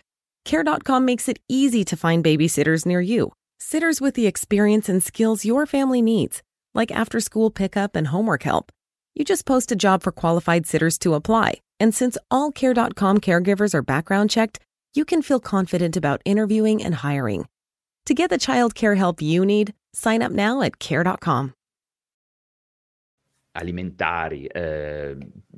Care.com 0.49 1.05
makes 1.05 1.29
it 1.29 1.39
easy 1.47 1.85
to 1.85 1.95
find 1.95 2.25
babysitters 2.25 2.87
near 2.87 3.03
you. 3.03 3.33
Sitters 3.61 4.01
with 4.01 4.15
the 4.15 4.27
experience 4.27 4.89
and 4.89 5.03
skills 5.03 5.45
your 5.45 5.67
family 5.67 6.01
needs, 6.01 6.43
like 6.73 6.91
after 6.91 7.21
school 7.21 7.51
pickup 7.51 7.95
and 7.95 8.07
homework 8.07 8.45
help. 8.45 8.73
You 9.15 9.27
just 9.27 9.45
post 9.45 9.73
a 9.73 9.77
job 9.77 10.03
for 10.03 10.11
qualified 10.11 10.67
sitters 10.67 10.97
to 11.01 11.13
apply. 11.13 11.61
And 11.79 11.95
since 11.95 12.17
all 12.31 12.51
Care.com 12.51 13.19
caregivers 13.19 13.75
are 13.75 13.83
background 13.83 14.31
checked, 14.31 14.59
you 14.95 15.05
can 15.05 15.21
feel 15.21 15.39
confident 15.39 15.99
about 15.99 16.23
interviewing 16.25 16.83
and 16.83 16.95
hiring. 16.95 17.47
To 18.07 18.15
get 18.15 18.31
the 18.31 18.39
child 18.39 18.75
care 18.75 18.95
help 18.95 19.21
you 19.21 19.45
need, 19.45 19.75
sign 19.93 20.23
up 20.23 20.33
now 20.33 20.63
at 20.63 20.79
Care.com. 20.79 21.53
alimentari, 23.53 24.47
eh, 24.51 25.15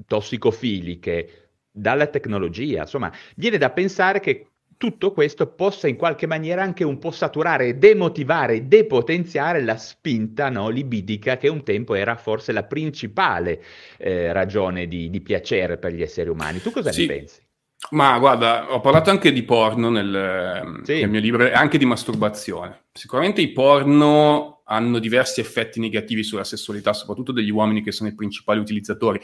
tossicofiliche, 0.07 1.29
dalla 1.70 2.07
tecnologia. 2.07 2.81
Insomma, 2.81 3.12
viene 3.37 3.59
da 3.59 3.70
pensare 3.70 4.20
che 4.20 4.49
tutto 4.80 5.12
questo 5.12 5.46
possa 5.46 5.88
in 5.88 5.96
qualche 5.96 6.26
maniera 6.26 6.62
anche 6.62 6.84
un 6.84 6.98
po' 6.98 7.10
saturare, 7.10 7.76
demotivare, 7.76 8.66
depotenziare 8.66 9.60
la 9.62 9.76
spinta 9.76 10.48
no, 10.48 10.70
libidica 10.70 11.36
che 11.36 11.48
un 11.48 11.62
tempo 11.62 11.94
era 11.94 12.16
forse 12.16 12.50
la 12.52 12.62
principale 12.62 13.62
eh, 13.98 14.32
ragione 14.32 14.88
di, 14.88 15.10
di, 15.10 15.20
piacere 15.20 15.76
per 15.76 15.92
gli 15.92 16.00
esseri 16.00 16.30
umani. 16.30 16.62
Tu 16.62 16.70
cosa 16.70 16.92
sì. 16.92 17.02
ne 17.02 17.14
pensi? 17.14 17.42
Ma 17.90 18.18
guarda, 18.18 18.72
ho 18.72 18.80
parlato 18.80 19.10
anche 19.10 19.32
di 19.32 19.42
porno 19.42 19.90
nel, 19.90 20.80
sì. 20.82 21.00
nel 21.00 21.10
mio 21.10 21.20
libro 21.20 21.44
e 21.44 21.52
anche 21.52 21.76
di 21.76 21.84
masturbazione. 21.84 22.84
Sicuramente 22.90 23.42
i 23.42 23.52
porno 23.52 24.62
hanno 24.64 24.98
diversi 24.98 25.40
effetti 25.40 25.78
negativi 25.78 26.22
sulla 26.22 26.44
sessualità, 26.44 26.94
soprattutto 26.94 27.32
degli 27.32 27.50
uomini 27.50 27.82
che 27.82 27.92
sono 27.92 28.08
i 28.08 28.14
principali 28.14 28.60
utilizzatori. 28.60 29.20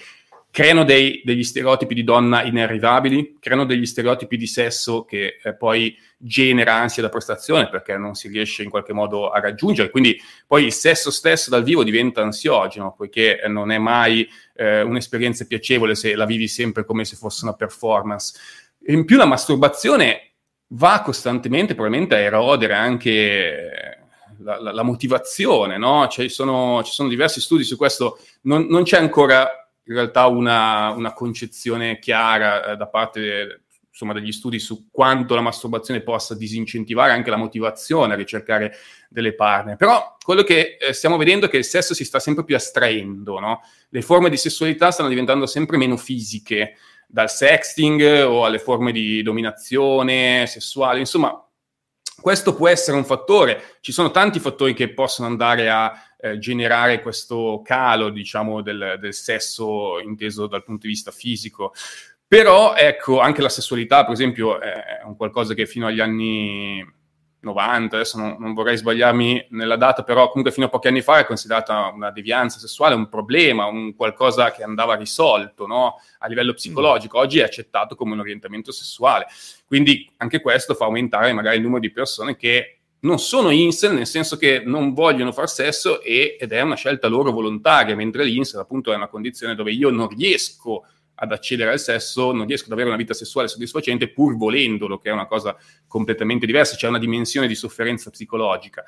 Creano 0.57 0.85
dei, 0.85 1.21
degli 1.23 1.45
stereotipi 1.45 1.93
di 1.93 2.03
donna 2.03 2.43
inarrivabili, 2.43 3.37
creano 3.39 3.67
degli 3.67 3.85
stereotipi 3.85 4.39
di 4.39 4.47
sesso 4.47 5.05
che 5.05 5.37
eh, 5.43 5.55
poi 5.55 5.95
genera 6.17 6.77
ansia 6.77 7.03
da 7.03 7.11
prestazione 7.11 7.69
perché 7.69 7.99
non 7.99 8.15
si 8.15 8.29
riesce 8.29 8.63
in 8.63 8.71
qualche 8.71 8.95
modo 8.95 9.29
a 9.29 9.39
raggiungere. 9.39 9.91
Quindi 9.91 10.19
poi 10.47 10.65
il 10.65 10.73
sesso 10.73 11.11
stesso 11.11 11.51
dal 11.51 11.63
vivo 11.63 11.85
diventa 11.85 12.23
ansiogeno, 12.23 12.95
poiché 12.97 13.43
non 13.49 13.71
è 13.71 13.77
mai 13.77 14.27
eh, 14.55 14.81
un'esperienza 14.81 15.45
piacevole 15.45 15.95
se 15.95 16.15
la 16.15 16.25
vivi 16.25 16.49
sempre 16.49 16.87
come 16.87 17.05
se 17.05 17.17
fosse 17.17 17.45
una 17.45 17.53
performance. 17.53 18.39
In 18.87 19.05
più 19.05 19.19
la 19.19 19.27
masturbazione 19.27 20.37
va 20.69 21.03
costantemente 21.03 21.75
probabilmente 21.75 22.15
a 22.15 22.21
erodere 22.21 22.73
anche 22.73 23.99
la, 24.39 24.59
la, 24.59 24.73
la 24.73 24.83
motivazione, 24.83 25.77
no? 25.77 26.09
Cioè, 26.09 26.29
sono, 26.29 26.83
ci 26.83 26.93
sono 26.93 27.11
diversi 27.11 27.43
studi 27.43 27.63
su 27.63 27.77
questo, 27.77 28.21
non, 28.45 28.65
non 28.71 28.85
c'è 28.85 28.97
ancora 28.97 29.47
in 29.87 29.95
realtà 29.95 30.27
una, 30.27 30.91
una 30.91 31.13
concezione 31.13 31.99
chiara 31.99 32.73
eh, 32.73 32.77
da 32.77 32.87
parte 32.87 33.63
insomma, 33.89 34.13
degli 34.13 34.33
studi 34.33 34.59
su 34.59 34.89
quanto 34.91 35.35
la 35.35 35.41
masturbazione 35.41 36.03
possa 36.03 36.35
disincentivare 36.35 37.13
anche 37.13 37.31
la 37.31 37.37
motivazione 37.37 38.13
a 38.13 38.17
ricercare 38.17 38.75
delle 39.09 39.35
partner. 39.35 39.77
Però 39.77 40.17
quello 40.23 40.43
che 40.43 40.77
eh, 40.79 40.93
stiamo 40.93 41.17
vedendo 41.17 41.47
è 41.47 41.49
che 41.49 41.57
il 41.57 41.65
sesso 41.65 41.95
si 41.95 42.05
sta 42.05 42.19
sempre 42.19 42.45
più 42.45 42.57
astraendo, 42.57 43.39
no? 43.39 43.63
Le 43.89 44.03
forme 44.03 44.29
di 44.29 44.37
sessualità 44.37 44.91
stanno 44.91 45.09
diventando 45.09 45.47
sempre 45.47 45.79
meno 45.79 45.97
fisiche, 45.97 46.77
dal 47.07 47.31
sexting 47.31 48.25
o 48.27 48.45
alle 48.45 48.59
forme 48.59 48.91
di 48.93 49.23
dominazione 49.23 50.45
sessuale, 50.47 50.99
insomma, 50.99 51.46
questo 52.21 52.55
può 52.55 52.69
essere 52.69 52.97
un 52.97 53.05
fattore, 53.05 53.77
ci 53.81 53.93
sono 53.93 54.11
tanti 54.11 54.41
fattori 54.41 54.75
che 54.75 54.93
possono 54.93 55.29
andare 55.29 55.71
a 55.71 55.93
eh, 56.19 56.39
generare 56.39 57.03
questo 57.03 57.61
calo, 57.65 58.11
diciamo, 58.11 58.63
del, 58.63 58.97
del 58.99 59.15
sesso 59.15 60.01
inteso 60.01 60.47
dal 60.47 60.65
punto 60.65 60.83
di 60.87 60.93
vista 60.93 61.11
fisico. 61.11 61.73
Però, 62.27 62.75
ecco, 62.75 63.21
anche 63.21 63.43
la 63.43 63.49
sessualità, 63.49 64.03
per 64.03 64.15
esempio, 64.15 64.61
è 64.61 65.03
un 65.05 65.15
qualcosa 65.17 65.55
che 65.55 65.67
fino 65.67 65.87
agli 65.87 66.01
anni 66.01 66.85
90, 67.47 67.97
adesso 67.97 68.19
non, 68.19 68.37
non, 68.39 68.53
vorrei 68.53 68.77
sbagliarmi 68.77 69.47
nella 69.51 69.77
data, 69.77 70.03
però 70.03 70.29
comunque 70.29 70.53
fino 70.53 70.67
a 70.67 70.69
pochi 70.69 70.89
anni 70.89 71.01
fa 71.01 71.19
è 71.19 71.25
considerata 71.25 71.93
una 71.95 72.11
devianza 72.11 72.59
sessuale, 72.59 72.95
un 72.95 73.09
problema, 73.09 73.67
un 73.67 73.95
qualcosa 73.95 74.51
che 74.51 74.63
andava 74.63 74.95
risolto 74.95 75.67
no? 75.67 76.01
a 76.19 76.27
livello 76.27 76.53
psicologico. 76.53 77.19
Oggi 77.19 77.39
è 77.39 77.45
accettato 77.45 77.95
come 77.95 78.13
un 78.13 78.21
orientamento 78.21 78.73
sessuale. 78.73 79.27
Quindi 79.67 80.11
anche 80.19 80.41
questo 80.41 80.75
fa 80.75 80.85
aumentare 80.85 81.33
magari 81.33 81.57
il 81.57 81.63
numero 81.63 81.81
di 81.81 81.91
persone 81.91 82.37
che 82.37 82.79
non 83.01 83.19
sono 83.19 83.51
incel, 83.51 83.95
nel 83.95 84.07
senso 84.07 84.37
che 84.37 84.63
non 84.65 84.93
vogliono 84.93 85.31
far 85.31 85.49
sesso 85.49 86.03
e, 86.03 86.37
ed 86.39 86.53
è 86.53 86.61
una 86.61 86.75
scelta 86.75 87.07
loro 87.07 87.31
volontaria, 87.31 87.95
mentre 87.95 88.25
l'incel 88.25 88.61
appunto 88.61 88.93
è 88.93 88.97
una 88.97 89.09
condizione 89.09 89.55
dove 89.55 89.73
io 89.73 89.91
non 89.91 90.09
riesco 90.09 90.83
a 90.83 90.96
ad 91.17 91.33
accedere 91.33 91.71
al 91.73 91.81
sesso, 91.81 92.33
non 92.33 92.47
riesco 92.47 92.67
ad 92.67 92.73
avere 92.73 92.89
una 92.89 92.97
vita 92.97 93.15
sessuale 93.15 93.49
soddisfacente 93.49 94.09
pur 94.09 94.37
volendolo, 94.37 94.99
che 94.99 95.11
è 95.11 95.13
una 95.13 95.27
cosa 95.27 95.57
completamente 95.87 96.47
diversa, 96.47 96.77
c'è 96.77 96.89
una 96.89 96.99
dimensione 96.99 97.47
di 97.47 97.55
sofferenza 97.55 98.11
psicologica. 98.11 98.85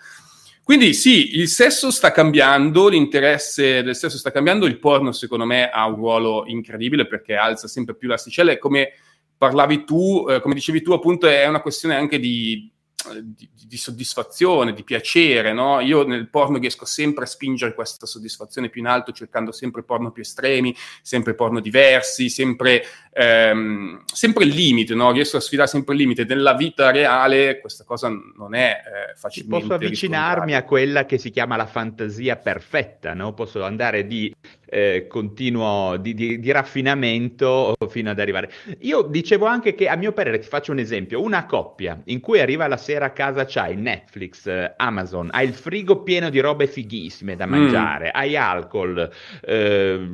Quindi 0.62 0.92
sì, 0.92 1.38
il 1.38 1.48
sesso 1.48 1.90
sta 1.90 2.10
cambiando, 2.10 2.88
l'interesse 2.88 3.82
del 3.82 3.96
sesso 3.96 4.18
sta 4.18 4.30
cambiando, 4.30 4.66
il 4.66 4.78
porno 4.78 5.12
secondo 5.12 5.46
me 5.46 5.70
ha 5.70 5.86
un 5.86 5.94
ruolo 5.94 6.44
incredibile 6.46 7.06
perché 7.06 7.36
alza 7.36 7.66
sempre 7.66 7.94
più 7.94 8.06
l'asticella 8.06 8.58
come 8.58 8.92
parlavi 9.38 9.84
tu, 9.84 10.26
eh, 10.28 10.40
come 10.40 10.52
dicevi 10.52 10.82
tu 10.82 10.92
appunto 10.92 11.26
è 11.26 11.46
una 11.46 11.62
questione 11.62 11.94
anche 11.94 12.18
di 12.18 12.70
di, 13.22 13.48
di, 13.66 13.76
soddisfazione, 13.76 14.72
di 14.72 14.82
piacere, 14.82 15.52
no? 15.52 15.80
Io 15.80 16.04
nel 16.04 16.28
porno 16.28 16.58
riesco 16.58 16.84
sempre 16.84 17.24
a 17.24 17.26
spingere 17.26 17.72
questa 17.72 18.06
soddisfazione 18.06 18.68
più 18.68 18.80
in 18.80 18.88
alto, 18.88 19.12
cercando 19.12 19.52
sempre 19.52 19.84
porno 19.84 20.10
più 20.10 20.22
estremi, 20.22 20.74
sempre 21.00 21.34
porno 21.34 21.60
diversi, 21.60 22.28
sempre, 22.28 22.84
ehm, 23.12 24.02
sempre 24.04 24.44
il 24.44 24.50
limite, 24.50 24.94
no? 24.94 25.12
Riesco 25.12 25.36
a 25.36 25.40
sfidare 25.40 25.68
sempre 25.68 25.94
il 25.94 26.00
limite. 26.00 26.24
Nella 26.24 26.54
vita 26.54 26.90
reale 26.90 27.60
questa 27.60 27.84
cosa 27.84 28.08
non 28.08 28.54
è 28.54 28.82
eh, 28.84 29.14
facilmente 29.16 29.66
Posso 29.66 29.74
avvicinarmi 29.74 30.54
a 30.54 30.64
quella 30.64 31.06
che 31.06 31.18
si 31.18 31.30
chiama 31.30 31.56
la 31.56 31.66
fantasia 31.66 32.36
perfetta, 32.36 33.14
no? 33.14 33.32
Posso 33.32 33.62
andare 33.62 34.06
di 34.06 34.34
eh, 34.68 35.06
continuo, 35.08 35.96
di, 35.96 36.14
di, 36.14 36.38
di 36.38 36.50
raffinamento 36.50 37.74
fino 37.88 38.10
ad 38.10 38.18
arrivare. 38.18 38.50
Io 38.80 39.02
dicevo 39.02 39.46
anche 39.46 39.74
che, 39.74 39.88
a 39.88 39.96
mio 39.96 40.12
parere, 40.12 40.38
ti 40.38 40.48
faccio 40.48 40.72
un 40.72 40.78
esempio, 40.78 41.22
una 41.22 41.46
coppia 41.46 42.00
in 42.06 42.20
cui 42.20 42.40
arriva 42.40 42.66
la 42.66 42.76
sera 42.76 43.06
a 43.06 43.10
casa 43.10 43.44
c'hai 43.44 43.76
Netflix, 43.76 44.46
eh, 44.46 44.74
Amazon, 44.76 45.28
hai 45.32 45.46
il 45.46 45.54
frigo 45.54 46.02
pieno 46.02 46.30
di 46.30 46.40
robe 46.40 46.66
fighissime 46.66 47.36
da 47.36 47.46
mm. 47.46 47.50
mangiare, 47.50 48.06
mm. 48.08 48.10
hai 48.14 48.36
alcol, 48.36 49.10
eh, 49.42 50.08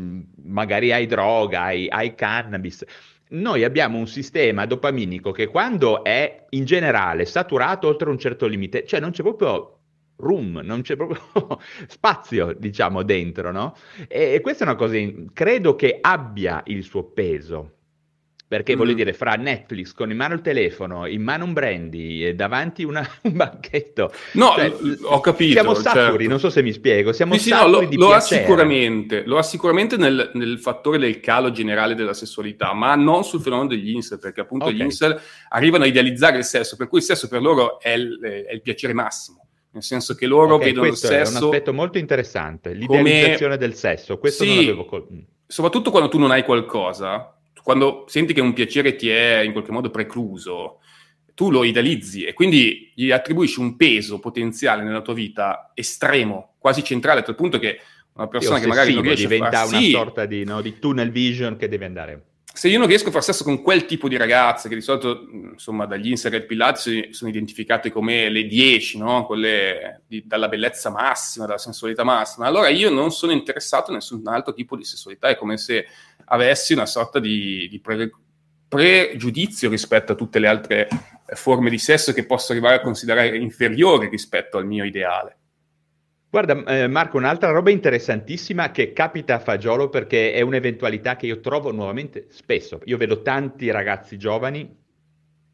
magari 0.45 0.93
hai 0.93 1.07
droga, 1.07 1.63
hai, 1.63 1.89
hai 1.89 2.15
cannabis 2.15 2.85
noi 3.27 3.65
abbiamo 3.65 3.99
un 3.99 4.07
sistema 4.07 4.65
dopaminico 4.67 5.33
che 5.33 5.49
quando 5.49 6.05
è 6.05 6.45
in 6.51 6.65
generale 6.65 7.25
saturato 7.25 7.89
oltre 7.89 8.09
un 8.09 8.19
certo 8.19 8.47
limite, 8.47 8.87
cioè 8.87 9.01
non 9.01 9.11
c'è 9.11 9.23
proprio 9.23 9.79
room, 10.17 10.61
non 10.63 10.83
c'è 10.83 10.97
proprio 10.97 11.21
spazio, 11.87 12.55
diciamo, 12.59 13.03
dentro, 13.03 13.53
no? 13.53 13.75
E, 14.09 14.35
e, 14.35 14.41
questa 14.41 14.65
è 14.65 14.67
una 14.67 14.77
cosa, 14.77 14.97
credo 15.33 15.75
che 15.75 15.99
abbia 16.01 16.63
il 16.67 16.85
suo 16.85 17.05
peso, 17.05 17.71
perché 18.47 18.75
mm. 18.75 18.79
voglio 18.79 18.93
dire, 18.93 19.13
fra 19.13 19.35
Netflix 19.35 19.93
con 19.93 20.11
in 20.11 20.17
mano 20.17 20.35
il 20.35 20.41
telefono, 20.41 21.07
in 21.07 21.23
mano 21.23 21.45
un 21.45 21.53
brandy 21.53 22.25
e 22.25 22.35
davanti 22.35 22.85
una, 22.85 23.05
un 23.23 23.33
banchetto. 23.33 24.13
No, 24.35 24.53
cioè, 24.55 24.73
ho 25.03 25.21
capito. 25.21 25.53
Siamo 25.53 25.75
saturi, 25.75 26.03
certo. 26.03 26.29
non 26.29 26.39
so 26.39 26.51
se 26.51 26.63
mi 26.63 26.73
spiego. 26.73 27.13
Siamo 27.13 27.35
sì, 27.37 27.49
saturi 27.49 27.65
sì, 27.65 27.71
no, 27.73 27.81
lo, 27.81 27.89
di 27.89 27.97
lo 27.97 28.13
ha 28.13 28.21
sicuramente, 28.21 29.25
lo 29.25 29.39
ha 29.39 29.43
sicuramente 29.43 29.97
nel, 29.97 30.31
nel, 30.35 30.61
fattore 30.61 30.99
del 30.99 31.19
calo 31.21 31.51
generale 31.51 31.95
della 31.95 32.15
sessualità, 32.15 32.73
ma 32.75 32.95
non 32.95 33.25
sul 33.25 33.41
fenomeno 33.41 33.69
degli 33.69 33.91
incel, 33.91 34.21
perché 34.21 34.43
appunto 34.43 34.67
okay. 34.67 34.77
gli 34.77 34.83
incel 34.83 35.19
arrivano 35.49 35.85
a 35.85 35.87
idealizzare 35.89 36.39
il 36.39 36.45
sesso, 36.45 36.77
per 36.77 36.87
cui 36.87 36.99
il 36.99 37.05
sesso 37.05 37.27
per 37.27 37.43
loro 37.43 37.81
è 37.81 37.91
il, 37.91 38.21
è 38.21 38.53
il 38.53 38.63
piacere 38.63 38.93
massimo. 38.93 39.44
Nel 39.75 39.83
senso 39.83 40.15
che 40.15 40.27
loro 40.27 40.55
okay, 40.55 40.69
vedono 40.69 40.87
il 40.87 40.97
sesso. 40.97 41.37
È 41.37 41.39
un 41.39 41.45
aspetto 41.45 41.73
molto 41.73 41.99
interessante, 41.99 42.73
l'idealizzazione 42.73 43.57
come... 43.57 43.57
del 43.57 43.75
sesso. 43.75 44.19
Questo 44.19 44.45
sì, 44.45 44.49
non 44.51 44.59
l'avevo 44.59 44.85
col... 44.85 45.07
Soprattutto 45.47 45.91
quando 45.91 46.09
tu 46.09 46.19
non 46.19 46.31
hai 46.31 46.45
qualcosa, 46.45 47.37
quando 47.61 48.05
senti 48.07 48.33
che 48.33 48.41
un 48.41 48.53
piacere 48.53 48.95
ti 48.95 49.09
è 49.09 49.41
in 49.41 49.51
qualche 49.51 49.73
modo 49.73 49.91
precluso, 49.91 50.79
tu 51.35 51.51
lo 51.51 51.65
idealizzi 51.65 52.23
e 52.23 52.35
quindi 52.35 52.93
gli 52.95 53.11
attribuisci 53.11 53.59
un 53.59 53.75
peso 53.75 54.21
potenziale 54.21 54.85
nella 54.85 55.03
tua 55.03 55.15
vita 55.15 55.73
estremo, 55.75 56.55
quasi 56.59 56.85
centrale, 56.85 57.21
a 57.21 57.23
tal 57.25 57.35
punto 57.35 57.59
che 57.59 57.81
una 58.13 58.29
persona 58.29 58.61
che 58.61 58.69
magari 58.69 58.95
non 58.95 59.03
riesce 59.03 59.27
diventa 59.27 59.63
a 59.63 59.65
far... 59.65 59.69
una 59.71 59.79
sì, 59.79 59.91
sorta 59.91 60.25
di, 60.25 60.45
no, 60.45 60.61
di 60.61 60.79
tunnel 60.79 61.11
vision 61.11 61.57
che 61.57 61.67
deve 61.67 61.85
andare 61.85 62.25
se 62.57 62.69
io 62.69 62.79
non 62.79 62.87
riesco 62.87 63.09
a 63.09 63.11
fare 63.11 63.25
sesso 63.25 63.43
con 63.43 63.63
quel 63.63 63.85
tipo 63.85 64.07
di 64.07 64.17
ragazze, 64.17 64.69
che 64.69 64.77
di 64.77 64.81
solito, 64.81 65.27
insomma, 65.33 65.87
dagli 65.87 66.11
insert 66.11 66.47
pillati 66.47 67.13
sono 67.13 67.29
identificate 67.29 67.91
come 67.91 68.29
le 68.29 68.47
10, 68.47 68.99
no? 68.99 69.27
Quelle 69.27 70.03
di, 70.07 70.23
dalla 70.25 70.47
bellezza 70.47 70.89
massima, 70.89 71.47
dalla 71.47 71.59
sensualità 71.59 72.05
massima, 72.05 72.47
allora 72.47 72.69
io 72.69 72.91
non 72.91 73.11
sono 73.11 73.33
interessato 73.33 73.91
a 73.91 73.95
nessun 73.95 74.23
altro 74.29 74.55
tipo 74.55 74.77
di 74.77 74.85
sessualità, 74.85 75.27
è 75.27 75.37
come 75.37 75.59
se 75.59 75.85
avessi 76.27 76.75
una 76.75 76.87
sorta 76.87 77.19
di, 77.19 77.67
di 77.69 77.81
pre, 77.81 78.13
pregiudizio 78.69 79.69
rispetto 79.69 80.13
a 80.13 80.15
tutte 80.15 80.39
le 80.39 80.47
altre 80.47 80.89
forme 81.35 81.71
di 81.71 81.79
sesso 81.79 82.13
che 82.13 82.25
posso 82.25 82.53
arrivare 82.53 82.77
a 82.77 82.81
considerare 82.81 83.37
inferiori 83.37 84.09
rispetto 84.09 84.59
al 84.59 84.67
mio 84.67 84.85
ideale. 84.85 85.39
Guarda, 86.35 86.65
eh, 86.65 86.89
Marco, 86.89 87.17
un'altra 87.17 87.53
roba 87.53 87.71
interessantissima 87.71 88.73
che 88.73 88.93
capita 88.93 89.37
a 89.37 89.39
fagiolo 89.39 89.89
perché 89.89 90.33
è 90.33 90.41
un'eventualità 90.41 91.15
che 91.15 91.27
io 91.27 91.39
trovo 91.39 91.71
nuovamente 91.71 92.27
spesso. 92.31 92.81
Io 92.87 92.97
vedo 92.97 93.23
tanti 93.23 93.71
ragazzi 93.71 94.19
giovani, 94.19 94.69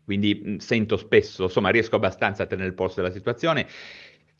quindi 0.06 0.40
mh, 0.42 0.56
sento 0.56 0.96
spesso, 0.96 1.42
insomma, 1.42 1.68
riesco 1.68 1.96
abbastanza 1.96 2.44
a 2.44 2.46
tenere 2.46 2.68
il 2.68 2.72
posto 2.72 3.02
della 3.02 3.12
situazione 3.12 3.66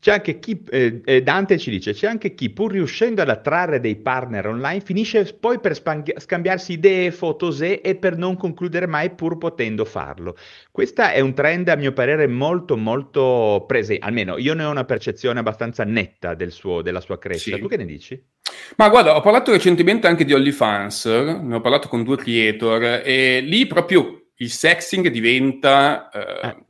c'è 0.00 0.12
anche 0.12 0.38
chi, 0.38 0.62
eh, 0.70 1.02
eh, 1.04 1.22
Dante 1.22 1.58
ci 1.58 1.70
dice, 1.70 1.92
c'è 1.92 2.06
anche 2.06 2.34
chi 2.34 2.48
pur 2.50 2.72
riuscendo 2.72 3.20
ad 3.20 3.28
attrarre 3.28 3.80
dei 3.80 3.96
partner 3.96 4.46
online 4.46 4.80
finisce 4.80 5.36
poi 5.38 5.60
per 5.60 5.74
spang- 5.74 6.18
scambiarsi 6.18 6.72
idee, 6.72 7.10
fotosè 7.10 7.82
e 7.84 7.96
per 7.96 8.16
non 8.16 8.36
concludere 8.36 8.86
mai 8.86 9.10
pur 9.10 9.36
potendo 9.36 9.84
farlo. 9.84 10.36
Questo 10.70 11.02
è 11.02 11.20
un 11.20 11.34
trend 11.34 11.68
a 11.68 11.76
mio 11.76 11.92
parere 11.92 12.26
molto 12.26 12.78
molto 12.78 13.64
presente, 13.68 14.04
almeno 14.04 14.38
io 14.38 14.54
ne 14.54 14.64
ho 14.64 14.70
una 14.70 14.84
percezione 14.84 15.38
abbastanza 15.38 15.84
netta 15.84 16.34
del 16.34 16.50
suo, 16.50 16.80
della 16.80 17.00
sua 17.00 17.18
crescita. 17.18 17.56
Sì. 17.56 17.62
Tu 17.62 17.68
che 17.68 17.76
ne 17.76 17.84
dici? 17.84 18.22
Ma 18.76 18.88
guarda, 18.88 19.16
ho 19.16 19.20
parlato 19.20 19.52
recentemente 19.52 20.06
anche 20.06 20.24
di 20.24 20.32
OnlyFans, 20.32 21.04
ne 21.04 21.54
ho 21.54 21.60
parlato 21.60 21.88
con 21.88 22.02
due 22.04 22.16
creator 22.16 23.02
e 23.04 23.40
lì 23.40 23.66
proprio 23.66 24.28
il 24.36 24.50
sexing 24.50 25.08
diventa... 25.08 26.08
Eh, 26.08 26.46
ah 26.46 26.64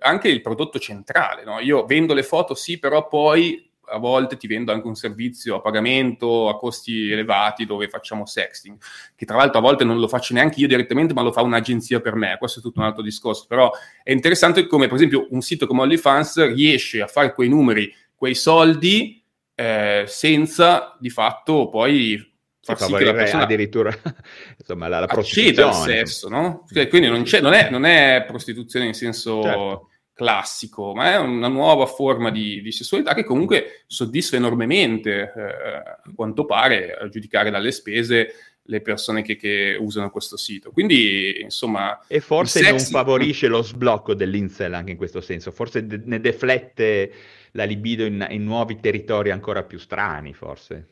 anche 0.00 0.28
il 0.28 0.40
prodotto 0.40 0.78
centrale. 0.78 1.44
No? 1.44 1.58
Io 1.60 1.84
vendo 1.84 2.14
le 2.14 2.22
foto, 2.22 2.54
sì, 2.54 2.78
però 2.78 3.06
poi 3.06 3.68
a 3.90 3.98
volte 3.98 4.36
ti 4.36 4.46
vendo 4.46 4.72
anche 4.72 4.86
un 4.86 4.94
servizio 4.94 5.56
a 5.56 5.60
pagamento 5.60 6.48
a 6.48 6.58
costi 6.58 7.10
elevati 7.10 7.64
dove 7.64 7.88
facciamo 7.88 8.26
sexting, 8.26 8.76
che 9.16 9.24
tra 9.24 9.36
l'altro 9.36 9.58
a 9.58 9.62
volte 9.62 9.84
non 9.84 9.98
lo 9.98 10.08
faccio 10.08 10.34
neanche 10.34 10.60
io 10.60 10.68
direttamente, 10.68 11.14
ma 11.14 11.22
lo 11.22 11.32
fa 11.32 11.42
un'agenzia 11.42 12.00
per 12.00 12.14
me. 12.14 12.36
Questo 12.38 12.58
è 12.58 12.62
tutto 12.62 12.80
un 12.80 12.86
altro 12.86 13.02
discorso. 13.02 13.46
Però 13.48 13.70
è 14.02 14.12
interessante 14.12 14.66
come, 14.66 14.86
per 14.86 14.96
esempio, 14.96 15.26
un 15.30 15.40
sito 15.40 15.66
come 15.66 15.82
OnlyFans 15.82 16.52
riesce 16.52 17.00
a 17.00 17.06
fare 17.06 17.32
quei 17.32 17.48
numeri, 17.48 17.92
quei 18.14 18.34
soldi, 18.34 19.22
eh, 19.54 20.04
senza 20.06 20.96
di 21.00 21.10
fatto 21.10 21.68
poi 21.68 22.36
far 22.76 22.88
sì 22.88 22.94
che 22.94 23.04
la 23.04 23.12
persona 23.12 23.42
addirittura 23.44 23.92
insomma, 24.58 24.88
la, 24.88 25.00
la 25.00 25.06
prostituzione. 25.06 25.68
al 25.68 25.74
sesso, 25.74 26.28
no? 26.28 26.64
Quindi 26.88 27.08
non, 27.08 27.24
non, 27.40 27.52
è, 27.52 27.70
non, 27.70 27.84
è, 27.84 28.24
prostituzione 28.26 28.86
in 28.86 28.94
senso 28.94 29.42
certo. 29.42 29.88
classico, 30.12 30.94
ma 30.94 31.12
è 31.12 31.18
una 31.18 31.48
nuova 31.48 31.86
forma 31.86 32.30
di, 32.30 32.60
di 32.60 32.72
sessualità 32.72 33.14
che 33.14 33.24
comunque 33.24 33.84
soddisfa 33.86 34.36
enormemente, 34.36 35.32
eh, 35.34 35.42
a 35.42 36.12
quanto 36.14 36.44
pare, 36.44 36.94
a 36.94 37.08
giudicare 37.08 37.50
dalle 37.50 37.72
spese, 37.72 38.34
le 38.68 38.80
persone 38.80 39.22
che, 39.22 39.36
che, 39.36 39.76
usano 39.78 40.10
questo 40.10 40.36
sito. 40.36 40.70
Quindi, 40.70 41.40
insomma... 41.40 41.98
E 42.06 42.20
forse 42.20 42.60
sex... 42.60 42.70
non 42.70 42.78
favorisce 42.80 43.46
lo 43.46 43.62
sblocco 43.62 44.14
dell'incel 44.14 44.74
anche 44.74 44.90
in 44.90 44.96
questo 44.96 45.20
senso, 45.20 45.50
forse 45.50 45.86
de- 45.86 46.02
ne 46.04 46.20
deflette 46.20 47.12
la 47.52 47.64
libido 47.64 48.04
in, 48.04 48.26
in 48.30 48.44
nuovi 48.44 48.78
territori 48.78 49.30
ancora 49.30 49.62
più 49.62 49.78
strani, 49.78 50.34
forse. 50.34 50.86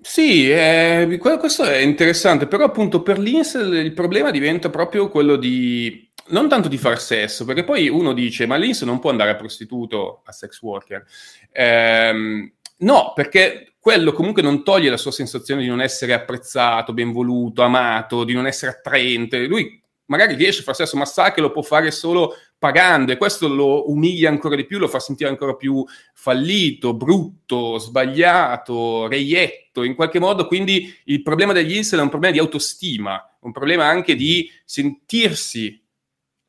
Sì, 0.00 0.50
eh, 0.50 1.18
questo 1.18 1.64
è 1.64 1.78
interessante, 1.78 2.46
però 2.46 2.64
appunto 2.64 3.02
per 3.02 3.18
l'Insel 3.18 3.74
il 3.74 3.92
problema 3.92 4.30
diventa 4.30 4.68
proprio 4.70 5.08
quello 5.08 5.36
di 5.36 6.04
non 6.28 6.48
tanto 6.48 6.68
di 6.68 6.76
far 6.76 7.00
sesso, 7.00 7.44
perché 7.44 7.64
poi 7.64 7.88
uno 7.88 8.12
dice 8.12 8.46
ma 8.46 8.56
l'Insel 8.56 8.88
non 8.88 8.98
può 8.98 9.10
andare 9.10 9.30
a 9.30 9.36
prostituto, 9.36 10.22
a 10.24 10.32
sex 10.32 10.60
worker. 10.60 11.04
Ehm, 11.52 12.52
no, 12.78 13.12
perché 13.14 13.74
quello 13.80 14.12
comunque 14.12 14.42
non 14.42 14.62
toglie 14.64 14.90
la 14.90 14.96
sua 14.96 15.12
sensazione 15.12 15.62
di 15.62 15.68
non 15.68 15.80
essere 15.80 16.12
apprezzato, 16.12 16.92
ben 16.92 17.12
voluto, 17.12 17.62
amato, 17.62 18.24
di 18.24 18.34
non 18.34 18.46
essere 18.46 18.72
attraente. 18.72 19.46
Lui 19.46 19.80
magari 20.06 20.34
riesce 20.34 20.60
a 20.60 20.64
fare 20.64 20.76
sesso, 20.76 20.96
ma 20.96 21.04
sa 21.04 21.32
che 21.32 21.40
lo 21.40 21.50
può 21.50 21.62
fare 21.62 21.90
solo 21.90 22.34
pagando 22.58 23.12
e 23.12 23.16
questo 23.16 23.48
lo 23.48 23.90
umilia 23.90 24.28
ancora 24.28 24.56
di 24.56 24.64
più, 24.64 24.78
lo 24.78 24.88
fa 24.88 24.98
sentire 24.98 25.28
ancora 25.28 25.54
più 25.54 25.84
fallito, 26.14 26.94
brutto, 26.94 27.78
sbagliato, 27.78 29.06
reietto, 29.08 29.82
in 29.82 29.94
qualche 29.94 30.18
modo. 30.18 30.46
Quindi 30.46 30.94
il 31.04 31.22
problema 31.22 31.52
degli 31.52 31.76
incel 31.76 31.98
è 31.98 32.02
un 32.02 32.08
problema 32.08 32.34
di 32.34 32.40
autostima, 32.40 33.36
un 33.40 33.52
problema 33.52 33.86
anche 33.86 34.14
di 34.14 34.50
sentirsi 34.64 35.82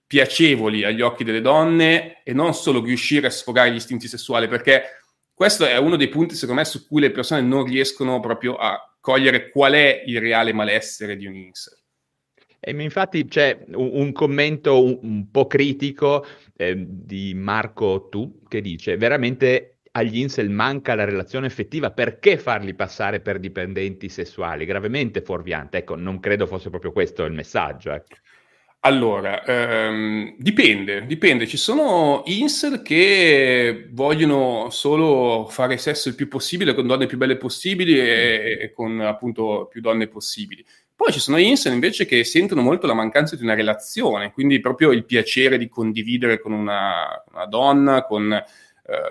piacevoli 0.07 0.85
agli 0.85 1.01
occhi 1.01 1.25
delle 1.25 1.41
donne 1.41 2.23
e 2.23 2.31
non 2.31 2.53
solo 2.53 2.81
riuscire 2.81 3.27
a 3.27 3.31
sfogare 3.31 3.71
gli 3.71 3.75
istinti 3.75 4.07
sessuali, 4.07 4.47
perché 4.47 4.83
questo 5.33 5.65
è 5.65 5.77
uno 5.77 5.97
dei 5.97 6.07
punti, 6.07 6.33
secondo 6.33 6.61
me, 6.61 6.65
su 6.65 6.87
cui 6.87 7.01
le 7.01 7.11
persone 7.11 7.41
non 7.41 7.65
riescono 7.65 8.19
proprio 8.19 8.55
a 8.55 8.95
cogliere 8.99 9.49
qual 9.51 9.73
è 9.73 10.03
il 10.05 10.19
reale 10.19 10.53
malessere 10.53 11.15
di 11.15 11.27
un 11.27 11.35
incel. 11.35 11.77
Infatti 12.59 13.25
c'è 13.25 13.65
un, 13.73 13.89
un 13.93 14.11
commento 14.11 14.83
un, 14.83 14.99
un, 15.01 15.31
po' 15.31 15.47
critico 15.47 16.25
eh, 16.55 16.75
di 16.77 17.33
Marco 17.33 18.07
Tu 18.09 18.41
che 18.47 18.61
dice 18.61 18.97
veramente 18.97 19.77
agli 19.97 20.19
incel 20.19 20.49
manca 20.49 20.95
la 20.95 21.05
relazione 21.05 21.47
effettiva, 21.47 21.91
perché 21.91 22.37
farli 22.37 22.75
passare 22.75 23.19
per 23.19 23.39
dipendenti 23.39 24.09
sessuali? 24.09 24.65
Gravemente 24.65 25.21
fuorviante. 25.21 25.77
Ecco, 25.77 25.95
non 25.95 26.19
credo 26.19 26.45
fosse 26.45 26.69
proprio 26.69 26.91
questo 26.91 27.23
il 27.25 27.33
messaggio. 27.33 27.91
Ecco. 27.91 28.15
Allora, 28.81 29.43
ehm, 29.43 30.35
dipende, 30.37 31.05
dipende. 31.07 31.47
Ci 31.47 31.57
sono 31.57 32.21
incel 32.25 32.83
che 32.83 33.87
vogliono 33.91 34.69
solo 34.69 35.47
fare 35.49 35.77
sesso 35.77 36.09
il 36.09 36.15
più 36.15 36.27
possibile 36.27 36.75
con 36.75 36.85
donne 36.85 37.07
più 37.07 37.17
belle 37.17 37.37
possibili 37.37 37.99
e, 37.99 38.57
e 38.61 38.71
con 38.71 39.01
appunto 39.01 39.67
più 39.69 39.81
donne 39.81 40.07
possibili. 40.07 40.63
Poi 40.97 41.11
ci 41.11 41.19
sono 41.19 41.37
incel 41.37 41.73
invece 41.73 42.05
che 42.05 42.23
sentono 42.23 42.63
molto 42.63 42.87
la 42.87 42.95
mancanza 42.95 43.35
di 43.35 43.43
una 43.43 43.53
relazione, 43.53 44.31
quindi 44.31 44.59
proprio 44.59 44.91
il 44.91 45.05
piacere 45.05 45.59
di 45.59 45.69
condividere 45.69 46.41
con 46.41 46.53
una, 46.53 47.23
una 47.31 47.45
donna, 47.45 48.03
con 48.03 48.33
eh, 48.33 48.43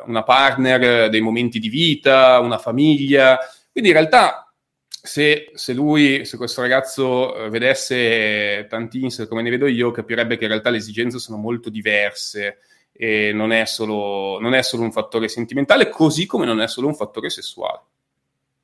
una 0.04 0.24
partner 0.24 1.08
dei 1.08 1.20
momenti 1.20 1.60
di 1.60 1.68
vita, 1.68 2.40
una 2.40 2.58
famiglia. 2.58 3.38
Quindi 3.70 3.90
in 3.90 3.96
realtà 3.96 4.52
se, 4.88 5.52
se 5.54 5.72
lui, 5.74 6.24
se 6.24 6.36
questo 6.36 6.60
ragazzo 6.60 7.36
eh, 7.36 7.50
vedesse 7.50 8.66
tanti 8.68 9.04
incel 9.04 9.28
come 9.28 9.42
ne 9.42 9.50
vedo 9.50 9.68
io, 9.68 9.92
capirebbe 9.92 10.36
che 10.36 10.42
in 10.42 10.50
realtà 10.50 10.70
le 10.70 10.78
esigenze 10.78 11.20
sono 11.20 11.38
molto 11.38 11.70
diverse 11.70 12.58
e 12.90 13.30
non 13.32 13.52
è 13.52 13.64
solo, 13.64 14.40
non 14.40 14.54
è 14.54 14.62
solo 14.62 14.82
un 14.82 14.90
fattore 14.90 15.28
sentimentale, 15.28 15.88
così 15.88 16.26
come 16.26 16.46
non 16.46 16.60
è 16.60 16.66
solo 16.66 16.88
un 16.88 16.96
fattore 16.96 17.30
sessuale. 17.30 17.80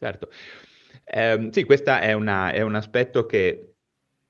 Certo. 0.00 0.28
Eh, 1.14 1.48
sì, 1.53 1.64
questo 1.64 1.90
è, 1.90 2.09
è, 2.09 2.12
un 2.14 2.75
aspetto 2.75 3.27
che 3.27 3.75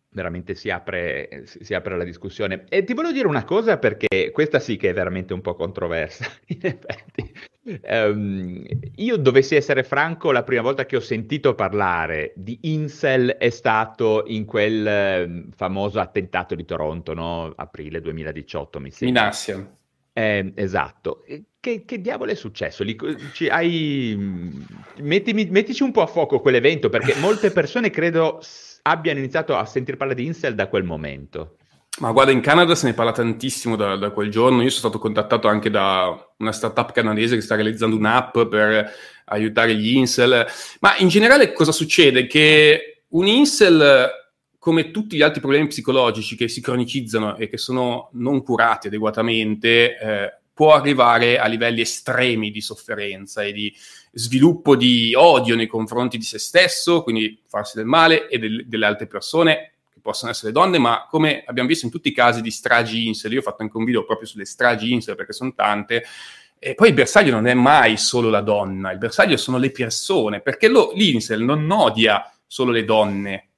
veramente 0.08 0.56
si 0.56 0.68
apre, 0.68 1.44
si 1.44 1.74
apre 1.74 1.94
alla 1.94 2.02
discussione. 2.02 2.64
E 2.68 2.82
ti 2.82 2.92
volevo 2.92 3.14
dire 3.14 3.28
una 3.28 3.44
cosa 3.44 3.78
perché 3.78 4.32
questa 4.32 4.58
sì 4.58 4.76
che 4.76 4.90
è 4.90 4.92
veramente 4.92 5.32
un 5.32 5.40
po' 5.42 5.54
controversa, 5.54 6.26
in 6.48 6.58
effetti. 6.62 7.32
Um, 7.88 8.64
io 8.96 9.16
dovessi 9.16 9.54
essere 9.54 9.84
franco, 9.84 10.32
la 10.32 10.42
prima 10.42 10.62
volta 10.62 10.84
che 10.84 10.96
ho 10.96 11.00
sentito 11.00 11.54
parlare 11.54 12.32
di 12.34 12.58
Incel 12.62 13.36
è 13.38 13.50
stato 13.50 14.24
in 14.26 14.44
quel 14.44 15.24
um, 15.28 15.50
famoso 15.52 16.00
attentato 16.00 16.56
di 16.56 16.64
Toronto, 16.64 17.14
no? 17.14 17.52
aprile 17.54 18.00
2018 18.00 18.80
mi 18.80 18.90
sembra. 18.90 19.22
Minassian. 19.22 19.80
Eh, 20.12 20.52
esatto. 20.56 21.24
Che, 21.58 21.84
che, 21.84 22.00
diavolo 22.00 22.30
è 22.32 22.34
successo? 22.34 22.82
Lì, 22.82 22.96
ci, 23.32 23.48
hai... 23.48 24.66
Mettimi, 24.98 25.46
mettici 25.46 25.82
un 25.82 25.92
po' 25.92 26.02
a 26.02 26.06
fuoco 26.06 26.40
quell'evento 26.40 26.88
perché 26.88 27.14
molte 27.16 27.50
persone 27.50 27.90
credo 27.90 28.40
abbiano 28.82 29.20
iniziato 29.20 29.56
a 29.56 29.64
sentire 29.64 29.96
parlare 29.96 30.20
di 30.20 30.26
Incel 30.26 30.54
da 30.54 30.68
quel 30.68 30.84
momento. 30.84 31.56
Ma 31.98 32.10
guarda, 32.10 32.32
in 32.32 32.40
Canada 32.40 32.74
se 32.74 32.86
ne 32.86 32.94
parla 32.94 33.12
tantissimo 33.12 33.76
da, 33.76 33.96
da, 33.96 34.10
quel 34.10 34.30
giorno. 34.30 34.62
Io 34.62 34.70
sono 34.70 34.88
stato 34.88 34.98
contattato 34.98 35.46
anche 35.46 35.70
da 35.70 36.32
una 36.38 36.52
startup 36.52 36.90
canadese 36.90 37.34
che 37.34 37.42
sta 37.42 37.54
realizzando 37.54 37.96
un'app 37.96 38.38
per 38.48 38.92
aiutare 39.26 39.74
gli 39.74 39.96
Incel. 39.96 40.46
Ma 40.80 40.96
in 40.96 41.08
generale 41.08 41.52
cosa 41.52 41.70
succede? 41.70 42.26
Che 42.26 43.04
un 43.08 43.26
Incel 43.26 44.10
come 44.62 44.92
tutti 44.92 45.16
gli 45.16 45.22
altri 45.22 45.40
problemi 45.40 45.66
psicologici 45.66 46.36
che 46.36 46.46
si 46.46 46.60
cronicizzano 46.60 47.36
e 47.36 47.48
che 47.48 47.58
sono 47.58 48.10
non 48.12 48.44
curati 48.44 48.86
adeguatamente, 48.86 49.98
eh, 49.98 50.38
può 50.54 50.72
arrivare 50.72 51.40
a 51.40 51.48
livelli 51.48 51.80
estremi 51.80 52.52
di 52.52 52.60
sofferenza 52.60 53.42
e 53.42 53.52
di 53.52 53.74
sviluppo 54.12 54.76
di 54.76 55.14
odio 55.16 55.56
nei 55.56 55.66
confronti 55.66 56.16
di 56.16 56.22
se 56.22 56.38
stesso, 56.38 57.02
quindi 57.02 57.42
farsi 57.44 57.76
del 57.76 57.86
male 57.86 58.28
e 58.28 58.38
del, 58.38 58.64
delle 58.68 58.86
altre 58.86 59.08
persone, 59.08 59.72
che 59.92 59.98
possono 60.00 60.30
essere 60.30 60.52
donne, 60.52 60.78
ma 60.78 61.08
come 61.10 61.42
abbiamo 61.44 61.68
visto 61.68 61.86
in 61.86 61.90
tutti 61.90 62.10
i 62.10 62.14
casi 62.14 62.40
di 62.40 62.52
stragi 62.52 63.08
insel, 63.08 63.32
io 63.32 63.40
ho 63.40 63.42
fatto 63.42 63.62
anche 63.62 63.76
un 63.76 63.84
video 63.84 64.04
proprio 64.04 64.28
sulle 64.28 64.44
stragi 64.44 64.92
insel 64.92 65.16
perché 65.16 65.32
sono 65.32 65.52
tante, 65.54 66.04
e 66.60 66.76
poi 66.76 66.90
il 66.90 66.94
bersaglio 66.94 67.32
non 67.32 67.48
è 67.48 67.54
mai 67.54 67.96
solo 67.96 68.30
la 68.30 68.42
donna, 68.42 68.92
il 68.92 68.98
bersaglio 68.98 69.36
sono 69.36 69.58
le 69.58 69.72
persone, 69.72 70.40
perché 70.40 70.68
lo, 70.68 70.92
l'insel 70.94 71.42
non 71.42 71.68
odia 71.68 72.32
solo 72.46 72.70
le 72.70 72.84
donne, 72.84 73.48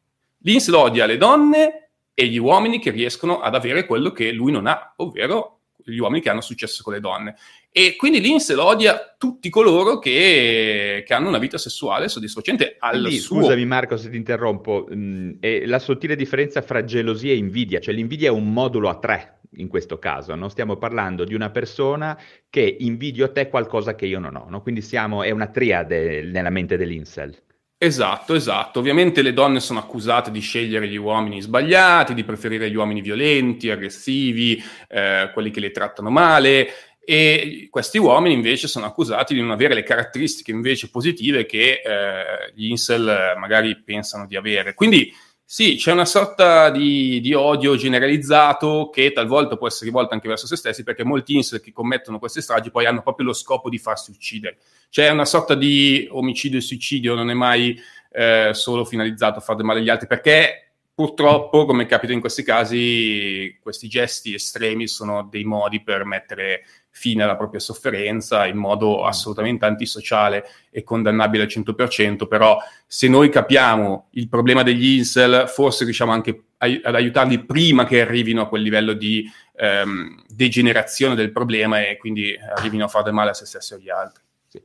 Linz 0.44 0.68
odia 0.68 1.06
le 1.06 1.16
donne 1.16 1.90
e 2.14 2.26
gli 2.26 2.38
uomini 2.38 2.78
che 2.78 2.90
riescono 2.90 3.40
ad 3.40 3.54
avere 3.54 3.86
quello 3.86 4.12
che 4.12 4.30
lui 4.30 4.52
non 4.52 4.66
ha, 4.66 4.94
ovvero 4.96 5.60
gli 5.84 5.98
uomini 5.98 6.22
che 6.22 6.30
hanno 6.30 6.40
successo 6.40 6.82
con 6.82 6.92
le 6.92 7.00
donne. 7.00 7.36
E 7.70 7.96
quindi 7.96 8.20
Linz 8.20 8.50
odia 8.50 9.14
tutti 9.18 9.50
coloro 9.50 9.98
che, 9.98 11.02
che, 11.04 11.14
hanno 11.14 11.28
una 11.28 11.38
vita 11.38 11.58
sessuale 11.58 12.08
soddisfacente 12.08 12.76
al 12.78 13.00
quindi, 13.00 13.18
suo... 13.18 13.40
Scusami 13.40 13.64
Marco 13.64 13.96
se 13.96 14.10
ti 14.10 14.16
interrompo, 14.16 14.86
mh, 14.88 14.94
mm, 14.94 15.30
è 15.40 15.66
la 15.66 15.78
sottile 15.78 16.14
differenza 16.14 16.62
fra 16.62 16.84
gelosia 16.84 17.32
e 17.32 17.36
invidia, 17.36 17.80
cioè 17.80 17.94
l'invidia 17.94 18.28
è 18.28 18.32
un 18.32 18.52
modulo 18.52 18.88
a 18.88 18.98
tre 18.98 19.40
in 19.56 19.68
questo 19.68 19.98
caso, 19.98 20.34
non 20.34 20.50
stiamo 20.50 20.76
parlando 20.76 21.24
di 21.24 21.34
una 21.34 21.50
persona 21.50 22.18
che 22.48 22.76
invidio 22.80 23.24
a 23.24 23.30
te 23.30 23.48
qualcosa 23.48 23.94
che 23.94 24.06
io 24.06 24.18
non 24.18 24.36
ho, 24.36 24.46
no? 24.48 24.62
quindi 24.62 24.82
siamo, 24.82 25.22
è 25.22 25.30
una 25.30 25.46
triade 25.46 26.22
nella 26.22 26.50
mente 26.50 26.76
dell'incel. 26.76 27.36
Esatto, 27.84 28.34
esatto. 28.34 28.78
Ovviamente 28.78 29.20
le 29.20 29.34
donne 29.34 29.60
sono 29.60 29.78
accusate 29.78 30.30
di 30.30 30.40
scegliere 30.40 30.88
gli 30.88 30.96
uomini 30.96 31.42
sbagliati, 31.42 32.14
di 32.14 32.24
preferire 32.24 32.70
gli 32.70 32.76
uomini 32.76 33.02
violenti, 33.02 33.68
aggressivi, 33.68 34.58
eh, 34.88 35.28
quelli 35.34 35.50
che 35.50 35.60
le 35.60 35.70
trattano 35.70 36.08
male 36.08 36.68
e 37.04 37.68
questi 37.68 37.98
uomini 37.98 38.32
invece 38.32 38.68
sono 38.68 38.86
accusati 38.86 39.34
di 39.34 39.42
non 39.42 39.50
avere 39.50 39.74
le 39.74 39.82
caratteristiche 39.82 40.50
invece 40.50 40.88
positive 40.88 41.44
che 41.44 41.82
eh, 41.84 42.52
gli 42.54 42.68
incel 42.68 43.34
magari 43.36 43.76
pensano 43.76 44.26
di 44.26 44.36
avere. 44.36 44.72
Quindi 44.72 45.12
sì, 45.46 45.76
c'è 45.76 45.92
una 45.92 46.06
sorta 46.06 46.70
di, 46.70 47.20
di, 47.20 47.34
odio 47.34 47.76
generalizzato 47.76 48.90
che 48.90 49.12
talvolta 49.12 49.56
può 49.56 49.66
essere 49.66 49.86
rivolto 49.86 50.14
anche 50.14 50.26
verso 50.26 50.46
se 50.46 50.56
stessi, 50.56 50.82
perché 50.82 51.04
molti 51.04 51.34
incel 51.36 51.60
che 51.60 51.70
commettono 51.70 52.18
queste 52.18 52.40
stragi 52.40 52.70
poi 52.70 52.86
hanno 52.86 53.02
proprio 53.02 53.26
lo 53.26 53.32
scopo 53.34 53.68
di 53.68 53.78
farsi 53.78 54.10
uccidere. 54.10 54.56
C'è 54.88 55.10
una 55.10 55.26
sorta 55.26 55.54
di 55.54 56.08
omicidio 56.10 56.58
e 56.58 56.62
suicidio, 56.62 57.14
non 57.14 57.28
è 57.28 57.34
mai 57.34 57.78
eh, 58.10 58.50
solo 58.52 58.84
finalizzato 58.84 59.38
a 59.38 59.42
fare 59.42 59.58
del 59.58 59.66
male 59.66 59.80
agli 59.80 59.90
altri, 59.90 60.06
perché 60.06 60.73
purtroppo, 60.94 61.64
come 61.64 61.86
capita 61.86 62.12
in 62.12 62.20
questi 62.20 62.42
casi, 62.42 63.58
questi 63.60 63.88
gesti 63.88 64.34
estremi 64.34 64.86
sono 64.86 65.24
dei 65.24 65.44
modi 65.44 65.82
per 65.82 66.04
mettere 66.04 66.64
fine 66.90 67.24
alla 67.24 67.36
propria 67.36 67.58
sofferenza 67.58 68.46
in 68.46 68.56
modo 68.56 69.04
assolutamente 69.04 69.64
antisociale 69.64 70.44
e 70.70 70.84
condannabile 70.84 71.42
al 71.42 71.48
100%, 71.48 72.28
però 72.28 72.56
se 72.86 73.08
noi 73.08 73.28
capiamo 73.30 74.08
il 74.12 74.28
problema 74.28 74.62
degli 74.62 74.98
incel, 74.98 75.48
forse 75.48 75.82
riusciamo 75.84 76.12
anche 76.12 76.44
ad 76.58 76.94
aiutarli 76.94 77.44
prima 77.44 77.84
che 77.84 78.00
arrivino 78.00 78.42
a 78.42 78.48
quel 78.48 78.62
livello 78.62 78.92
di 78.92 79.28
ehm, 79.56 80.24
degenerazione 80.28 81.16
del 81.16 81.32
problema 81.32 81.84
e 81.84 81.96
quindi 81.96 82.34
arrivino 82.56 82.84
a 82.84 82.88
fare 82.88 83.04
del 83.04 83.12
male 83.12 83.30
a 83.30 83.34
se 83.34 83.44
stessi 83.44 83.72
e 83.72 83.76
agli 83.76 83.90
altri. 83.90 84.22
Sì. 84.46 84.62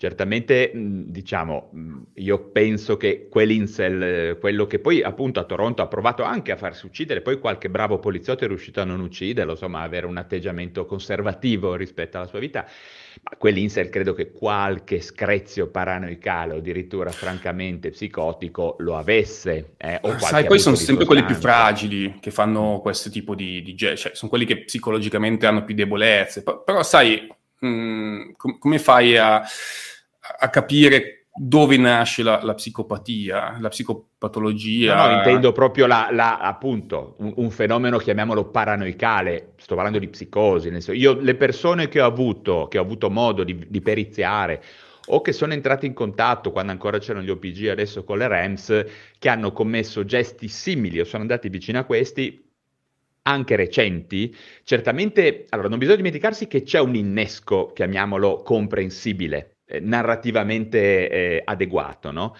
Certamente, 0.00 0.70
diciamo, 0.72 1.72
io 2.14 2.38
penso 2.52 2.96
che 2.96 3.28
quell'incel, 3.28 4.38
quello 4.40 4.66
che 4.66 4.78
poi 4.78 5.02
appunto 5.02 5.40
a 5.40 5.44
Toronto 5.44 5.82
ha 5.82 5.88
provato 5.88 6.22
anche 6.22 6.52
a 6.52 6.56
farsi 6.56 6.86
uccidere, 6.86 7.20
poi 7.20 7.38
qualche 7.38 7.68
bravo 7.68 7.98
poliziotto 7.98 8.44
è 8.44 8.48
riuscito 8.48 8.80
a 8.80 8.84
non 8.84 9.00
ucciderlo, 9.00 9.52
insomma, 9.52 9.82
avere 9.82 10.06
un 10.06 10.16
atteggiamento 10.16 10.86
conservativo 10.86 11.74
rispetto 11.74 12.16
alla 12.16 12.26
sua 12.26 12.38
vita, 12.38 12.64
ma 13.20 13.36
quell'incel 13.36 13.90
credo 13.90 14.14
che 14.14 14.32
qualche 14.32 15.02
screzio 15.02 15.66
paranoicale 15.66 16.54
o 16.54 16.56
addirittura 16.56 17.10
francamente 17.10 17.90
psicotico 17.90 18.76
lo 18.78 18.96
avesse. 18.96 19.74
Eh, 19.76 20.00
Sai, 20.16 20.46
poi 20.46 20.60
sono 20.60 20.76
sempre 20.76 21.04
quelli 21.04 21.24
più 21.24 21.34
fragili 21.34 22.16
che 22.20 22.30
fanno 22.30 22.80
questo 22.80 23.10
tipo 23.10 23.34
di, 23.34 23.60
di 23.60 23.76
cioè 23.76 23.96
sono 23.96 24.30
quelli 24.30 24.46
che 24.46 24.64
psicologicamente 24.64 25.44
hanno 25.44 25.62
più 25.62 25.74
debolezze, 25.74 26.42
però 26.42 26.82
sai, 26.82 27.30
mh, 27.58 28.30
com- 28.38 28.58
come 28.58 28.78
fai 28.78 29.18
a 29.18 29.42
a 30.38 30.48
capire 30.48 31.20
dove 31.32 31.76
nasce 31.76 32.22
la, 32.22 32.40
la, 32.42 32.54
psicopatia, 32.54 33.56
la 33.60 33.68
psicopatologia. 33.68 34.94
No, 34.94 35.06
no 35.06 35.16
intendo 35.16 35.52
proprio 35.52 35.86
la, 35.86 36.08
la, 36.10 36.38
appunto 36.38 37.14
un, 37.18 37.32
un, 37.36 37.50
fenomeno, 37.50 37.98
chiamiamolo 37.98 38.46
paranoicale, 38.50 39.52
sto 39.56 39.74
parlando 39.74 39.98
di 39.98 40.08
psicosi. 40.08 40.70
Io 40.92 41.14
le 41.14 41.34
persone 41.36 41.88
che 41.88 42.00
ho 42.00 42.06
avuto, 42.06 42.68
che 42.68 42.78
ho 42.78 42.82
avuto 42.82 43.10
modo 43.10 43.44
di, 43.44 43.64
di 43.68 43.80
periziare 43.80 44.62
o 45.06 45.20
che 45.22 45.32
sono 45.32 45.52
entrati 45.52 45.86
in 45.86 45.94
contatto 45.94 46.52
quando 46.52 46.72
ancora 46.72 46.98
c'erano 46.98 47.24
gli 47.24 47.30
OPG, 47.30 47.68
adesso 47.68 48.04
con 48.04 48.18
le 48.18 48.28
REMS, 48.28 48.84
che 49.18 49.28
hanno 49.28 49.52
commesso 49.52 50.04
gesti 50.04 50.48
simili 50.48 51.00
o 51.00 51.04
sono 51.04 51.22
andati 51.22 51.48
vicino 51.48 51.78
a 51.78 51.84
questi, 51.84 52.48
anche 53.22 53.56
recenti, 53.56 54.34
certamente, 54.62 55.46
allora 55.50 55.68
non 55.68 55.78
bisogna 55.78 55.96
dimenticarsi 55.96 56.46
che 56.46 56.62
c'è 56.62 56.80
un 56.80 56.94
innesco, 56.94 57.72
chiamiamolo 57.74 58.42
comprensibile, 58.42 59.56
narrativamente 59.80 61.36
eh, 61.36 61.42
adeguato, 61.44 62.10
no? 62.10 62.34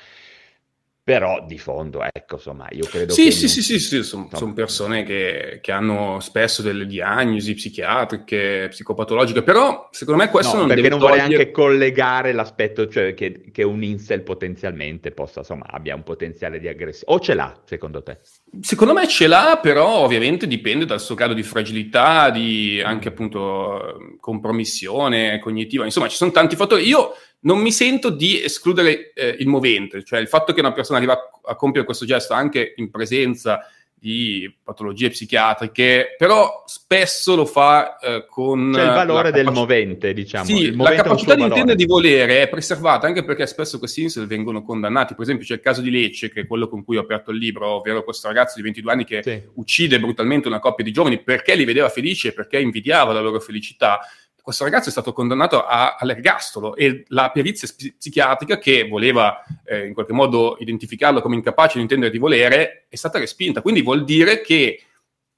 Però 1.11 1.45
di 1.45 1.59
fondo, 1.59 2.05
ecco, 2.05 2.37
insomma, 2.37 2.69
io 2.71 2.85
credo 2.85 3.13
sì, 3.13 3.25
che... 3.25 3.31
Sì, 3.33 3.41
non... 3.41 3.51
sì, 3.51 3.63
sì, 3.63 3.79
sì, 3.81 4.03
sono 4.05 4.29
son 4.33 4.53
persone 4.53 5.03
che, 5.03 5.59
che, 5.61 5.73
hanno 5.73 6.21
spesso 6.21 6.63
delle 6.63 6.87
diagnosi 6.87 7.55
psichiatriche, 7.55 8.69
psicopatologiche, 8.71 9.43
però 9.43 9.89
secondo 9.91 10.23
me 10.23 10.31
questo 10.31 10.53
no, 10.53 10.59
non 10.61 10.69
perché 10.69 10.83
deve 10.83 10.95
non 10.95 11.05
togliere... 11.05 11.27
vuole 11.27 11.41
anche 11.41 11.51
collegare 11.51 12.33
l'aspetto, 12.33 12.87
cioè 12.87 13.13
che, 13.15 13.51
che, 13.51 13.65
un 13.65 13.83
incel 13.83 14.23
potenzialmente 14.23 15.11
possa, 15.11 15.41
insomma, 15.41 15.67
abbia 15.69 15.97
un 15.97 16.05
potenziale 16.05 16.61
di 16.61 16.69
aggressione. 16.69 17.13
O 17.13 17.19
ce 17.19 17.35
l'ha, 17.35 17.61
secondo 17.65 18.05
te? 18.05 18.21
Secondo 18.61 18.95
me 18.95 19.09
ce 19.09 19.27
l'ha, 19.27 19.59
però 19.61 19.89
ovviamente 20.05 20.47
dipende 20.47 20.85
dal 20.85 21.01
suo 21.01 21.17
grado 21.17 21.35
di 21.35 21.43
fragilità, 21.43 22.31
di 22.31 22.81
anche 22.81 23.09
appunto 23.09 24.17
compromissione 24.21 25.41
cognitiva, 25.41 25.85
insomma 25.85 26.07
ci 26.07 26.17
sono 26.17 26.31
tanti 26.31 26.55
fattori. 26.55 26.87
Io 26.87 27.15
non 27.41 27.59
mi 27.59 27.73
sento 27.73 28.11
di 28.11 28.43
escludere 28.43 29.13
eh, 29.13 29.37
il 29.39 29.47
movente, 29.47 30.05
cioè 30.05 30.21
il 30.21 30.29
fatto 30.29 30.53
che 30.53 30.61
una 30.61 30.73
persona 30.73 30.99
arriva 30.99 31.31
a, 31.45 31.55
compiere 31.55 31.87
questo 31.87 32.05
gesto 32.05 32.35
anche 32.35 32.75
in 32.77 32.91
presenza 32.91 33.61
di 34.01 34.53
patologie 34.63 35.11
psichiatriche, 35.11 36.15
però 36.17 36.65
spesso 36.67 37.37
lo 37.37 37.45
fa 37.45 37.99
eh, 37.99 38.25
con... 38.27 38.73
Cioè 38.75 38.85
il 38.85 38.91
valore 38.93 39.31
del 39.31 39.51
movente, 39.51 40.15
diciamo. 40.15 40.47
Sì, 40.47 40.75
la 40.75 40.95
capacità 40.95 41.35
di 41.35 41.43
intendere 41.43 41.77
di 41.77 41.85
volere 41.85 42.41
è 42.41 42.49
preservata 42.49 43.07
anche 43.07 43.23
perché 43.23 43.47
spesso 43.47 43.79
questi 43.79 44.03
insel 44.03 44.27
vengono 44.27 44.63
condannati. 44.63 45.13
Per 45.13 45.23
esempio 45.23 45.45
c'è 45.45 45.55
il 45.55 45.61
caso 45.61 45.83
di 45.83 45.91
Lecce, 45.91 46.31
che 46.31 46.41
è 46.41 46.47
quello 46.47 46.67
con 46.67 46.83
cui 46.83 46.97
ho 46.97 47.03
aperto 47.03 47.31
il 47.31 47.37
libro, 47.37 47.69
ovvero 47.69 48.03
questo 48.03 48.29
ragazzo 48.29 48.55
di 48.57 48.63
22 48.63 48.93
anni 48.93 49.05
che 49.05 49.23
sì. 49.23 49.43
uccide 49.55 50.01
brutalmente 50.01 50.49
una 50.49 50.61
coppia 50.61 50.85
di 50.85 50.93
giovani 50.93 51.23
perché 51.23 51.55
li 51.55 51.67
vedeva 51.67 51.91
felici 51.91 52.29
e 52.29 52.33
perché 52.33 52.59
invidiava 52.59 53.13
la 53.13 53.21
loro 53.21 53.39
felicità 53.39 54.01
questo 54.43 54.65
ragazzo 54.65 54.89
è 54.89 54.93
stato 54.93 55.13
condannato 55.13 55.65
a, 55.65 55.97
all'ergastolo 55.99 56.75
e 56.77 57.05
la 57.09 57.31
perizia 57.31 57.69
psichiatrica 57.97 58.59
che 58.59 58.87
voleva 58.89 59.45
eh, 59.65 59.87
in 59.87 59.95
qualche 59.95 60.13
modo 60.13 60.57
identificarlo 60.61 61.21
come 61.21 61.37
incapace 61.37 61.77
di 61.77 61.83
intendere 61.83 62.11
di 62.11 62.19
volere 62.19 62.87
è 62.89 62.97
stata 62.97 63.19
respinta. 63.19 63.63
Quindi 63.63 63.83
vuol 63.83 64.05
dire 64.05 64.41
che, 64.41 64.83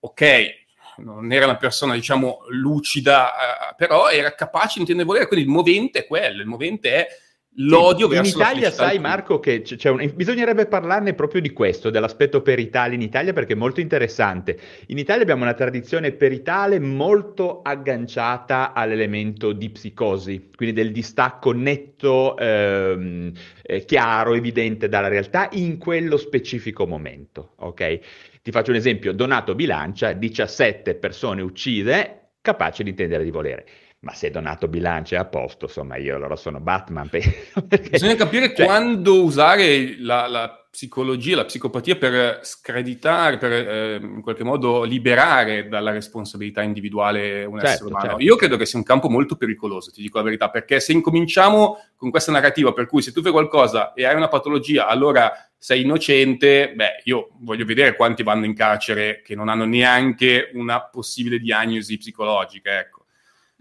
ok, 0.01 0.61
non 0.99 1.33
era 1.33 1.47
una 1.47 1.57
persona, 1.57 1.95
diciamo, 1.95 2.45
lucida, 2.49 3.31
eh, 3.31 3.75
però 3.77 4.09
era 4.09 4.35
capace 4.35 4.75
di 4.75 4.81
intendere 4.81 5.07
di 5.07 5.13
volere, 5.13 5.27
quindi 5.27 5.47
il 5.47 5.53
movente 5.53 6.01
è 6.01 6.07
quello, 6.07 6.41
il 6.41 6.49
movente 6.49 6.91
è 6.93 7.09
l'odio 7.57 8.07
in, 8.07 8.13
verso 8.13 8.39
in 8.39 8.43
Italia 8.43 8.71
sai 8.71 8.99
Marco 8.99 9.39
che 9.39 9.63
c'è 9.63 9.91
un, 9.91 10.11
bisognerebbe 10.15 10.67
parlarne 10.67 11.13
proprio 11.13 11.41
di 11.41 11.53
questo 11.53 11.91
dell'aspetto 11.91 12.41
peritale 12.41 12.95
in 12.95 13.03
Italia 13.03 13.33
perché 13.33 13.53
è 13.53 13.57
molto 13.57 13.81
interessante. 13.81 14.59
In 14.87 14.99
Italia 14.99 15.23
abbiamo 15.23 15.43
una 15.43 15.55
tradizione 15.55 16.13
peritale 16.13 16.79
molto 16.79 17.61
agganciata 17.63 18.73
all'elemento 18.73 19.53
di 19.53 19.71
psicosi 19.71 20.51
quindi 20.55 20.75
del 20.75 20.93
distacco 20.93 21.53
netto 21.53 22.37
ehm, 22.39 23.33
eh, 23.63 23.85
chiaro 23.85 24.35
evidente 24.35 24.89
dalla 24.89 25.09
realtà 25.09 25.49
in 25.53 25.79
quello 25.79 26.17
specifico 26.17 26.87
momento 26.87 27.55
ok? 27.57 27.99
Ti 28.43 28.51
faccio 28.51 28.71
un 28.71 28.77
esempio. 28.77 29.13
Donato 29.13 29.55
Bilancia 29.55 30.13
17 30.13 30.95
persone 30.95 31.43
uccise 31.43 32.31
capace 32.41 32.83
di 32.83 32.91
intendere 32.91 33.23
di 33.23 33.31
volere 33.31 33.67
ma 34.03 34.13
se 34.15 34.31
Donato 34.31 34.67
Bilancia 34.67 35.17
è 35.17 35.19
a 35.19 35.25
posto, 35.25 35.67
insomma, 35.67 35.97
io 35.97 36.17
allora 36.17 36.35
sono 36.35 36.59
Batman. 36.59 37.09
Perché... 37.09 37.91
Bisogna 37.91 38.17
capire 38.17 38.53
cioè... 38.55 38.67
quando 38.67 39.23
usare 39.23 39.97
la, 39.99 40.27
la, 40.27 40.57
psicologia, 40.73 41.37
la 41.37 41.45
psicopatia 41.45 41.97
per 41.97 42.41
screditare, 42.43 43.37
per 43.37 43.53
eh, 43.53 43.99
in 44.01 44.23
qualche 44.23 44.43
modo 44.43 44.85
liberare 44.85 45.69
dalla 45.69 45.93
responsabilità 45.93 46.63
individuale 46.63 47.45
un 47.45 47.59
certo, 47.59 47.67
essere 47.67 47.89
umano. 47.91 48.05
Certo. 48.07 48.23
Io 48.23 48.37
credo 48.37 48.57
che 48.57 48.65
sia 48.65 48.79
un 48.79 48.85
campo 48.85 49.11
molto 49.11 49.37
pericoloso, 49.37 49.91
ti 49.91 50.01
dico 50.01 50.17
la 50.17 50.25
verità, 50.25 50.49
perché 50.49 50.81
se 50.81 50.93
incominciamo 50.93 51.77
con 51.95 52.11
questa 52.11 52.33
narrativa 52.33 52.73
per 52.73 52.87
cui 52.87 53.03
se 53.03 53.13
tu 53.13 53.21
fai 53.21 53.33
qualcosa 53.33 53.93
e 53.93 54.07
hai 54.07 54.17
una 54.17 54.29
patologia, 54.29 54.87
allora 54.87 55.31
sei 55.59 55.83
innocente, 55.83 56.73
beh, 56.75 57.03
io 57.05 57.33
voglio 57.41 57.67
vedere 57.67 57.95
quanti 57.95 58.23
vanno 58.23 58.47
in 58.47 58.55
carcere 58.55 59.21
che 59.23 59.37
non 59.37 59.49
hanno 59.49 59.67
neanche 59.67 60.51
una 60.55 60.81
possibile 60.81 61.39
diagnosi 61.39 61.99
psicologica, 61.99 62.79
ecco. 62.81 63.02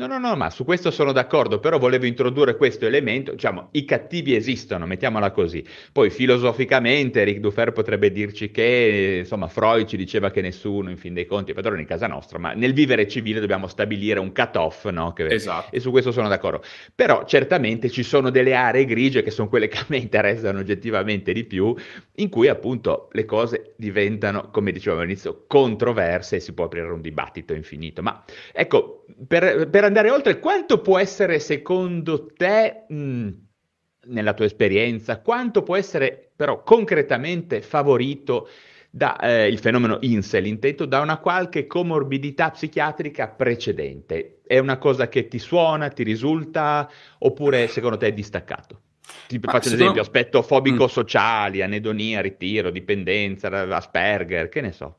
No, 0.02 0.08
no, 0.08 0.18
no, 0.18 0.36
ma 0.36 0.50
su 0.50 0.66
questo 0.66 0.90
sono 0.90 1.12
d'accordo, 1.12 1.60
però 1.60 1.78
volevo 1.78 2.08
introdurre 2.08 2.58
questo 2.58 2.88
elemento, 2.88 3.34
diciamo, 3.34 3.68
i 3.74 3.86
cattivi 3.86 4.34
esistono, 4.34 4.88
mettiamola 4.88 5.30
così. 5.30 5.64
Poi 5.92 6.10
filosoficamente 6.10 7.24
Ric 7.24 7.38
Dufer 7.38 7.72
potrebbe 7.72 8.12
dirci 8.12 8.50
che, 8.50 9.18
insomma, 9.20 9.48
Freud 9.48 9.86
ci 9.86 9.98
diceva 9.98 10.32
che 10.32 10.42
nessuno, 10.42 10.90
in 10.90 10.98
fin 10.98 11.14
dei 11.14 11.28
conti, 11.28 11.52
è 11.52 11.54
padrone 11.54 11.82
in 11.82 11.86
casa 11.86 12.08
nostra, 12.08 12.40
ma 12.40 12.54
nel 12.54 12.74
vivere 12.74 13.08
civile 13.08 13.40
dobbiamo 13.40 13.68
stabilire 13.68 14.20
un 14.20 14.32
cut-off, 14.34 14.88
no? 14.88 15.14
Che, 15.14 15.28
esatto. 15.28 15.76
E 15.76 15.80
su 15.80 15.92
questo 15.92 16.12
sono 16.12 16.28
d'accordo. 16.28 16.64
Però 16.96 17.24
certamente 17.26 17.88
ci 17.88 18.02
sono 18.02 18.32
delle 18.32 18.56
aree 18.56 18.86
grigie 18.86 19.22
che 19.22 19.30
sono 19.30 19.50
quelle 19.50 19.68
che 19.68 19.78
a 19.78 19.86
me 19.90 19.98
interessano 19.98 20.58
oggettivamente 20.58 21.32
di 21.32 21.44
più, 21.44 21.76
in 22.16 22.30
cui 22.30 22.48
appunto 22.48 23.08
le 23.12 23.26
cose 23.26 23.76
diventano, 23.78 24.50
come 24.50 24.72
dicevamo 24.72 25.04
all'inizio, 25.04 25.44
controverse 25.46 26.38
e 26.38 26.40
si 26.40 26.54
può 26.54 26.66
aprire 26.66 26.88
un 26.88 27.02
dibattito 27.02 27.54
infinito. 27.54 28.02
Ma 28.02 28.24
ecco, 28.52 29.06
per, 29.28 29.70
per 29.70 29.90
andare 29.92 30.10
oltre, 30.10 30.40
quanto 30.40 30.80
può 30.80 30.98
essere 30.98 31.40
secondo 31.40 32.28
te, 32.28 32.86
mh, 32.88 33.30
nella 34.06 34.34
tua 34.34 34.46
esperienza, 34.46 35.20
quanto 35.20 35.64
può 35.64 35.76
essere 35.76 36.32
però 36.36 36.64
concretamente 36.64 37.62
favorito 37.62 38.50
da 38.90 39.18
eh, 39.18 39.48
il 39.48 39.60
fenomeno 39.60 39.98
incel, 40.02 40.48
intento 40.48 40.86
da 40.86 41.02
una 41.02 41.18
qualche 41.18 41.68
comorbidità 41.68 42.52
psichiatrica 42.52 43.28
precedente? 43.28 44.40
È 44.48 44.58
una 44.58 44.78
cosa 44.78 45.10
che 45.10 45.28
ti 45.28 45.40
suona, 45.40 45.90
ti 45.90 46.04
risulta, 46.04 46.90
oppure 47.20 47.68
secondo 47.68 47.98
te 47.98 48.08
è 48.08 48.14
distaccato? 48.14 48.82
Ti 49.28 49.40
Ma 49.44 49.52
faccio 49.52 49.70
un 49.70 49.76
esempio, 49.76 50.02
aspetto 50.02 50.42
fobico-sociali, 50.42 51.60
mm. 51.60 51.64
anedonia, 51.64 52.22
ritiro, 52.22 52.70
dipendenza, 52.70 53.50
Asperger, 53.50 54.48
che 54.48 54.62
ne 54.62 54.72
so 54.72 54.98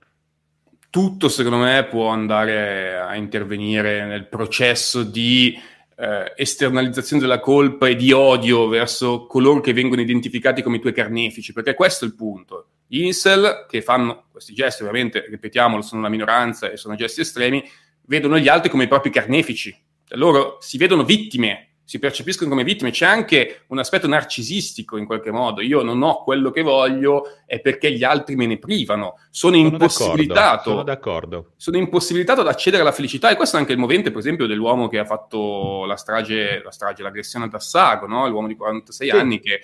tutto 0.93 1.31
secondo 1.31 1.57
me 1.57 1.87
può 1.87 2.09
andare 2.09 2.99
a 2.99 3.17
intervenire 3.17 4.05
nel 4.05 4.27
processo 4.27 5.03
di 5.03 5.59
eh, 5.97 6.35
esternalizzazione 6.37 7.23
della 7.23 7.41
colpa 7.41 7.89
e 7.89 7.97
di 7.97 8.13
odio 8.13 8.69
verso 8.69 9.25
coloro 9.25 9.63
che 9.63 9.73
vengono 9.73 10.03
identificati 10.03 10.61
come 10.61 10.77
i 10.77 10.81
tuoi 10.81 10.93
carnefici, 10.93 11.55
perché 11.55 11.73
questo 11.73 12.05
è 12.05 12.09
il 12.09 12.15
punto. 12.15 12.67
Gli 12.87 13.05
incel, 13.05 13.65
che 13.71 13.81
fanno 13.81 14.25
questi 14.31 14.53
gesti, 14.53 14.83
ovviamente, 14.83 15.25
ripetiamolo, 15.31 15.81
sono 15.81 16.01
una 16.01 16.11
minoranza 16.11 16.71
e 16.71 16.77
sono 16.77 16.95
gesti 16.95 17.23
estremi, 17.23 17.67
vedono 18.03 18.39
gli 18.39 18.49
altri 18.49 18.69
come 18.69 18.85
i 18.85 18.89
propri 18.89 19.09
carnefici. 19.09 19.75
Loro 20.09 20.59
si 20.61 20.77
vedono 20.77 21.05
vittime 21.05 21.72
si 21.85 21.99
percepiscono 21.99 22.49
come 22.49 22.64
vittime. 22.64 22.90
C'è 22.90 23.07
anche 23.07 23.62
un 23.68 23.79
aspetto 23.79 24.07
narcisistico 24.07 24.97
in 24.97 25.05
qualche 25.05 25.31
modo. 25.31 25.61
Io 25.61 25.83
non 25.83 26.03
ho 26.03 26.23
quello 26.23 26.51
che 26.51 26.62
voglio 26.62 27.25
è 27.45 27.61
perché 27.61 27.92
gli 27.92 28.05
altri 28.05 28.37
me 28.37 28.47
ne 28.47 28.59
privano. 28.59 29.18
Sono, 29.31 29.55
sono 29.55 29.68
impossibilitato. 29.68 30.71
Sono 30.71 30.83
d'accordo. 30.85 31.53
Sono 31.57 31.77
impossibilitato 31.77 32.40
ad 32.40 32.49
accedere 32.49 32.83
alla 32.83 32.92
felicità. 32.92 33.31
E 33.31 33.37
questo 33.37 33.57
è 33.57 33.61
anche 33.61 33.73
il 33.73 33.79
movente, 33.79 34.11
per 34.11 34.21
esempio, 34.21 34.47
dell'uomo 34.47 34.88
che 34.88 34.99
ha 34.99 35.05
fatto 35.05 35.85
la 35.85 35.97
strage, 35.97 36.62
la 36.62 36.71
strage 36.71 37.03
l'aggressione 37.03 37.45
ad 37.47 37.55
Assago, 37.55 38.07
no? 38.07 38.29
l'uomo 38.29 38.47
di 38.47 38.57
46 38.57 39.09
sì. 39.09 39.14
anni 39.14 39.40
che 39.40 39.61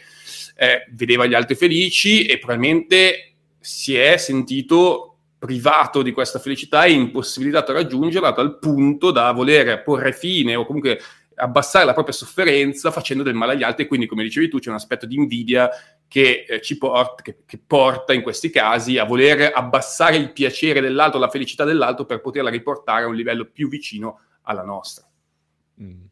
eh, 0.56 0.86
vedeva 0.92 1.26
gli 1.26 1.34
altri 1.34 1.54
felici 1.54 2.26
e 2.26 2.38
probabilmente 2.38 3.32
si 3.60 3.94
è 3.94 4.16
sentito 4.16 5.04
privato 5.38 6.02
di 6.02 6.10
questa 6.12 6.40
felicità 6.40 6.84
e 6.84 6.92
impossibilitato 6.92 7.70
a 7.70 7.74
raggiungerla 7.74 8.28
a 8.28 8.32
tal 8.32 8.58
punto 8.58 9.12
da 9.12 9.30
voler 9.30 9.82
porre 9.84 10.12
fine 10.12 10.56
o 10.56 10.66
comunque 10.66 11.00
abbassare 11.38 11.84
la 11.84 11.92
propria 11.92 12.14
sofferenza 12.14 12.90
facendo 12.90 13.22
del 13.22 13.34
male 13.34 13.52
agli 13.52 13.62
altri 13.62 13.86
quindi 13.86 14.06
come 14.06 14.22
dicevi 14.22 14.48
tu 14.48 14.58
c'è 14.58 14.68
un 14.68 14.76
aspetto 14.76 15.06
di 15.06 15.14
invidia 15.14 15.70
che, 16.08 16.44
eh, 16.48 16.60
ci 16.60 16.78
porta, 16.78 17.22
che, 17.22 17.38
che 17.46 17.60
porta 17.64 18.12
in 18.12 18.22
questi 18.22 18.50
casi 18.50 18.98
a 18.98 19.04
voler 19.04 19.52
abbassare 19.54 20.16
il 20.16 20.32
piacere 20.32 20.80
dell'altro, 20.80 21.20
la 21.20 21.28
felicità 21.28 21.64
dell'altro 21.64 22.06
per 22.06 22.20
poterla 22.20 22.50
riportare 22.50 23.04
a 23.04 23.06
un 23.06 23.14
livello 23.14 23.44
più 23.44 23.68
vicino 23.68 24.20
alla 24.42 24.62
nostra. 24.62 25.06
Mm. 25.82 26.04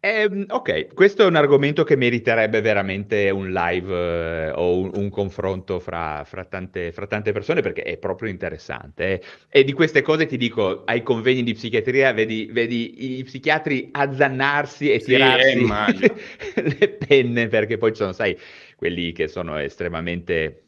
Eh, 0.00 0.46
ok, 0.48 0.94
questo 0.94 1.24
è 1.24 1.26
un 1.26 1.34
argomento 1.34 1.82
che 1.82 1.96
meriterebbe 1.96 2.60
veramente 2.60 3.30
un 3.30 3.50
live 3.50 4.46
eh, 4.46 4.50
o 4.50 4.78
un, 4.78 4.90
un 4.94 5.10
confronto 5.10 5.80
fra, 5.80 6.22
fra, 6.24 6.44
tante, 6.44 6.92
fra, 6.92 7.08
tante, 7.08 7.32
persone 7.32 7.62
perché 7.62 7.82
è 7.82 7.96
proprio 7.96 8.30
interessante. 8.30 9.20
Eh. 9.20 9.22
E 9.48 9.64
di 9.64 9.72
queste 9.72 10.02
cose 10.02 10.26
ti 10.26 10.36
dico, 10.36 10.84
ai 10.84 11.02
convegni 11.02 11.42
di 11.42 11.52
psichiatria 11.54 12.12
vedi, 12.12 12.48
vedi 12.52 13.18
i 13.18 13.24
psichiatri 13.24 13.88
azzannarsi 13.90 14.88
e 14.92 15.00
sì, 15.00 15.06
tirarsi 15.06 15.66
le 16.78 16.88
penne 16.90 17.48
perché 17.48 17.76
poi 17.76 17.90
ci 17.90 17.96
sono, 17.96 18.12
sai, 18.12 18.38
quelli 18.76 19.10
che 19.10 19.26
sono 19.26 19.58
estremamente 19.58 20.67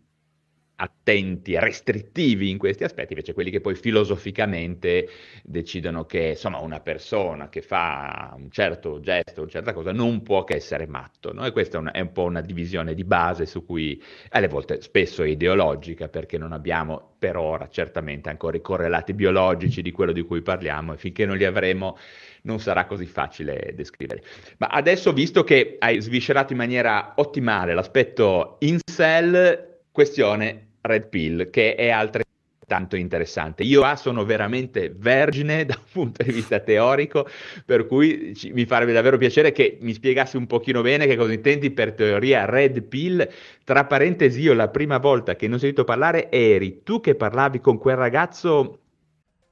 attenti, 0.83 1.59
restrittivi 1.59 2.49
in 2.49 2.57
questi 2.57 2.85
aspetti, 2.85 3.13
invece 3.13 3.35
quelli 3.35 3.51
che 3.51 3.61
poi 3.61 3.75
filosoficamente 3.75 5.09
decidono 5.43 6.07
che 6.07 6.31
insomma 6.31 6.59
una 6.59 6.81
persona 6.81 7.51
che 7.51 7.61
fa 7.61 8.35
un 8.37 8.51
certo 8.51 8.99
gesto, 9.01 9.43
una 9.43 9.51
certa 9.51 9.73
cosa, 9.75 9.93
non 9.93 10.23
può 10.23 10.45
che 10.45 10.55
essere 10.55 10.87
matto. 10.87 11.33
No? 11.33 11.45
E 11.45 11.53
questa 11.53 11.77
è, 11.77 11.81
una, 11.81 11.91
è, 11.93 12.01
un 12.01 12.13
po' 12.13 12.25
una 12.25 12.41
divisione 12.41 12.95
di 12.95 13.05
base 13.05 13.45
su 13.45 13.65
cui 13.67 14.03
alle 14.31 14.49
volte 14.49 14.81
spesso 14.81 15.23
è 15.23 15.29
ideologica, 15.29 16.09
perché 16.09 16.39
non 16.39 16.53
abbiamo 16.53 17.15
per 17.19 17.37
ora 17.37 17.69
certamente 17.69 18.31
ancora 18.31 18.57
i 18.57 18.63
correlati 18.63 19.13
biologici 19.13 19.83
di 19.83 19.91
quello 19.91 20.13
di 20.13 20.23
cui 20.23 20.41
parliamo 20.41 20.95
e 20.95 20.97
finché 20.97 21.27
non 21.27 21.37
li 21.37 21.45
avremo 21.45 21.99
non 22.43 22.59
sarà 22.59 22.87
così 22.87 23.05
facile 23.05 23.73
descrivere. 23.75 24.23
Ma 24.57 24.69
adesso, 24.69 25.13
visto 25.13 25.45
che 25.45 25.77
hai 25.79 26.01
sviscerato 26.01 26.53
in 26.53 26.59
maniera 26.59 27.13
ottimale 27.17 27.75
l'aspetto 27.75 28.57
in 28.61 28.79
cell, 28.83 29.83
questione 29.93 30.69
Red 30.81 31.09
Pill, 31.09 31.51
che 31.51 31.75
è 31.75 31.91
altrettanto 31.91 32.97
interessante. 32.97 33.63
Io 33.63 33.83
ah, 33.83 33.97
sono 33.97 34.25
veramente 34.25 34.93
vergine 34.97 35.65
da 35.67 35.75
un 35.77 35.85
punto 35.91 36.23
di 36.23 36.33
vista 36.33 36.61
teorico, 36.61 37.29
per 37.65 37.87
cui 37.87 38.35
ci, 38.35 38.53
mi 38.53 38.65
farebbe 38.67 38.93
davvero 38.93 39.19
piacere 39.19 39.53
che 39.53 39.79
mi 39.81 39.93
spiegassi 39.93 40.37
un 40.37 40.47
pochino 40.47 40.83
bene 40.83 41.07
che 41.07 41.17
cosa 41.17 41.33
intendi 41.33 41.71
per 41.71 41.93
teoria 41.93 42.45
Red 42.45 42.83
Pill. 42.83 43.29
Tra 43.65 43.85
parentesi, 43.85 44.41
io 44.41 44.55
la 44.55 44.69
prima 44.69 44.99
volta 44.99 45.35
che 45.35 45.49
ne 45.49 45.55
ho 45.55 45.59
sentito 45.59 45.85
parlare 45.85 46.31
eri 46.31 46.83
tu 46.83 47.01
che 47.01 47.15
parlavi 47.15 47.61
con 47.61 47.79
quel 47.79 47.97
ragazzo. 47.97 48.79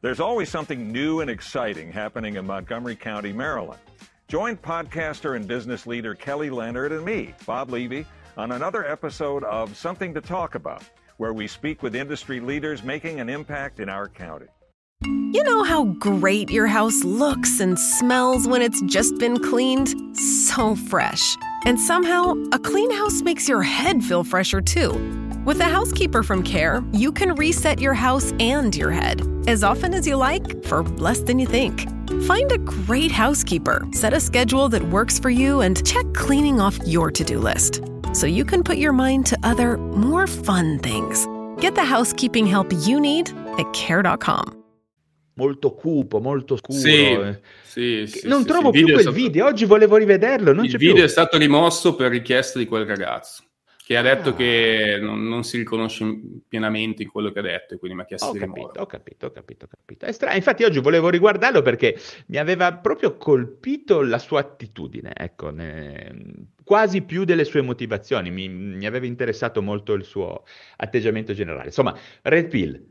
There's 0.01 0.21
always 0.21 0.49
something 0.49 0.93
new 0.93 1.21
and 1.21 1.29
exciting 1.29 1.93
happening 1.93 2.37
in 2.37 2.45
Montgomery 2.45 2.95
County, 2.95 3.33
Maryland. 3.33 3.81
Join 4.29 4.57
podcaster 4.57 5.35
and 5.35 5.49
business 5.49 5.87
leader 5.87 6.15
Kelly 6.15 6.51
Leonard 6.51 6.93
and 6.93 7.05
me, 7.05 7.35
Bob 7.47 7.71
Levy, 7.71 8.07
on 8.37 8.53
another 8.53 8.87
episode 8.87 9.43
of 9.43 9.75
Something 9.75 10.15
to 10.15 10.21
Talk 10.21 10.55
About. 10.55 10.83
Where 11.19 11.33
we 11.33 11.47
speak 11.47 11.83
with 11.83 11.95
industry 11.95 12.41
leaders 12.41 12.83
making 12.83 13.21
an 13.21 13.29
impact 13.29 13.81
in 13.81 13.89
our 13.89 14.09
county. 14.09 14.47
You 15.05 15.45
know 15.45 15.63
how 15.63 15.85
great 15.85 16.51
your 16.51 16.67
house 16.67 17.05
looks 17.05 17.61
and 17.61 17.79
smells 17.79 18.49
when 18.49 18.63
it's 18.63 18.81
just 18.83 19.19
been 19.19 19.39
cleaned? 19.39 19.95
So 20.17 20.75
fresh. 20.75 21.37
And 21.67 21.79
somehow, 21.79 22.35
a 22.53 22.59
clean 22.59 22.91
house 22.91 23.21
makes 23.23 23.49
your 23.49 23.63
head 23.63 24.03
feel 24.03 24.25
fresher 24.25 24.61
too. 24.61 24.93
With 25.45 25.61
a 25.61 25.65
housekeeper 25.65 26.23
from 26.23 26.43
Care, 26.43 26.83
you 26.93 27.13
can 27.13 27.35
reset 27.35 27.81
your 27.81 27.95
house 27.95 28.33
and 28.41 28.75
your 28.75 28.91
head 28.91 29.23
as 29.47 29.63
often 29.63 29.95
as 29.95 30.07
you 30.07 30.17
like 30.17 30.65
for 30.65 30.83
less 30.83 31.21
than 31.21 31.39
you 31.39 31.47
think. 31.47 31.89
Find 32.27 32.51
a 32.53 32.59
great 32.59 33.13
housekeeper, 33.13 33.87
set 33.93 34.13
a 34.13 34.21
schedule 34.21 34.69
that 34.71 34.83
works 34.83 35.19
for 35.19 35.31
you, 35.31 35.61
and 35.61 35.87
check 35.87 36.07
cleaning 36.15 36.61
off 36.61 36.79
your 36.87 37.11
to 37.11 37.25
do 37.25 37.39
list 37.39 37.83
so 38.19 38.27
you 38.27 38.45
can 38.45 38.63
put 38.63 38.79
your 38.79 38.93
mind 38.93 39.27
to 39.27 39.37
other, 39.45 39.77
more 39.79 40.27
fun 40.27 40.79
things. 40.81 41.27
Get 41.61 41.75
the 41.75 41.85
housekeeping 41.85 42.47
help 42.47 42.73
you 42.85 42.99
need 42.99 43.31
at 43.59 43.73
care.com. 43.73 44.57
Molto 45.35 45.73
cupo, 45.73 46.19
molto 46.21 46.57
scuro. 46.57 46.79
Sì, 46.81 47.13
eh. 47.13 47.41
sì, 47.63 48.07
sì 48.09 48.27
non 48.27 48.41
sì, 48.41 48.49
trovo 48.49 48.73
sì. 48.73 48.79
più 48.79 48.87
quel 48.87 49.01
stato... 49.03 49.15
video. 49.15 49.47
Oggi 49.47 49.67
volevo 49.67 49.97
rivederlo. 49.97 50.53
Non 50.53 50.65
il 50.65 50.73
c'è 50.73 50.79
video 50.79 50.95
più. 50.97 51.05
è 51.05 51.09
stato 51.09 51.39
rimosso 51.39 51.95
per 51.95 52.11
richiesta 52.11 52.59
di 52.59 52.67
quel 52.67 52.87
ragazzo 52.87 53.45
che 53.89 53.97
ha 53.97 54.03
detto 54.03 54.29
Ah. 54.29 54.35
che 54.35 54.99
non, 55.01 55.27
non 55.27 55.45
si 55.45 55.57
riconosce 55.57 56.05
pienamente 56.47 57.03
in 57.03 57.09
quello 57.09 57.31
che 57.33 57.39
ha 57.39 57.43
detto 57.43 57.73
e 57.73 57.79
quindi 57.79 57.97
mi 57.97 58.03
ha 58.03 58.05
chiesto 58.05 58.27
Ho 58.27 58.33
di 58.33 58.39
capito, 58.39 58.83
ho 58.83 58.85
capito, 58.85 59.25
ho 59.25 59.31
capito, 59.31 59.65
ho 59.65 59.69
capito. 59.69 60.05
È 60.05 60.13
strano. 60.13 60.37
Infatti 60.37 60.63
oggi 60.63 60.79
volevo 60.81 61.09
riguardarlo 61.09 61.63
perché 61.63 61.97
mi 62.27 62.37
aveva 62.37 62.75
proprio 62.75 63.17
colpito 63.17 64.03
la 64.03 64.19
sua 64.19 64.41
attitudine, 64.41 65.13
ecco, 65.17 65.49
ne- 65.49 66.49
quasi 66.63 67.01
più 67.01 67.25
delle 67.25 67.45
sue 67.45 67.63
motivazioni. 67.63 68.31
Mi, 68.31 68.47
mi 68.51 68.85
aveva 68.85 69.07
interessato 69.07 69.63
molto 69.63 69.95
il 69.95 70.05
suo 70.05 70.45
atteggiamento 70.77 71.33
generale. 71.33 71.69
Insomma, 71.69 71.97
Red 72.21 72.49
Pill, 72.49 72.89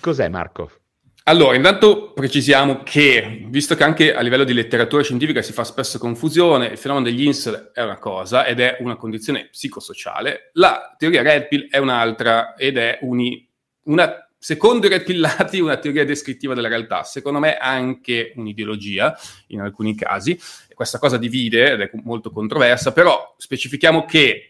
cos'è 0.00 0.28
Marco? 0.28 0.79
Allora, 1.24 1.54
intanto 1.54 2.12
precisiamo 2.12 2.82
che, 2.82 3.44
visto 3.48 3.74
che 3.74 3.84
anche 3.84 4.14
a 4.14 4.20
livello 4.22 4.42
di 4.42 4.54
letteratura 4.54 5.02
scientifica 5.02 5.42
si 5.42 5.52
fa 5.52 5.64
spesso 5.64 5.98
confusione, 5.98 6.68
il 6.68 6.78
fenomeno 6.78 7.04
degli 7.04 7.24
incel 7.24 7.70
è 7.74 7.82
una 7.82 7.98
cosa 7.98 8.46
ed 8.46 8.58
è 8.58 8.78
una 8.80 8.96
condizione 8.96 9.48
psicosociale, 9.50 10.50
la 10.54 10.94
teoria 10.98 11.22
Red 11.22 11.48
Pill 11.48 11.68
è 11.68 11.76
un'altra 11.76 12.54
ed 12.56 12.78
è 12.78 12.98
uni- 13.02 13.46
una, 13.84 14.28
secondo 14.38 14.86
i 14.86 14.88
Red 14.88 15.04
Pillati, 15.04 15.60
una 15.60 15.76
teoria 15.76 16.06
descrittiva 16.06 16.54
della 16.54 16.68
realtà, 16.68 17.04
secondo 17.04 17.38
me 17.38 17.58
anche 17.58 18.32
un'ideologia 18.34 19.16
in 19.48 19.60
alcuni 19.60 19.94
casi. 19.94 20.38
Questa 20.74 20.98
cosa 20.98 21.18
divide 21.18 21.72
ed 21.72 21.80
è 21.82 21.90
molto 22.02 22.30
controversa, 22.30 22.92
però 22.92 23.34
specifichiamo 23.36 24.06
che 24.06 24.49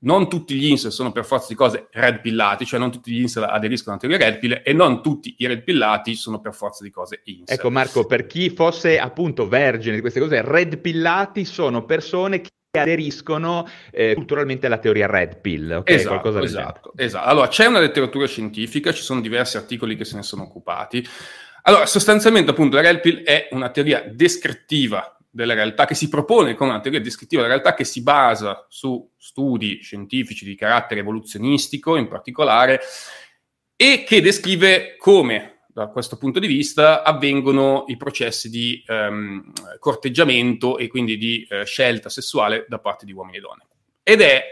non 0.00 0.28
tutti 0.28 0.54
gli 0.54 0.66
incel 0.66 0.92
sono 0.92 1.12
per 1.12 1.24
forza 1.24 1.46
di 1.48 1.54
cose 1.54 1.88
red 1.92 2.20
pillati, 2.20 2.66
cioè 2.66 2.78
non 2.78 2.90
tutti 2.90 3.12
gli 3.12 3.20
incel 3.20 3.44
aderiscono 3.44 3.96
alla 3.96 4.06
teoria 4.06 4.28
red 4.28 4.38
pill 4.38 4.60
e 4.64 4.72
non 4.72 5.02
tutti 5.02 5.34
i 5.38 5.46
red 5.46 5.62
pillati 5.62 6.14
sono 6.14 6.40
per 6.40 6.54
forza 6.54 6.84
di 6.84 6.90
cose 6.90 7.20
incel. 7.24 7.56
Ecco 7.56 7.70
Marco, 7.70 8.06
per 8.06 8.26
chi 8.26 8.50
fosse 8.50 8.98
appunto 8.98 9.48
vergine 9.48 9.94
di 9.94 10.00
queste 10.00 10.20
cose, 10.20 10.42
Red 10.42 10.78
Pillati 10.78 11.44
sono 11.44 11.84
persone 11.84 12.40
che 12.40 12.50
aderiscono 12.78 13.66
eh, 13.90 14.14
culturalmente 14.14 14.66
alla 14.66 14.78
teoria 14.78 15.06
Red 15.06 15.40
Pill, 15.40 15.70
ok? 15.70 15.90
Esatto, 15.90 16.42
esatto, 16.42 16.92
esatto. 16.96 17.26
Allora, 17.26 17.48
c'è 17.48 17.66
una 17.66 17.80
letteratura 17.80 18.26
scientifica, 18.26 18.92
ci 18.92 19.02
sono 19.02 19.20
diversi 19.20 19.56
articoli 19.56 19.96
che 19.96 20.04
se 20.04 20.16
ne 20.16 20.22
sono 20.22 20.42
occupati. 20.42 21.06
Allora, 21.62 21.86
sostanzialmente, 21.86 22.50
appunto, 22.50 22.76
la 22.76 22.82
Red 22.82 23.00
Pill 23.00 23.22
è 23.22 23.48
una 23.52 23.70
teoria 23.70 24.04
descrittiva 24.08 25.15
della 25.36 25.54
realtà, 25.54 25.84
che 25.84 25.94
si 25.94 26.08
propone 26.08 26.54
come 26.54 26.70
una 26.70 26.80
teoria 26.80 27.00
descrittiva 27.00 27.42
della 27.42 27.54
realtà 27.54 27.74
che 27.74 27.84
si 27.84 28.02
basa 28.02 28.66
su 28.68 29.08
studi 29.16 29.80
scientifici 29.82 30.44
di 30.44 30.56
carattere 30.56 31.00
evoluzionistico 31.00 31.96
in 31.96 32.08
particolare 32.08 32.80
e 33.76 34.04
che 34.04 34.22
descrive 34.22 34.96
come, 34.96 35.64
da 35.68 35.88
questo 35.88 36.16
punto 36.16 36.40
di 36.40 36.46
vista, 36.46 37.02
avvengono 37.02 37.84
i 37.88 37.98
processi 37.98 38.48
di 38.48 38.82
ehm, 38.86 39.52
corteggiamento 39.78 40.78
e 40.78 40.88
quindi 40.88 41.18
di 41.18 41.46
eh, 41.48 41.66
scelta 41.66 42.08
sessuale 42.08 42.64
da 42.66 42.78
parte 42.78 43.04
di 43.04 43.12
uomini 43.12 43.36
e 43.36 43.40
donne. 43.40 43.66
Ed 44.02 44.22
è 44.22 44.42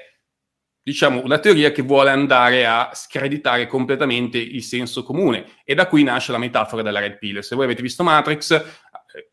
diciamo, 0.83 1.23
una 1.25 1.39
teoria 1.39 1.73
che 1.73 1.81
vuole 1.81 2.11
andare 2.11 2.67
a 2.67 2.91
screditare 2.93 3.67
completamente 3.67 4.37
il 4.37 4.63
senso 4.63 5.03
comune 5.03 5.47
e 5.65 5.75
da 5.75 5.87
qui 5.87 6.03
nasce 6.03 6.31
la 6.31 6.37
metafora 6.37 6.83
della 6.83 7.01
red 7.01 7.17
pill. 7.17 7.39
Se 7.39 7.55
voi 7.55 7.65
avete 7.65 7.81
visto 7.81 8.03
Matrix, 8.03 8.63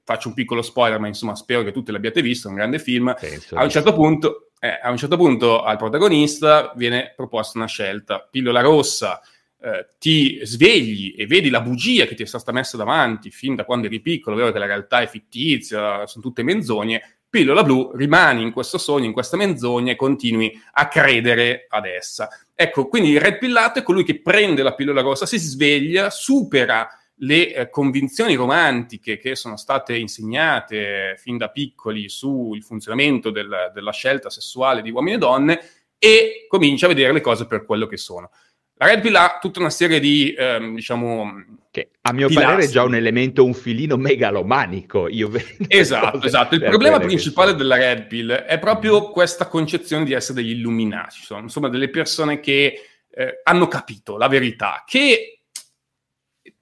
faccio 0.04 0.28
un 0.28 0.34
piccolo 0.34 0.62
spoiler, 0.62 1.00
ma 1.00 1.08
insomma 1.08 1.36
spero 1.36 1.64
che 1.64 1.72
tutti 1.72 1.92
l'abbiate 1.92 2.22
visto, 2.22 2.48
è 2.48 2.52
un 2.52 2.58
grande 2.58 2.80
film. 2.80 3.16
Penso 3.20 3.56
A 3.56 3.64
un 3.64 3.70
certo 3.70 3.94
punto, 3.94 4.52
eh, 4.60 4.80
a 4.82 4.90
un 4.90 4.98
certo 4.98 5.18
punto 5.18 5.64
al 5.64 5.78
protagonista 5.78 6.74
viene 6.76 7.14
proposta 7.16 7.58
una 7.58 7.68
scelta, 7.68 8.28
pillola 8.30 8.62
rossa, 8.62 9.22
eh, 9.64 9.88
ti 10.00 10.40
svegli 10.44 11.16
e 11.18 11.26
vedi 11.28 11.50
la 11.50 11.62
bugia 11.62 12.06
che 12.06 12.16
ti 12.16 12.24
è 12.24 12.26
stata 12.26 12.52
messa 12.52 12.78
davanti 12.78 13.30
fin 13.30 13.56
da 13.56 13.66
quando 13.66 13.88
eri 13.88 14.02
piccolo, 14.02 14.36
vero 14.36 14.52
che 14.52 14.60
la 14.60 14.66
realtà 14.66 15.02
è 15.02 15.08
fittizia, 15.08 16.06
sono 16.08 16.24
tutte 16.24 16.44
menzogne, 16.44 17.20
pillola 17.30 17.64
blu, 17.64 17.92
rimani 17.96 18.42
in 18.42 18.52
questo 18.52 18.78
sogno, 18.78 19.06
in 19.06 19.14
questa 19.14 19.38
menzogna 19.38 19.94
e 19.94 19.96
continui 19.96 20.52
a 20.74 20.88
credere 20.88 21.66
ad 21.70 21.86
essa. 21.86 22.28
Ecco, 22.54 22.88
quindi 22.88 23.12
il 23.12 23.22
red 23.22 23.38
pillato 23.38 23.80
è 23.80 23.84
colui 23.84 24.04
che 24.04 24.22
prende 24.22 24.64
la 24.64 24.76
pillola 24.76 25.02
rossa, 25.02 25.26
si 25.26 25.38
sveglia, 25.38 26.10
supera 26.10 26.88
le 27.24 27.54
eh, 27.54 27.70
convinzioni 27.70 28.36
romantiche 28.36 29.18
che 29.18 29.36
sono 29.36 29.58
state 29.58 29.96
insegnate 29.96 31.16
fin 31.18 31.38
da 31.38 31.50
piccoli 31.50 32.10
sul 32.10 32.64
funzionamento 32.64 33.30
del- 33.30 33.72
della 33.74 33.92
scelta 33.92 34.30
sessuale 34.30 34.82
di 34.82 34.92
uomini 34.92 35.16
e 35.16 35.20
donne 35.20 35.60
e 35.98 36.46
comincia 36.48 36.86
a 36.86 36.90
vedere 36.90 37.14
le 37.14 37.22
cose 37.22 37.46
per 37.46 37.66
quello 37.66 37.86
che 37.86 37.98
sono. 37.98 38.32
La 38.74 38.88
Red 38.88 39.02
Pill 39.02 39.14
ha 39.14 39.38
tutta 39.40 39.60
una 39.60 39.70
serie 39.70 40.00
di, 40.00 40.34
ehm, 40.36 40.74
diciamo, 40.74 41.46
Che 41.70 41.92
a 42.02 42.12
mio 42.14 42.28
Pilastri. 42.28 42.52
parere 42.52 42.68
è 42.68 42.72
già 42.72 42.84
un 42.84 42.96
elemento 42.96 43.46
un 43.46 43.54
filino 43.54 43.96
megalomanico. 43.98 45.08
Esatto, 45.68 46.22
esatto. 46.26 46.56
Il 46.56 46.64
problema 46.64 46.98
principale 47.00 47.54
della 47.54 47.76
Red 47.76 48.08
Pill 48.08 48.32
è 48.32 48.58
proprio 48.58 49.12
questa 49.12 49.48
concezione 49.48 50.04
di 50.04 50.14
essere 50.14 50.42
degli 50.42 50.54
illuminati, 50.54 51.18
insomma 51.40 51.70
delle 51.70 51.92
persone 51.92 52.40
che 52.40 52.82
eh, 53.14 53.42
hanno 53.44 53.68
capito 53.68 54.18
la 54.18 54.28
verità, 54.28 54.84
che 54.88 55.41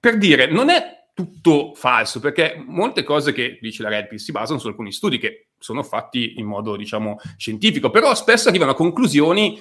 per 0.00 0.16
dire 0.16 0.50
non 0.50 0.70
è 0.70 0.98
tutto 1.14 1.74
falso, 1.74 2.18
perché 2.18 2.62
molte 2.66 3.04
cose 3.04 3.32
che 3.32 3.58
dice 3.60 3.82
la 3.82 3.90
Red 3.90 4.08
Pill 4.08 4.18
si 4.18 4.32
basano 4.32 4.58
su 4.58 4.68
alcuni 4.68 4.90
studi 4.90 5.18
che 5.18 5.48
sono 5.58 5.82
fatti 5.82 6.34
in 6.38 6.46
modo, 6.46 6.76
diciamo, 6.76 7.18
scientifico, 7.36 7.90
però 7.90 8.14
spesso 8.14 8.48
arrivano 8.48 8.70
a 8.70 8.74
conclusioni 8.74 9.60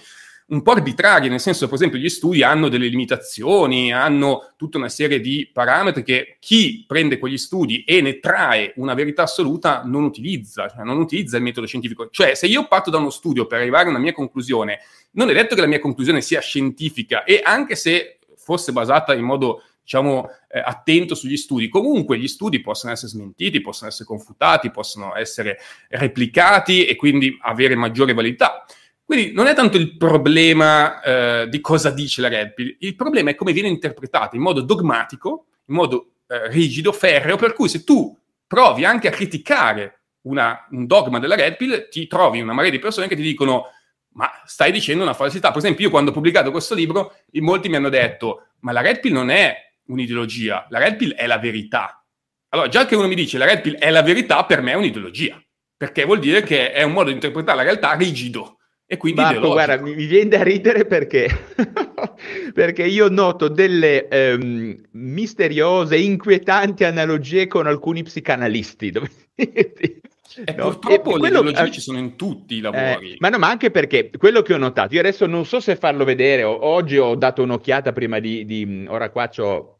un 0.49 0.63
po' 0.63 0.71
arbitrarie, 0.71 1.29
nel 1.29 1.39
senso, 1.39 1.65
per 1.65 1.75
esempio, 1.75 1.99
gli 1.99 2.09
studi 2.09 2.41
hanno 2.41 2.69
delle 2.69 2.87
limitazioni, 2.87 3.93
hanno 3.93 4.53
tutta 4.55 4.77
una 4.77 4.89
serie 4.89 5.19
di 5.19 5.47
parametri 5.51 6.01
che 6.01 6.37
chi 6.39 6.85
prende 6.87 7.19
quegli 7.19 7.37
studi 7.37 7.83
e 7.83 8.01
ne 8.01 8.19
trae 8.19 8.73
una 8.77 8.95
verità 8.95 9.23
assoluta 9.23 9.83
non 9.85 10.03
utilizza, 10.03 10.67
cioè 10.67 10.83
non 10.83 10.97
utilizza 10.97 11.37
il 11.37 11.43
metodo 11.43 11.67
scientifico. 11.67 12.09
Cioè, 12.09 12.33
se 12.33 12.47
io 12.47 12.67
parto 12.67 12.89
da 12.89 12.97
uno 12.97 13.11
studio 13.11 13.45
per 13.45 13.59
arrivare 13.59 13.87
a 13.87 13.89
una 13.89 13.99
mia 13.99 14.13
conclusione, 14.13 14.79
non 15.11 15.29
è 15.29 15.33
detto 15.33 15.53
che 15.53 15.61
la 15.61 15.67
mia 15.67 15.79
conclusione 15.79 16.21
sia 16.21 16.39
scientifica 16.39 17.23
e 17.25 17.41
anche 17.43 17.75
se 17.75 18.19
fosse 18.35 18.71
basata 18.71 19.13
in 19.13 19.25
modo 19.25 19.61
diciamo, 19.89 20.29
eh, 20.47 20.61
attento 20.63 21.15
sugli 21.15 21.35
studi. 21.35 21.67
Comunque 21.67 22.19
gli 22.19 22.27
studi 22.27 22.61
possono 22.61 22.93
essere 22.93 23.09
smentiti, 23.09 23.59
possono 23.59 23.89
essere 23.89 24.05
confutati, 24.05 24.69
possono 24.69 25.15
essere 25.15 25.57
replicati 25.89 26.85
e 26.85 26.95
quindi 26.95 27.35
avere 27.41 27.73
maggiore 27.73 28.13
validità. 28.13 28.65
Quindi 29.03 29.31
non 29.33 29.47
è 29.47 29.55
tanto 29.55 29.77
il 29.77 29.97
problema 29.97 31.01
eh, 31.01 31.49
di 31.49 31.59
cosa 31.59 31.89
dice 31.89 32.21
la 32.21 32.27
Red 32.27 32.53
Pill, 32.53 32.75
il 32.81 32.95
problema 32.95 33.31
è 33.31 33.35
come 33.35 33.51
viene 33.51 33.67
interpretata 33.67 34.35
in 34.35 34.43
modo 34.43 34.61
dogmatico, 34.61 35.47
in 35.65 35.73
modo 35.73 36.11
eh, 36.27 36.47
rigido, 36.49 36.91
ferreo, 36.91 37.35
per 37.35 37.53
cui 37.53 37.67
se 37.67 37.83
tu 37.83 38.15
provi 38.45 38.85
anche 38.85 39.07
a 39.07 39.11
criticare 39.11 40.01
una, 40.21 40.67
un 40.69 40.85
dogma 40.85 41.17
della 41.17 41.33
Red 41.33 41.57
Pill, 41.57 41.89
ti 41.89 42.05
trovi 42.05 42.41
una 42.41 42.53
marea 42.53 42.69
di 42.69 42.77
persone 42.77 43.07
che 43.07 43.15
ti 43.15 43.23
dicono 43.23 43.65
ma 44.11 44.29
stai 44.45 44.71
dicendo 44.71 45.01
una 45.01 45.13
falsità. 45.13 45.49
Per 45.49 45.59
esempio, 45.59 45.85
io 45.85 45.91
quando 45.91 46.11
ho 46.11 46.13
pubblicato 46.13 46.51
questo 46.51 46.75
libro, 46.75 47.15
molti 47.33 47.69
mi 47.69 47.77
hanno 47.77 47.89
detto, 47.89 48.47
ma 48.59 48.71
la 48.71 48.81
Red 48.81 48.99
Pill 48.99 49.13
non 49.13 49.29
è 49.29 49.68
un'ideologia, 49.89 50.65
la 50.69 50.79
Red 50.79 50.95
Pill 50.95 51.13
è 51.13 51.27
la 51.27 51.37
verità. 51.37 52.03
Allora, 52.49 52.67
già 52.67 52.85
che 52.85 52.95
uno 52.95 53.07
mi 53.07 53.15
dice 53.15 53.37
la 53.37 53.45
Red 53.45 53.61
Pill 53.61 53.75
è 53.75 53.91
la 53.91 54.01
verità, 54.01 54.43
per 54.45 54.61
me 54.61 54.71
è 54.71 54.75
un'ideologia, 54.75 55.39
perché 55.77 56.03
vuol 56.05 56.19
dire 56.19 56.41
che 56.41 56.71
è 56.71 56.81
un 56.83 56.93
modo 56.93 57.09
di 57.09 57.15
interpretare 57.15 57.57
la 57.57 57.63
realtà 57.63 57.93
rigido 57.93 58.59
e 58.91 58.97
quindi 58.97 59.21
Marco, 59.21 59.49
guarda, 59.49 59.79
mi, 59.79 59.93
mi, 59.93 60.07
viene 60.07 60.29
da 60.29 60.41
ridere 60.41 60.83
perché, 60.85 61.29
perché 62.55 62.85
io 62.85 63.07
noto 63.07 63.47
delle 63.47 64.07
um, 64.09 64.75
misteriose, 64.93 65.95
inquietanti 65.95 66.85
analogie 66.85 67.45
con 67.45 67.67
alcuni 67.67 68.01
psicanalisti. 68.01 68.89
Dove... 68.89 69.09
E 70.45 70.53
no? 70.53 70.65
purtroppo 70.65 71.17
e 71.17 71.21
le 71.21 71.27
ideologie 71.27 71.63
eh, 71.65 71.71
ci 71.71 71.81
sono 71.81 71.97
in 71.97 72.15
tutti 72.15 72.55
i 72.55 72.59
lavori. 72.61 73.13
Eh, 73.13 73.17
ma 73.19 73.29
no, 73.29 73.39
ma 73.39 73.49
anche 73.49 73.71
perché 73.71 74.11
quello 74.15 74.43
che 74.43 74.53
ho 74.53 74.57
notato, 74.57 74.93
io 74.93 74.99
adesso 74.99 75.25
non 75.25 75.43
so 75.43 75.59
se 75.59 75.75
farlo 75.75 76.05
vedere, 76.05 76.43
oggi 76.43 76.97
ho 76.97 77.15
dato 77.15 77.41
un'occhiata 77.41 77.91
prima 77.93 78.19
di, 78.19 78.45
di 78.45 78.85
ora 78.87 79.09
qua 79.09 79.27
c'ho 79.27 79.78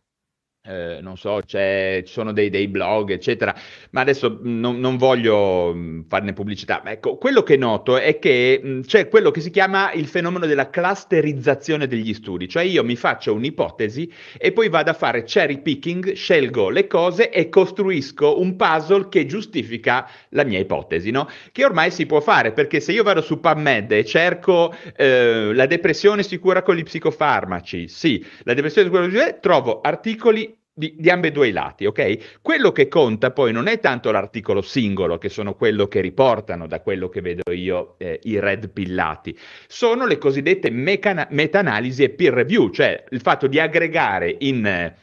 eh, 0.69 0.99
non 1.01 1.17
so, 1.17 1.41
ci 1.41 2.03
sono 2.05 2.31
dei, 2.31 2.49
dei, 2.51 2.67
blog, 2.67 3.09
eccetera, 3.09 3.55
ma 3.91 4.01
adesso 4.01 4.39
non, 4.43 4.79
non, 4.79 4.97
voglio 4.97 5.75
farne 6.07 6.33
pubblicità. 6.33 6.83
Ecco, 6.85 7.17
quello 7.17 7.41
che 7.41 7.57
noto 7.57 7.97
è 7.97 8.19
che 8.19 8.59
mh, 8.61 8.81
c'è 8.81 9.09
quello 9.09 9.31
che 9.31 9.41
si 9.41 9.49
chiama 9.49 9.91
il 9.93 10.05
fenomeno 10.05 10.45
della 10.45 10.69
clusterizzazione 10.69 11.87
degli 11.87 12.13
studi, 12.13 12.47
cioè 12.47 12.63
io 12.63 12.83
mi 12.83 12.95
faccio 12.95 13.33
un'ipotesi 13.33 14.11
e 14.37 14.51
poi 14.51 14.69
vado 14.69 14.91
a 14.91 14.93
fare 14.93 15.23
cherry 15.23 15.59
picking, 15.61 16.13
scelgo 16.13 16.69
le 16.69 16.85
cose 16.85 17.31
e 17.31 17.49
costruisco 17.49 18.39
un 18.39 18.55
puzzle 18.55 19.09
che 19.09 19.25
giustifica 19.25 20.07
la 20.29 20.43
mia 20.43 20.59
ipotesi, 20.59 21.09
no? 21.09 21.27
Che 21.51 21.65
ormai 21.65 21.89
si 21.89 22.05
può 22.05 22.19
fare, 22.19 22.51
perché 22.51 22.79
se 22.79 22.91
io 22.91 23.01
vado 23.01 23.21
su 23.21 23.39
PubMed 23.39 23.91
e 23.91 24.05
cerco 24.05 24.75
eh, 24.95 25.51
la 25.51 25.65
depressione 25.65 26.21
si 26.21 26.37
cura 26.37 26.61
con 26.61 26.75
gli 26.75 26.83
psicofarmaci, 26.83 27.87
sì, 27.87 28.23
la 28.43 28.53
depressione 28.53 28.87
si 28.87 28.93
cura 28.93 29.01
con 29.07 29.11
gli 29.11 29.15
psicofarmaci, 29.15 29.39
trovo 29.41 29.81
articoli 29.81 30.57
di, 30.79 30.95
di 30.97 31.09
ambedue 31.09 31.49
i 31.49 31.51
lati, 31.51 31.85
ok? 31.85 32.39
Quello 32.41 32.71
che 32.71 32.87
conta 32.87 33.31
poi 33.31 33.51
non 33.51 33.67
è 33.67 33.79
tanto 33.81 34.11
l'articolo 34.11 34.61
singolo, 34.61 35.17
che 35.17 35.27
sono 35.27 35.53
quello 35.53 35.89
che 35.89 35.99
riportano, 35.99 36.67
da 36.67 36.79
quello 36.79 37.09
che 37.09 37.19
vedo 37.19 37.51
io, 37.51 37.95
eh, 37.97 38.21
i 38.23 38.39
red 38.39 38.69
pillati, 38.69 39.37
sono 39.67 40.05
le 40.05 40.17
cosiddette 40.17 40.69
mecana- 40.71 41.27
meta-analisi 41.31 42.03
e 42.03 42.09
peer 42.11 42.33
review, 42.33 42.69
cioè 42.69 43.03
il 43.09 43.19
fatto 43.19 43.47
di 43.47 43.59
aggregare 43.59 44.33
in... 44.39 44.93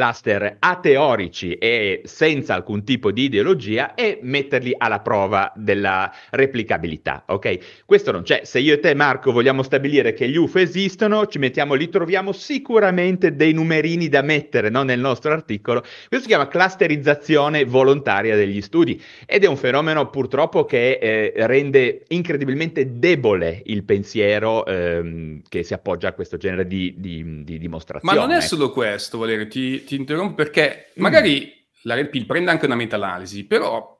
Cluster 0.00 0.56
ateorici 0.58 1.56
e 1.56 2.00
senza 2.04 2.54
alcun 2.54 2.84
tipo 2.84 3.10
di 3.10 3.24
ideologia 3.24 3.92
e 3.92 4.18
metterli 4.22 4.74
alla 4.78 5.00
prova 5.00 5.52
della 5.54 6.10
replicabilità, 6.30 7.24
ok? 7.26 7.84
Questo 7.84 8.10
non 8.10 8.22
c'è. 8.22 8.40
Se 8.44 8.60
io 8.60 8.72
e 8.72 8.80
te, 8.80 8.94
Marco, 8.94 9.30
vogliamo 9.30 9.62
stabilire 9.62 10.14
che 10.14 10.26
gli 10.26 10.36
UFO 10.36 10.58
esistono, 10.58 11.26
ci 11.26 11.38
mettiamo 11.38 11.74
lì, 11.74 11.90
troviamo 11.90 12.32
sicuramente 12.32 13.36
dei 13.36 13.52
numerini 13.52 14.08
da 14.08 14.22
mettere 14.22 14.70
no, 14.70 14.84
nel 14.84 15.00
nostro 15.00 15.32
articolo. 15.32 15.80
Questo 15.80 16.20
si 16.20 16.28
chiama 16.28 16.48
clusterizzazione 16.48 17.66
volontaria 17.66 18.36
degli 18.36 18.62
studi 18.62 18.98
ed 19.26 19.44
è 19.44 19.48
un 19.48 19.58
fenomeno 19.58 20.08
purtroppo 20.08 20.64
che 20.64 20.92
eh, 20.92 21.32
rende 21.46 22.04
incredibilmente 22.08 22.98
debole 22.98 23.60
il 23.66 23.84
pensiero 23.84 24.64
ehm, 24.64 25.42
che 25.46 25.62
si 25.62 25.74
appoggia 25.74 26.08
a 26.08 26.12
questo 26.14 26.38
genere 26.38 26.66
di, 26.66 26.94
di, 26.96 27.44
di 27.44 27.58
dimostrazione. 27.58 28.18
Ma 28.18 28.26
non 28.26 28.34
è 28.34 28.40
solo 28.40 28.70
questo, 28.70 29.18
Valerio, 29.18 29.46
ti, 29.46 29.84
ti 29.90 29.96
interrompo 29.96 30.34
perché 30.34 30.92
mm. 30.98 31.02
magari 31.02 31.66
la 31.82 31.94
Red 31.94 32.10
Pill 32.10 32.26
prende 32.26 32.52
anche 32.52 32.66
una 32.66 32.76
meta-analisi, 32.76 33.44
però 33.44 33.98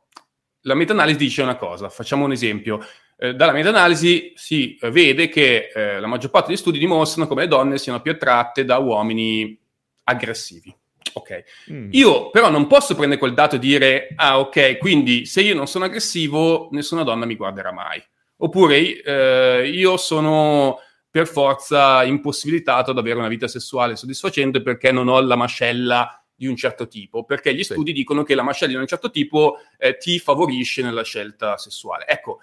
la 0.62 0.74
meta-analisi 0.74 1.18
dice 1.18 1.42
una 1.42 1.56
cosa, 1.56 1.88
facciamo 1.88 2.24
un 2.24 2.32
esempio. 2.32 2.78
Eh, 3.16 3.34
dalla 3.34 3.52
meta-analisi 3.52 4.32
si 4.36 4.76
eh, 4.76 4.90
vede 4.90 5.28
che 5.28 5.70
eh, 5.74 5.98
la 5.98 6.06
maggior 6.06 6.30
parte 6.30 6.48
degli 6.48 6.58
studi 6.58 6.78
dimostrano 6.78 7.28
come 7.28 7.42
le 7.42 7.48
donne 7.48 7.78
siano 7.78 8.00
più 8.00 8.12
attratte 8.12 8.64
da 8.64 8.78
uomini 8.78 9.58
aggressivi. 10.04 10.72
Ok, 11.12 11.44
mm. 11.72 11.88
io 11.90 12.30
però 12.30 12.50
non 12.50 12.68
posso 12.68 12.94
prendere 12.94 13.18
quel 13.18 13.34
dato 13.34 13.56
e 13.56 13.58
dire, 13.58 14.08
ah 14.14 14.38
ok, 14.38 14.78
quindi 14.78 15.26
se 15.26 15.40
io 15.40 15.56
non 15.56 15.66
sono 15.66 15.86
aggressivo, 15.86 16.68
nessuna 16.70 17.02
donna 17.02 17.26
mi 17.26 17.34
guarderà 17.34 17.72
mai. 17.72 18.00
Oppure 18.42 19.02
eh, 19.02 19.70
io 19.74 19.96
sono 19.96 20.78
per 21.10 21.26
forza 21.26 22.04
impossibilitato 22.04 22.92
ad 22.92 22.98
avere 22.98 23.18
una 23.18 23.28
vita 23.28 23.48
sessuale 23.48 23.96
soddisfacente 23.96 24.62
perché 24.62 24.92
non 24.92 25.08
ho 25.08 25.20
la 25.20 25.36
mascella 25.36 26.22
di 26.34 26.46
un 26.46 26.56
certo 26.56 26.88
tipo, 26.88 27.24
perché 27.24 27.54
gli 27.54 27.62
studi 27.62 27.92
dicono 27.92 28.22
che 28.22 28.34
la 28.34 28.42
mascella 28.42 28.72
di 28.72 28.78
un 28.78 28.86
certo 28.86 29.10
tipo 29.10 29.56
eh, 29.76 29.98
ti 29.98 30.18
favorisce 30.18 30.82
nella 30.82 31.02
scelta 31.02 31.58
sessuale. 31.58 32.06
Ecco, 32.06 32.40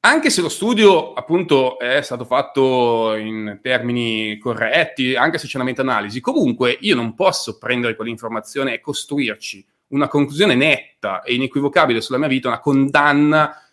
anche 0.00 0.30
se 0.30 0.40
lo 0.40 0.48
studio 0.48 1.12
appunto 1.12 1.78
è 1.78 2.00
stato 2.00 2.24
fatto 2.24 3.14
in 3.16 3.58
termini 3.60 4.38
corretti, 4.38 5.14
anche 5.14 5.36
se 5.36 5.46
c'è 5.46 5.56
una 5.56 5.66
meta-analisi, 5.66 6.20
comunque 6.20 6.78
io 6.80 6.94
non 6.94 7.14
posso 7.14 7.58
prendere 7.58 7.96
quell'informazione 7.96 8.72
e 8.72 8.80
costruirci 8.80 9.66
una 9.88 10.08
conclusione 10.08 10.54
netta 10.54 11.22
e 11.22 11.34
inequivocabile 11.34 12.00
sulla 12.00 12.18
mia 12.18 12.28
vita, 12.28 12.48
una 12.48 12.60
condanna 12.60 13.67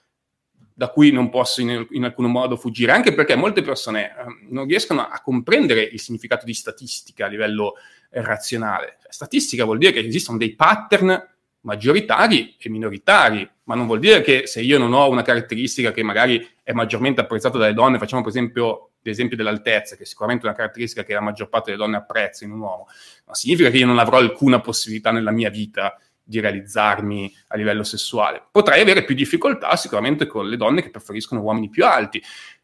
da 0.77 0.89
cui 0.89 1.09
non 1.09 1.29
posso 1.29 1.61
in, 1.61 1.87
in, 1.91 2.03
alcun 2.03 2.29
modo 2.29 2.57
fuggire, 2.57 2.91
anche 2.91 3.13
perché 3.13 3.35
molte 3.35 3.61
persone 3.61 4.09
eh, 4.09 4.23
non 4.49 4.67
riescono 4.67 5.07
a 5.07 5.21
comprendere 5.21 5.81
il 5.81 6.01
significato 6.01 6.45
di 6.45 6.53
statistica 6.53 7.25
a 7.25 7.29
livello 7.29 7.75
razionale. 8.09 8.97
Statistica 9.07 9.63
vuol 9.63 9.77
dire 9.77 9.93
che 9.93 9.99
esistono 9.99 10.37
dei 10.37 10.53
pattern 10.53 11.29
maggioritari 11.61 12.55
e 12.59 12.69
minoritari, 12.69 13.49
ma 13.63 13.75
non 13.75 13.87
vuol 13.87 13.99
dire 13.99 14.21
che 14.21 14.47
se 14.47 14.61
io 14.61 14.77
non 14.77 14.91
ho 14.91 15.09
una 15.09 15.21
caratteristica 15.21 15.91
che 15.91 16.03
magari 16.03 16.45
è 16.61 16.73
maggiormente 16.73 17.21
apprezzata 17.21 17.57
dalle 17.57 17.73
donne, 17.73 17.97
facciamo 17.97 18.21
per 18.21 18.31
esempio 18.31 18.91
l'esempio 19.01 19.37
dell'altezza, 19.37 19.95
che 19.95 20.03
è 20.03 20.05
sicuramente 20.05 20.45
una 20.45 20.55
caratteristica 20.55 21.03
che 21.03 21.13
la 21.13 21.21
maggior 21.21 21.47
parte 21.47 21.71
delle 21.71 21.81
donne 21.81 21.97
apprezza 21.97 22.43
in 22.43 22.51
un 22.51 22.59
uomo, 22.59 22.87
ma 23.25 23.33
significa 23.33 23.69
che 23.69 23.77
io 23.77 23.85
non 23.85 23.99
avrò 23.99 24.17
alcuna 24.17 24.59
possibilità 24.59 25.11
nella 25.11 25.31
mia 25.31 25.49
vita 25.49 25.97
di 26.25 26.39
realizzarmi 26.39 27.33
a 27.49 27.55
livello 27.55 27.83
sessuale. 27.83 28.43
Potrei 28.51 28.81
avere 28.81 29.03
più 29.03 29.13
difficoltà 29.15 29.75
sicuramente 29.75 30.25
con 30.25 30.49
le 30.49 30.57
donne 30.57 30.81
che 30.81 30.89
preferiscono 30.89 31.41
uomini 31.41 31.69
più 31.69 31.85
alti, 31.85 32.21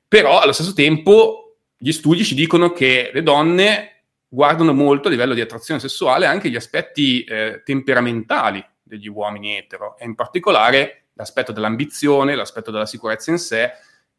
però 0.07 0.41
allo 0.41 0.51
stesso 0.51 0.73
tempo 0.73 1.57
gli 1.77 1.91
studi 1.91 2.23
ci 2.25 2.35
dicono 2.35 2.71
che 2.71 3.11
le 3.13 3.23
donne 3.23 4.03
guardano 4.27 4.73
molto 4.73 5.07
a 5.07 5.11
livello 5.11 5.33
di 5.33 5.41
attrazione 5.41 5.79
sessuale 5.79 6.25
anche 6.25 6.49
gli 6.49 6.55
aspetti 6.55 7.23
eh, 7.23 7.61
temperamentali 7.63 8.65
degli 8.81 9.07
uomini 9.07 9.57
etero, 9.57 9.97
e 9.97 10.05
in 10.05 10.15
particolare 10.15 11.05
l'aspetto 11.13 11.51
dell'ambizione, 11.51 12.35
l'aspetto 12.35 12.71
della 12.71 12.85
sicurezza 12.85 13.31
in 13.31 13.37
sé 13.37 13.71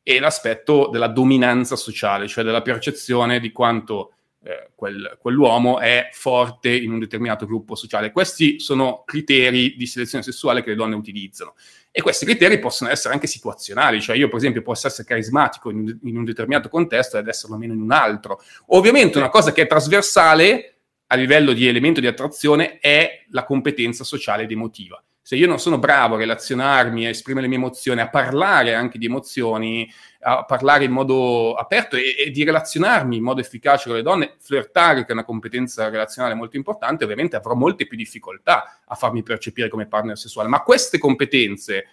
e 0.03 0.19
l'aspetto 0.19 0.89
della 0.91 1.09
dominanza 1.09 1.77
sociale, 1.77 2.29
cioè 2.29 2.45
della 2.45 2.63
percezione 2.63 3.41
di 3.41 3.53
quanto 3.53 4.15
eh, 4.45 4.71
quel, 4.75 5.17
quell'uomo 5.21 5.79
è 5.79 6.09
forte 6.13 6.75
in 6.75 6.93
un 6.93 6.99
determinato 6.99 7.47
gruppo 7.47 7.75
sociale. 7.75 8.11
Questi 8.11 8.59
sono 8.59 9.03
criteri 9.05 9.77
di 9.77 9.87
selezione 9.87 10.25
sessuale 10.25 10.63
che 10.63 10.71
le 10.71 10.77
donne 10.77 10.95
utilizzano. 10.95 11.55
E 11.91 12.03
questi 12.03 12.25
criteri 12.25 12.59
possono 12.59 12.91
essere 12.91 13.15
anche 13.15 13.27
situazionali, 13.27 14.01
cioè 14.01 14.17
io 14.17 14.29
per 14.29 14.39
esempio 14.39 14.63
posso 14.63 14.87
essere 14.87 15.07
carismatico 15.07 15.71
in 15.71 15.79
un, 15.79 15.99
in 16.05 16.17
un 16.17 16.25
determinato 16.25 16.69
contesto 16.69 17.19
ed 17.19 17.29
esserlo 17.29 17.57
meno 17.57 17.75
in 17.75 17.81
un 17.81 17.93
altro. 17.93 18.41
Ovviamente 18.69 19.19
una 19.19 19.29
cosa 19.29 19.53
che 19.53 19.63
è 19.63 19.67
trasversale 19.67 20.77
a 21.07 21.17
livello 21.17 21.53
di 21.53 21.67
elemento 21.67 22.01
di 22.01 22.07
attrazione 22.07 22.79
è 22.79 23.25
la 23.31 23.45
competenza 23.45 24.05
sociale 24.05 24.45
ed 24.45 24.51
emotiva 24.51 25.03
se 25.23 25.37
io 25.37 25.47
non 25.47 25.61
sono 25.61 25.79
bravo 25.79 26.17
a 26.17 26.19
relazionarmi, 26.19 27.07
a 27.07 27.11
esprimere 27.11 27.47
le 27.47 27.49
mie 27.49 27.63
emozioni, 27.63 28.01
a 28.01 28.09
parlare 28.09 28.75
anche 28.75 28.99
di 28.99 29.07
emozioni, 29.07 29.89
a 30.23 30.45
parlare 30.45 30.85
in 30.85 30.91
modo 30.91 31.55
aperto 31.55 31.95
e, 31.95 32.17
e, 32.19 32.31
di 32.31 32.43
relazionarmi 32.43 33.17
in 33.17 33.23
modo 33.23 33.41
efficace 33.41 33.87
con 33.87 33.97
le 33.97 34.03
donne, 34.03 34.35
flirtare, 34.41 35.03
che 35.03 35.11
è 35.11 35.13
una 35.13 35.25
competenza 35.25 35.89
relazionale 35.89 36.35
molto 36.35 36.57
importante, 36.57 37.05
ovviamente 37.05 37.37
avrò 37.37 37.55
molte 37.55 37.87
più 37.87 37.97
difficoltà 37.97 38.81
a 38.85 38.95
farmi 38.97 39.23
percepire 39.23 39.69
come 39.69 39.87
partner 39.87 40.19
sessuale. 40.19 40.49
Ma 40.49 40.63
queste 40.63 40.99
competenze 40.99 41.87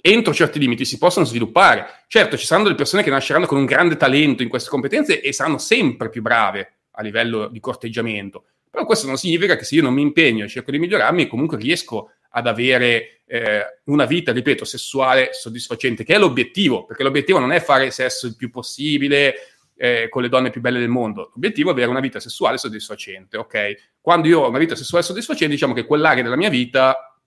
entro 0.00 0.32
certi 0.32 0.60
limiti 0.60 0.84
si 0.84 0.98
possono 0.98 1.26
sviluppare. 1.26 2.04
Certo, 2.06 2.36
ci 2.36 2.46
saranno 2.46 2.66
delle 2.66 2.78
persone 2.78 3.02
che 3.02 3.10
nasceranno 3.10 3.46
con 3.46 3.58
un 3.58 3.64
grande 3.64 3.96
talento 3.96 4.44
in 4.44 4.48
queste 4.48 4.70
competenze 4.70 5.20
e 5.20 5.32
saranno 5.32 5.58
sempre 5.58 6.10
più 6.10 6.22
brave 6.22 6.74
a 6.92 7.02
livello 7.02 7.48
di 7.48 7.58
corteggiamento. 7.58 8.44
Però 8.70 8.84
questo 8.84 9.06
non 9.06 9.16
significa 9.16 9.56
che 9.56 9.64
se 9.64 9.74
io 9.74 9.82
non 9.82 9.92
mi 9.92 10.00
impegno 10.00 10.44
e 10.44 10.48
cerco 10.48 10.70
di 10.70 10.78
migliorarmi, 10.78 11.26
comunque 11.26 11.58
riesco 11.58 12.12
ad 12.32 12.46
avere 12.46 13.22
eh, 13.26 13.64
una 13.84 14.04
vita, 14.04 14.32
ripeto, 14.32 14.64
sessuale 14.64 15.30
soddisfacente, 15.32 16.04
che 16.04 16.14
è 16.14 16.18
l'obiettivo, 16.18 16.84
perché 16.84 17.02
l'obiettivo 17.02 17.38
non 17.38 17.52
è 17.52 17.60
fare 17.60 17.90
sesso 17.90 18.26
il 18.26 18.36
più 18.36 18.50
possibile 18.50 19.34
eh, 19.76 20.08
con 20.08 20.22
le 20.22 20.28
donne 20.28 20.50
più 20.50 20.60
belle 20.60 20.78
del 20.78 20.88
mondo, 20.88 21.30
l'obiettivo 21.34 21.70
è 21.70 21.72
avere 21.72 21.90
una 21.90 22.00
vita 22.00 22.20
sessuale 22.20 22.58
soddisfacente, 22.58 23.36
ok? 23.36 23.74
Quando 24.00 24.28
io 24.28 24.40
ho 24.40 24.48
una 24.48 24.58
vita 24.58 24.74
sessuale 24.74 25.04
soddisfacente, 25.04 25.54
diciamo 25.54 25.74
che 25.74 25.84
quell'area 25.84 26.22
della 26.22 26.36
mia 26.36 26.50
vita 26.50 27.18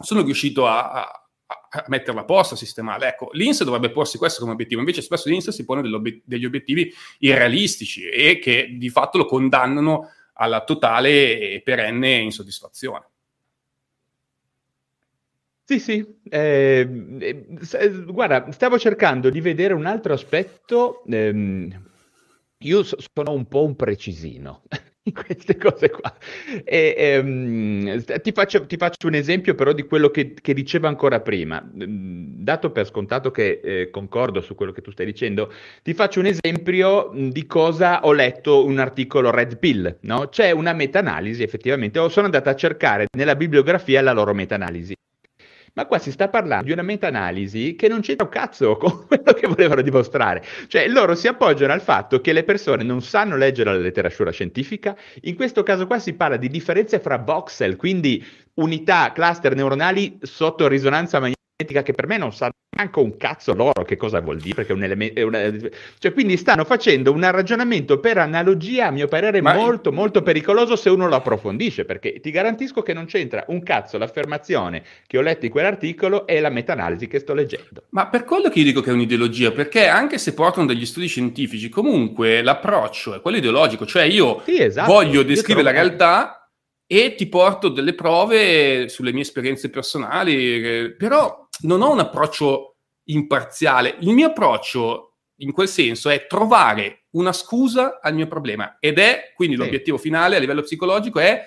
sono 0.00 0.22
riuscito 0.22 0.66
a, 0.66 0.92
a 0.92 1.22
a 1.70 1.84
metterla 1.88 2.22
a 2.22 2.24
posto, 2.24 2.54
a 2.54 2.56
sistemarla. 2.56 3.08
Ecco, 3.08 3.30
l'INSS 3.32 3.64
dovrebbe 3.64 3.90
porsi 3.90 4.18
questo 4.18 4.40
come 4.40 4.52
obiettivo, 4.52 4.80
invece 4.80 5.02
spesso 5.02 5.28
l'INSS 5.28 5.50
si 5.50 5.64
pone 5.64 5.82
degli 6.24 6.44
obiettivi 6.44 6.92
irrealistici 7.18 8.08
e 8.08 8.38
che 8.38 8.74
di 8.78 8.88
fatto 8.90 9.18
lo 9.18 9.24
condannano 9.26 10.10
alla 10.34 10.62
totale 10.64 11.38
e 11.38 11.62
perenne 11.64 12.16
insoddisfazione. 12.16 13.06
Sì, 15.70 15.78
sì, 15.80 16.20
ehm, 16.30 17.18
eh, 17.20 17.46
eh, 17.78 17.90
guarda, 18.06 18.50
stavo 18.52 18.78
cercando 18.78 19.28
di 19.28 19.40
vedere 19.42 19.74
un 19.74 19.84
altro 19.84 20.14
aspetto. 20.14 21.02
ehm, 21.06 21.86
io 22.62 22.82
so- 22.82 22.96
sono 23.14 23.32
un 23.32 23.46
po' 23.46 23.64
un 23.64 23.76
precisino 23.76 24.62
in 25.04 25.12
queste 25.12 25.56
cose 25.58 25.90
qua. 25.90 26.16
E, 26.64 26.94
ehm, 26.96 28.02
ti 28.22 28.32
faccio, 28.32 28.64
ti 28.66 28.76
faccio 28.78 29.06
un 29.08 29.14
esempio 29.14 29.54
però 29.54 29.72
di 29.74 29.82
quello 29.84 30.08
che, 30.10 30.32
che 30.34 30.54
diceva 30.54 30.88
ancora 30.88 31.20
prima. 31.20 31.62
Mm, 31.62 32.42
dato 32.42 32.70
per 32.72 32.86
scontato 32.86 33.30
che 33.30 33.60
eh, 33.62 33.90
concordo 33.90 34.40
su 34.40 34.54
quello 34.54 34.72
che 34.72 34.80
tu 34.80 34.90
stai 34.90 35.04
dicendo, 35.06 35.52
ti 35.82 35.92
faccio 35.94 36.20
un 36.20 36.26
esempio 36.26 37.10
di 37.14 37.44
cosa 37.46 38.00
ho 38.06 38.12
letto 38.12 38.64
un 38.64 38.78
articolo 38.78 39.30
Red 39.30 39.58
Pill, 39.58 39.98
no? 40.02 40.28
C'è 40.30 40.50
una 40.50 40.72
meta-analisi 40.72 41.42
effettivamente, 41.42 41.98
o 41.98 42.08
sono 42.08 42.24
andata 42.26 42.48
a 42.50 42.56
cercare 42.56 43.06
nella 43.16 43.36
bibliografia 43.36 44.00
la 44.00 44.12
loro 44.12 44.32
meta-analisi. 44.34 44.94
Ma 45.78 45.86
qua 45.86 45.98
si 45.98 46.10
sta 46.10 46.26
parlando 46.26 46.64
di 46.64 46.72
una 46.72 46.82
meta-analisi 46.82 47.76
che 47.76 47.86
non 47.86 48.00
c'entra 48.00 48.24
un 48.24 48.32
cazzo 48.32 48.74
con 48.82 49.06
quello 49.06 49.32
che 49.32 49.46
volevano 49.46 49.80
dimostrare. 49.80 50.42
Cioè, 50.66 50.88
loro 50.88 51.14
si 51.14 51.28
appoggiano 51.28 51.72
al 51.72 51.80
fatto 51.80 52.20
che 52.20 52.32
le 52.32 52.42
persone 52.42 52.82
non 52.82 53.00
sanno 53.00 53.36
leggere 53.36 53.70
la 53.70 53.78
letteratura 53.78 54.32
scientifica. 54.32 54.96
In 55.22 55.36
questo 55.36 55.62
caso 55.62 55.86
qua 55.86 56.00
si 56.00 56.14
parla 56.14 56.36
di 56.36 56.48
differenze 56.48 56.98
fra 56.98 57.18
voxel, 57.18 57.76
quindi 57.76 58.26
unità, 58.54 59.12
cluster 59.12 59.54
neuronali 59.54 60.18
sotto 60.22 60.66
risonanza 60.66 61.20
magnetica 61.20 61.37
che 61.64 61.92
per 61.92 62.06
me 62.06 62.18
non 62.18 62.32
sanno 62.32 62.52
neanche 62.76 63.00
un 63.00 63.16
cazzo 63.16 63.52
loro 63.52 63.82
che 63.82 63.96
cosa 63.96 64.20
vuol 64.20 64.38
dire, 64.38 64.54
perché 64.54 64.70
è 64.70 64.74
un 64.76 64.84
elemento... 64.84 65.26
Una... 65.26 65.50
Cioè, 65.98 66.12
quindi 66.12 66.36
stanno 66.36 66.64
facendo 66.64 67.10
un 67.10 67.28
ragionamento 67.32 67.98
per 67.98 68.18
analogia, 68.18 68.86
a 68.86 68.90
mio 68.92 69.08
parere, 69.08 69.42
Ma 69.42 69.54
molto, 69.54 69.90
molto 69.90 70.22
pericoloso 70.22 70.76
se 70.76 70.88
uno 70.88 71.08
lo 71.08 71.16
approfondisce, 71.16 71.84
perché 71.84 72.20
ti 72.20 72.30
garantisco 72.30 72.82
che 72.82 72.92
non 72.92 73.06
c'entra 73.06 73.44
un 73.48 73.60
cazzo 73.64 73.98
l'affermazione 73.98 74.84
che 75.08 75.18
ho 75.18 75.20
letto 75.20 75.46
in 75.46 75.50
quell'articolo 75.50 76.28
e 76.28 76.38
la 76.38 76.48
meta-analisi 76.50 77.08
che 77.08 77.18
sto 77.18 77.34
leggendo. 77.34 77.86
Ma 77.88 78.06
per 78.06 78.22
quello 78.22 78.48
che 78.50 78.60
io 78.60 78.64
dico 78.64 78.80
che 78.80 78.90
è 78.90 78.92
un'ideologia, 78.92 79.50
perché 79.50 79.88
anche 79.88 80.18
se 80.18 80.34
portano 80.34 80.66
degli 80.66 80.86
studi 80.86 81.08
scientifici, 81.08 81.68
comunque 81.68 82.40
l'approccio 82.40 83.16
è 83.16 83.20
quello 83.20 83.38
ideologico, 83.38 83.84
cioè 83.84 84.04
io 84.04 84.42
sì, 84.44 84.62
esatto. 84.62 84.92
voglio 84.92 85.24
descrivere 85.24 85.64
la 85.64 85.72
realtà 85.72 86.37
e 86.90 87.14
ti 87.14 87.28
porto 87.28 87.68
delle 87.68 87.94
prove 87.94 88.88
sulle 88.88 89.12
mie 89.12 89.20
esperienze 89.20 89.68
personali, 89.68 90.94
però 90.96 91.46
non 91.60 91.82
ho 91.82 91.92
un 91.92 91.98
approccio 91.98 92.76
imparziale. 93.10 93.96
Il 94.00 94.14
mio 94.14 94.28
approccio 94.28 95.16
in 95.40 95.52
quel 95.52 95.68
senso 95.68 96.08
è 96.08 96.26
trovare 96.26 97.04
una 97.10 97.32
scusa 97.32 98.00
al 98.00 98.14
mio 98.14 98.26
problema 98.26 98.78
ed 98.80 98.98
è 98.98 99.32
quindi 99.34 99.56
sì. 99.56 99.62
l'obiettivo 99.62 99.98
finale 99.98 100.36
a 100.36 100.38
livello 100.38 100.62
psicologico 100.62 101.20
è 101.20 101.42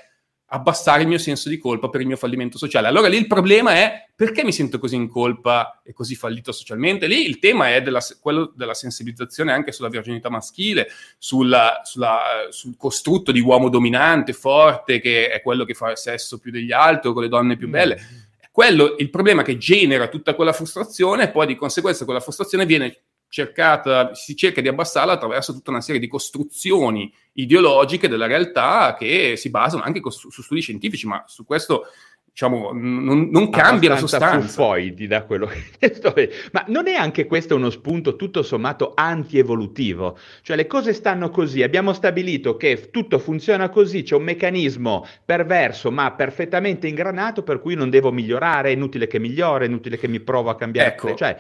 abbassare 0.54 1.04
il 1.04 1.08
mio 1.08 1.18
senso 1.18 1.48
di 1.48 1.58
colpa 1.58 1.90
per 1.90 2.02
il 2.02 2.08
mio 2.08 2.18
fallimento 2.18 2.58
sociale. 2.58 2.88
Allora 2.88 3.08
lì 3.08 3.18
il 3.18 3.28
problema 3.28 3.74
è 3.74 4.10
perché 4.14 4.44
mi 4.44 4.52
sento 4.52 4.80
così 4.80 4.96
in 4.96 5.08
colpa 5.08 5.82
e 5.84 5.94
così 5.94 6.16
fallito 6.16 6.52
socialmente? 6.52 7.08
Lì 7.08 7.26
il 7.26 7.40
tema 7.40 7.74
è 7.74 7.82
della, 7.82 8.02
quello 8.20 8.52
della 8.54 8.74
sensibilizzazione 8.74 9.54
anche 9.54 9.72
sulla 9.72 9.88
virginità 9.88 10.30
maschile, 10.30 10.90
sulla, 11.18 11.80
sulla, 11.84 12.48
sul 12.50 12.76
costrutto 12.78 13.32
di 13.32 13.40
uomo 13.40 13.70
dominante, 13.70 14.34
forte, 14.34 15.00
che 15.00 15.30
è 15.30 15.42
quello 15.42 15.64
che 15.64 15.74
fa 15.74 15.96
sesso 15.96 16.38
più 16.38 16.52
degli 16.52 16.74
altri 16.74 17.14
con 17.14 17.22
le 17.22 17.30
donne 17.30 17.56
più 17.56 17.70
belle. 17.70 17.98
Mm. 18.00 18.18
Quello 18.52 18.96
il 18.98 19.10
problema 19.10 19.44
che 19.44 19.58
genera 19.58 20.10
tutta 20.10 20.36
quella 20.36 20.52
frustrazione 20.52 21.24
e 21.24 21.30
poi 21.30 21.48
di 21.48 21.56
conseguenza 21.56 22.04
quella 22.04 22.20
frustrazione 22.20 22.66
viene 22.66 23.04
cercata, 23.32 24.14
si 24.14 24.36
cerca 24.36 24.60
di 24.60 24.68
abbassarla 24.68 25.14
attraverso 25.14 25.54
tutta 25.54 25.72
una 25.72 25.80
serie 25.80 26.02
di 26.02 26.10
costruzioni 26.10 27.12
ideologiche 27.34 28.10
della 28.10 28.28
realtà 28.28 28.94
che 29.00 29.38
si 29.38 29.50
basano 29.50 29.84
anche 29.84 30.02
su, 30.12 30.30
su 30.30 30.42
studi 30.42 30.60
scientifici, 30.60 31.08
ma 31.08 31.24
su 31.28 31.46
questo 31.46 31.86
diciamo, 32.30 32.72
non, 32.74 33.30
non 33.32 33.50
cambia 33.50 33.88
la 33.88 33.96
sostanza. 33.96 34.62
Poi 34.62 34.94
dà 35.08 35.24
quello 35.24 35.48
che 35.48 35.94
sto 35.96 36.14
Ma 36.52 36.66
non 36.68 36.90
è 36.90 36.96
anche 36.96 37.26
questo 37.26 37.56
uno 37.56 37.70
spunto 37.70 38.18
tutto 38.18 38.44
sommato 38.44 38.92
anti-evolutivo? 38.94 40.18
Cioè 40.42 40.58
le 40.58 40.68
cose 40.68 40.92
stanno 40.92 41.30
così, 41.30 41.64
abbiamo 41.64 41.94
stabilito 41.94 42.58
che 42.58 42.90
tutto 42.92 43.18
funziona 43.18 43.70
così, 43.70 44.04
c'è 44.04 44.16
un 44.16 44.24
meccanismo 44.24 45.08
perverso 45.24 45.90
ma 45.90 46.12
perfettamente 46.12 46.90
ingranato 46.90 47.44
per 47.44 47.62
cui 47.62 47.76
non 47.76 47.90
devo 47.90 48.12
migliorare, 48.12 48.72
è 48.72 48.74
inutile 48.74 49.08
che 49.08 49.20
migliore, 49.20 49.64
è 49.64 49.68
inutile 49.70 49.98
che 49.98 50.10
mi 50.10 50.20
provo 50.20 50.50
a 50.50 50.56
cambiare. 50.58 50.90
Ecco. 50.90 51.16
Cioè, 51.16 51.38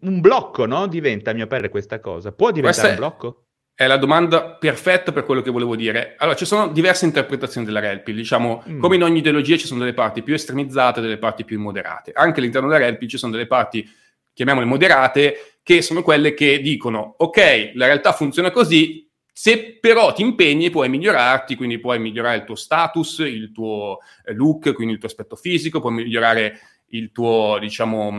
un 0.00 0.20
blocco, 0.20 0.66
no? 0.66 0.86
Diventa, 0.86 1.30
a 1.30 1.34
mio 1.34 1.46
parere, 1.46 1.68
questa 1.68 2.00
cosa. 2.00 2.32
Può 2.32 2.50
diventare 2.50 2.90
un 2.90 2.96
blocco? 2.96 3.44
È 3.74 3.86
la 3.86 3.98
domanda 3.98 4.52
perfetta 4.52 5.12
per 5.12 5.24
quello 5.24 5.42
che 5.42 5.50
volevo 5.50 5.76
dire. 5.76 6.14
Allora, 6.18 6.36
ci 6.36 6.46
sono 6.46 6.68
diverse 6.68 7.04
interpretazioni 7.04 7.66
della 7.66 7.80
Red 7.80 8.02
Pill. 8.02 8.16
Diciamo, 8.16 8.64
mm. 8.68 8.80
come 8.80 8.96
in 8.96 9.02
ogni 9.02 9.18
ideologia 9.18 9.56
ci 9.56 9.66
sono 9.66 9.80
delle 9.80 9.92
parti 9.92 10.22
più 10.22 10.34
estremizzate 10.34 11.00
e 11.00 11.02
delle 11.02 11.18
parti 11.18 11.44
più 11.44 11.60
moderate. 11.60 12.12
Anche 12.14 12.40
all'interno 12.40 12.68
della 12.68 12.84
Red 12.84 12.96
Pill 12.96 13.08
ci 13.08 13.18
sono 13.18 13.32
delle 13.32 13.46
parti, 13.46 13.86
chiamiamole 14.32 14.66
moderate, 14.66 15.58
che 15.62 15.82
sono 15.82 16.02
quelle 16.02 16.32
che 16.32 16.60
dicono, 16.60 17.14
ok, 17.18 17.72
la 17.74 17.86
realtà 17.86 18.12
funziona 18.12 18.50
così, 18.50 19.06
se 19.30 19.78
però 19.78 20.14
ti 20.14 20.22
impegni 20.22 20.70
puoi 20.70 20.88
migliorarti, 20.88 21.56
quindi 21.56 21.78
puoi 21.78 21.98
migliorare 21.98 22.38
il 22.38 22.44
tuo 22.44 22.54
status, 22.54 23.18
il 23.18 23.52
tuo 23.52 23.98
eh, 24.24 24.32
look, 24.32 24.72
quindi 24.72 24.94
il 24.94 24.98
tuo 24.98 25.08
aspetto 25.08 25.36
fisico, 25.36 25.80
puoi 25.80 25.92
migliorare 25.92 26.58
il 26.90 27.12
tuo, 27.12 27.58
diciamo 27.60 28.10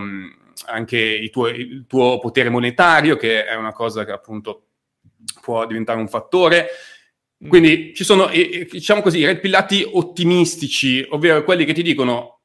anche 0.65 1.29
tuo, 1.31 1.47
il 1.47 1.85
tuo 1.87 2.19
potere 2.19 2.49
monetario, 2.49 3.15
che 3.15 3.45
è 3.45 3.55
una 3.55 3.73
cosa 3.73 4.05
che 4.05 4.11
appunto 4.11 4.67
può 5.41 5.65
diventare 5.65 5.99
un 5.99 6.07
fattore. 6.07 6.67
Mm. 7.43 7.49
Quindi 7.49 7.93
ci 7.95 8.03
sono, 8.03 8.27
diciamo 8.27 9.01
così, 9.01 9.19
i 9.19 9.25
red 9.25 9.39
pillati 9.39 9.87
ottimistici, 9.89 11.05
ovvero 11.09 11.43
quelli 11.43 11.65
che 11.65 11.73
ti 11.73 11.83
dicono 11.83 12.41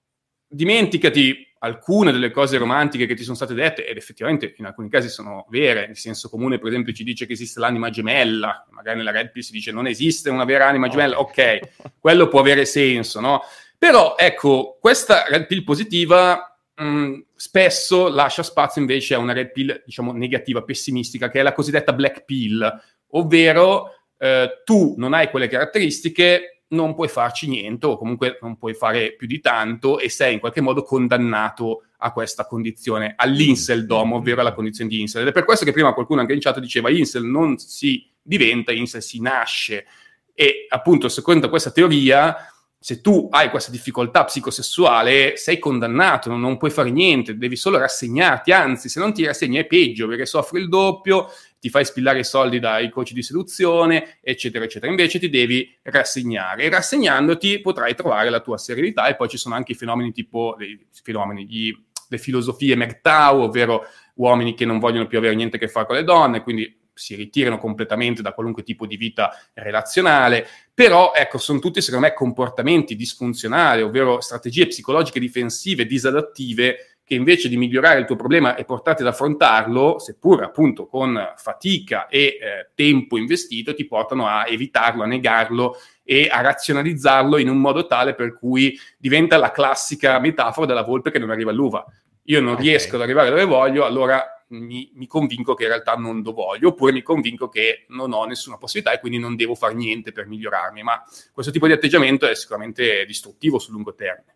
dimenticati 0.47 1.47
alcune 1.65 2.11
delle 2.11 2.31
cose 2.31 2.59
romantiche 2.59 3.07
che 3.07 3.15
ti 3.15 3.23
sono 3.23 3.37
state 3.37 3.55
dette, 3.55 3.87
ed 3.87 3.97
effettivamente 3.97 4.55
in 4.59 4.67
alcuni 4.67 4.89
casi 4.89 5.09
sono 5.09 5.47
vere, 5.49 5.87
nel 5.87 5.97
senso 5.97 6.29
comune 6.29 6.59
per 6.59 6.69
esempio 6.69 6.93
ci 6.93 7.05
dice 7.05 7.25
che 7.25 7.33
esiste 7.35 7.61
l'anima 7.61 7.89
gemella, 7.89 8.67
magari 8.71 8.99
nella 8.99 9.13
Red 9.13 9.31
Pill 9.31 9.43
si 9.43 9.53
dice 9.53 9.71
non 9.71 9.87
esiste 9.87 10.29
una 10.29 10.45
vera 10.45 10.67
anima 10.67 10.89
gemella, 10.89 11.21
ok, 11.21 11.59
quello 12.01 12.29
può 12.29 12.41
avere 12.41 12.65
senso, 12.65 13.21
no? 13.21 13.43
Però 13.79 14.17
ecco, 14.17 14.79
questa 14.81 15.25
Red 15.29 15.47
Pill 15.47 15.65
positiva 15.65 16.52
mh, 16.83 17.07
mm, 17.07 17.21
spesso 17.35 18.09
lascia 18.09 18.43
spazio 18.43 18.81
invece 18.81 19.15
a 19.15 19.19
una 19.19 19.33
red 19.33 19.53
pill, 19.53 19.83
diciamo, 19.85 20.13
negativa, 20.13 20.63
pessimistica, 20.63 21.31
che 21.31 21.41
è 21.41 21.43
la 21.43 21.53
cosiddetta 21.53 21.93
black 21.93 22.25
pill, 22.25 22.81
ovvero 23.11 23.91
eh, 24.19 24.63
tu 24.65 24.95
non 24.99 25.15
hai 25.15 25.31
quelle 25.31 25.49
caratteristiche, 25.49 26.63
non 26.73 26.95
puoi 26.95 27.09
farci 27.09 27.49
niente 27.49 27.87
o 27.87 27.99
comunque 27.99 28.39
non 28.41 28.57
puoi 28.57 28.75
fare 28.75 29.15
più 29.15 29.27
di 29.27 29.41
tanto 29.41 29.99
e 29.99 30.09
sei 30.09 30.35
in 30.35 30.41
qualche 30.41 30.61
modo 30.61 30.83
condannato 30.83 31.85
a 31.99 32.13
questa 32.13 32.47
condizione, 32.47 33.15
all'inseldom, 33.17 34.15
ovvero 34.15 34.41
alla 34.41 34.55
condizione 34.55 34.91
di 34.91 35.01
insel. 35.01 35.23
Ed 35.23 35.29
è 35.29 35.33
per 35.33 35.45
questo 35.45 35.65
che 35.65 35.73
prima 35.73 35.93
qualcuno 35.93 36.21
anche 36.21 36.33
in 36.33 36.41
chat 36.41 36.59
diceva 36.59 36.91
insel 36.91 37.25
non 37.25 37.59
si 37.59 38.11
diventa, 38.21 38.73
insel 38.73 39.03
si 39.03 39.21
nasce. 39.21 39.87
E 40.35 40.67
appunto, 40.69 41.09
secondo 41.09 41.49
questa 41.49 41.71
teoria, 41.71 42.52
se 42.83 43.01
tu 43.01 43.29
hai 43.31 43.49
questa 43.49 43.71
difficoltà 43.71 44.25
psicosessuale, 44.25 45.37
sei 45.37 45.61
condannato, 45.61 46.35
non, 46.35 46.57
puoi 46.57 46.73
fare 46.73 46.91
niente, 46.91 47.39
devi 47.39 47.55
solo 47.55 47.79
rassegnarti, 47.79 48.51
anzi, 48.51 48.89
se 48.89 48.99
non 48.99 49.13
ti 49.13 49.25
rassegni 49.25 49.59
è 49.59 49.67
peggio 49.67 50.09
perché 50.09 50.27
soffri 50.27 50.61
il 50.61 50.69
doppio, 50.69 51.31
ti 51.61 51.71
fai 51.71 51.85
spillare 51.85 52.19
i 52.19 52.25
soldi 52.25 52.59
dai 52.59 52.91
coach 52.91 53.13
di 53.13 53.23
seduzione, 53.23 54.19
eccetera, 54.21 54.65
eccetera. 54.65 54.91
Invece 54.91 55.21
ti 55.21 55.31
devi 55.31 55.79
rassegnare 55.83 56.65
e 56.65 56.71
rassegnandoti 56.71 57.61
potrai 57.61 57.95
trovare 57.95 58.31
la 58.31 58.41
tua 58.41 58.59
serenità 58.59 59.07
e 59.07 59.15
poi 59.15 59.29
ci 59.29 59.37
sono 59.37 59.55
anche 59.55 59.71
i 59.71 59.77
fenomeni 59.77 60.11
tipo, 60.11 60.57
i 60.59 60.85
fenomeni, 60.91 61.47
gli, 61.47 61.73
le 62.09 62.19
filosofie 62.19 62.75
Mertau, 62.75 63.43
ovvero 63.43 63.87
uomini 64.15 64.55
che 64.55 64.65
non 64.65 64.81
vogliono 64.81 65.07
più 65.07 65.19
avere 65.19 65.37
niente 65.37 65.55
a 65.55 65.61
che 65.61 65.69
fare 65.69 65.87
con 65.87 65.95
le 65.95 66.03
donne, 66.03 66.43
quindi 66.43 66.82
si 66.95 67.15
ritirano 67.15 67.59
completamente 67.59 68.23
da 68.23 68.33
qualunque 68.33 68.63
tipo 68.63 68.87
di 68.87 68.97
vita 68.97 69.31
relazionale, 69.55 70.47
però 70.73 71.13
ecco, 71.15 71.39
sono 71.39 71.59
tutti 71.59 71.81
secondo 71.81 72.07
me 72.07 72.15
comportamenti 72.15 72.97
disfunzionali, 72.97 73.83
ovvero 73.83 74.21
strategie 74.21 74.67
psicologiche 74.67 75.21
difensive 75.21 75.87
disadattive 75.87 76.93
che 77.05 77.15
invece 77.15 77.49
di 77.49 77.57
migliorare 77.57 77.99
il 77.99 78.07
tuo 78.07 78.17
problema 78.17 78.55
e 78.55 78.65
portarti 78.65 79.03
ad 79.03 79.09
affrontarlo, 79.09 79.99
seppur 79.99 80.43
appunto 80.43 80.87
con 80.87 81.33
fatica 81.37 82.07
e 82.07 82.39
eh, 82.41 82.71
tempo 82.75 83.19
investito, 83.19 83.75
ti 83.75 83.87
portano 83.87 84.27
a 84.27 84.47
evitarlo, 84.47 85.03
a 85.03 85.07
negarlo 85.07 85.77
e 86.05 86.29
a 86.31 86.41
razionalizzarlo 86.41 87.39
in 87.39 87.49
un 87.49 87.59
modo 87.59 87.87
tale 87.87 88.15
per 88.15 88.39
cui 88.39 88.79
diventa 88.97 89.37
la 89.37 89.51
classica 89.51 90.19
metafora 90.21 90.67
della 90.67 90.83
volpe 90.85 91.11
che 91.11 91.19
non 91.19 91.31
arriva 91.31 91.51
all'uva. 91.51 91.85
Io 92.27 92.41
non 92.41 92.53
okay. 92.53 92.65
riesco 92.65 92.97
ad 92.97 93.03
arrivare 93.03 93.31
dove 93.31 93.45
voglio, 93.45 93.85
allora 93.85 94.42
mi, 94.53 94.91
mi, 94.95 95.07
convinco 95.07 95.55
che 95.55 95.65
in 95.65 95.71
realtà 95.71 95.95
non 95.95 96.23
lo 96.23 96.33
voglio, 96.33 96.69
oppure 96.69 96.93
mi 96.93 97.03
convinco 97.03 97.49
che 97.49 97.85
non 97.89 98.13
ho 98.13 98.25
nessuna 98.25 98.59
possibilità 98.59 98.95
e 98.95 99.01
quindi 99.01 99.19
non 99.19 99.37
devo 99.37 99.55
fare 99.55 99.75
niente 99.75 100.13
per 100.13 100.27
migliorarmi. 100.27 100.83
Ma 100.83 101.03
questo 101.33 101.53
tipo 101.53 101.67
di 101.67 101.73
atteggiamento 101.73 102.27
è 102.27 102.35
sicuramente 102.35 103.05
distruttivo 103.07 103.59
sul 103.59 103.75
lungo 103.75 103.95
termine. 103.95 104.35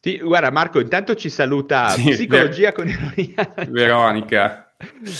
Sì, 0.00 0.18
guarda 0.18 0.50
Marco, 0.50 0.80
intanto 0.80 1.14
ci 1.14 1.30
saluta 1.30 1.88
sì, 1.88 2.10
Psicologia 2.10 2.72
ver- 2.72 2.74
con 2.74 2.88
ironia. 2.88 3.54
Veronica. 3.68 4.74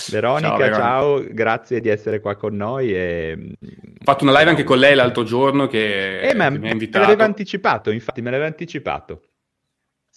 Veronica, 0.09 0.47
ciao, 0.47 0.57
Veronica. 0.57 0.75
ciao, 0.77 1.23
grazie 1.29 1.79
di 1.79 1.89
essere 1.89 2.19
qua 2.19 2.35
con 2.35 2.55
noi. 2.55 2.93
E... 2.93 3.55
Ho 3.61 4.03
fatto 4.03 4.23
una 4.23 4.37
live 4.37 4.51
anche 4.51 4.63
con 4.63 4.77
lei 4.77 4.93
l'altro 4.93 5.23
giorno 5.23 5.67
che, 5.67 6.19
eh, 6.21 6.35
mi 6.35 6.41
ha 6.41 6.47
invitato. 6.47 6.99
Me 6.99 7.11
l'aveva 7.11 7.25
anticipato, 7.25 7.89
infatti 7.89 8.21
me 8.21 8.29
l'aveva 8.29 8.47
anticipato. 8.47 9.21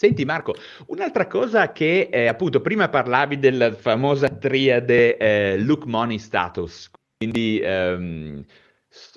Senti 0.00 0.24
Marco, 0.24 0.54
un'altra 0.86 1.26
cosa 1.26 1.72
che 1.72 2.08
eh, 2.08 2.28
appunto 2.28 2.60
prima 2.60 2.88
parlavi 2.88 3.36
della 3.40 3.74
famosa 3.74 4.28
triade 4.28 5.16
eh, 5.16 5.58
look, 5.58 5.86
money, 5.86 6.20
status, 6.20 6.88
quindi 7.16 7.58
ehm, 7.60 8.44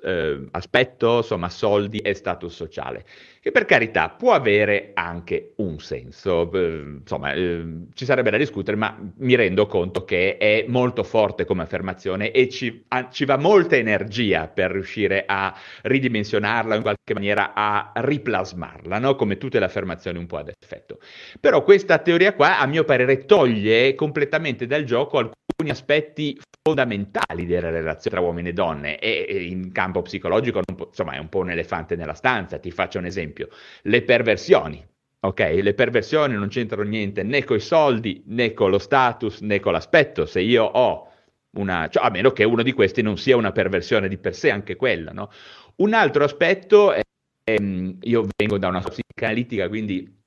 eh, 0.04 0.48
aspetto, 0.52 1.18
insomma, 1.18 1.50
soldi 1.50 2.00
e 2.00 2.14
status 2.14 2.54
sociale 2.54 3.06
che 3.42 3.52
per 3.52 3.66
carità 3.66 4.10
può 4.10 4.34
avere 4.34 4.92
anche 4.94 5.54
un 5.58 5.80
senso, 5.80 6.48
insomma 6.54 7.34
eh, 7.34 7.88
ci 7.96 8.06
sarebbe 8.06 8.30
da 8.30 8.38
discutere, 8.38 8.78
ma 8.78 8.96
mi 9.18 9.34
rendo 9.34 9.66
conto 9.66 10.06
che 10.06 10.38
è 10.38 10.66
molto 10.68 11.02
forte 11.02 11.44
come 11.46 11.64
affermazione 11.64 12.30
e 12.30 12.50
ci, 12.50 12.84
a, 12.90 13.10
ci 13.10 13.26
va 13.26 13.38
molta 13.38 13.76
energia 13.76 14.48
per 14.48 14.70
riuscire 14.70 15.24
a 15.26 15.58
ridimensionarla, 15.82 16.76
in 16.76 16.82
qualche 16.84 17.16
maniera 17.16 17.54
a 17.56 17.92
riplasmarla, 17.96 19.00
no? 19.00 19.16
come 19.16 19.40
tutte 19.40 19.58
le 19.58 19.66
affermazioni 19.66 20.20
un 20.20 20.28
po' 20.28 20.38
ad 20.38 20.54
effetto. 20.56 21.00
Però 21.40 21.64
questa 21.64 21.98
teoria 21.98 22.36
qua, 22.36 22.60
a 22.60 22.68
mio 22.68 22.84
parere, 22.84 23.26
toglie 23.26 23.96
completamente 23.96 24.68
dal 24.68 24.84
gioco 24.84 25.18
alcuni 25.18 25.41
aspetti 25.70 26.39
fondamentali 26.64 27.45
della 27.45 27.70
relazione 27.70 28.18
tra 28.18 28.26
uomini 28.26 28.49
e 28.49 28.53
donne 28.53 28.99
e, 28.99 29.45
in 29.45 29.72
campo 29.72 30.01
psicologico 30.01 30.62
insomma 30.86 31.14
è 31.14 31.18
un 31.18 31.30
po' 31.30 31.39
un 31.39 31.51
elefante 31.51 31.95
nella 31.95 32.14
stanza, 32.14 32.59
ti 32.59 32.72
faccio 32.72 32.99
un 32.99 33.05
esempio 33.05 33.49
le 33.84 34.01
perversioni. 34.03 34.86
Ok, 35.24 35.39
le 35.62 35.76
perversioni 35.76 36.34
non 36.34 36.47
c'entrano 36.47 36.89
niente 36.89 37.22
né 37.22 37.43
con 37.43 37.57
i 37.57 37.59
soldi, 37.59 38.24
né 38.26 38.53
con 38.53 38.72
lo 38.72 38.80
status, 38.80 39.41
né 39.41 39.59
con 39.59 39.72
l'aspetto. 39.72 40.26
Se 40.26 40.41
io 40.41 40.64
ho 40.64 41.12
una, 41.57 41.88
cioè, 41.89 42.03
a 42.03 42.09
meno 42.09 42.32
che 42.32 42.43
uno 42.43 42.64
di 42.64 42.72
questi 42.74 43.03
non 43.03 43.18
sia 43.18 43.38
una 43.38 43.51
perversione 43.51 44.07
di 44.07 44.18
per 44.18 44.34
sé, 44.34 44.49
anche 44.49 44.76
quella, 44.76 45.12
no? 45.12 45.30
Un 45.76 45.93
altro 45.93 46.24
aspetto 46.24 46.91
è, 46.91 47.01
ehm, 47.43 47.97
io 48.01 48.28
vengo 48.36 48.57
da 48.57 48.70
una 48.70 48.82
psicanalitica, 48.82 49.68
quindi 49.68 50.20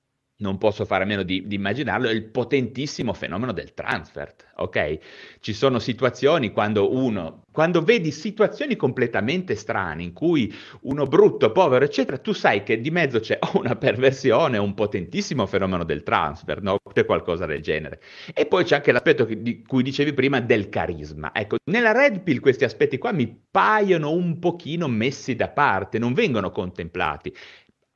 non 0.44 0.58
posso 0.58 0.84
fare 0.84 1.04
a 1.04 1.06
meno 1.06 1.22
di, 1.22 1.46
di, 1.46 1.54
immaginarlo, 1.54 2.08
è 2.08 2.12
il 2.12 2.24
potentissimo 2.24 3.14
fenomeno 3.14 3.52
del 3.52 3.72
transfert, 3.72 4.52
ok? 4.56 4.98
Ci 5.40 5.54
sono 5.54 5.78
situazioni 5.78 6.52
quando 6.52 6.94
uno, 6.94 7.44
quando 7.50 7.82
vedi 7.82 8.10
situazioni 8.10 8.76
completamente 8.76 9.54
strane 9.54 10.02
in 10.02 10.12
cui 10.12 10.54
uno 10.82 11.06
brutto, 11.06 11.50
povero, 11.50 11.84
eccetera, 11.84 12.18
tu 12.18 12.32
sai 12.32 12.62
che 12.62 12.78
di 12.78 12.90
mezzo 12.90 13.20
c'è 13.20 13.38
una 13.54 13.74
perversione 13.74 14.58
un 14.58 14.74
potentissimo 14.74 15.46
fenomeno 15.46 15.82
del 15.82 16.02
transfert, 16.02 16.60
no? 16.60 16.78
C'è 16.92 17.06
qualcosa 17.06 17.46
del 17.46 17.62
genere. 17.62 18.00
E 18.34 18.44
poi 18.44 18.64
c'è 18.64 18.76
anche 18.76 18.92
l'aspetto 18.92 19.24
che, 19.24 19.40
di 19.40 19.62
cui 19.62 19.82
dicevi 19.82 20.12
prima 20.12 20.40
del 20.40 20.68
carisma. 20.68 21.30
Ecco, 21.34 21.56
nella 21.70 21.92
Red 21.92 22.20
Pill 22.20 22.40
questi 22.40 22.64
aspetti 22.64 22.98
qua 22.98 23.12
mi 23.12 23.34
paiono 23.50 24.10
un 24.10 24.38
pochino 24.38 24.88
messi 24.88 25.34
da 25.34 25.48
parte, 25.48 25.98
non 25.98 26.12
vengono 26.12 26.50
contemplati 26.50 27.32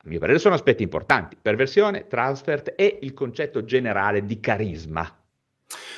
a 0.01 0.07
mio 0.07 0.19
parere 0.19 0.39
sono 0.39 0.55
aspetti 0.55 0.81
importanti, 0.81 1.37
perversione, 1.41 2.07
transfert 2.07 2.73
e 2.77 2.99
il 3.01 3.13
concetto 3.13 3.65
generale 3.65 4.25
di 4.25 4.39
carisma. 4.39 5.13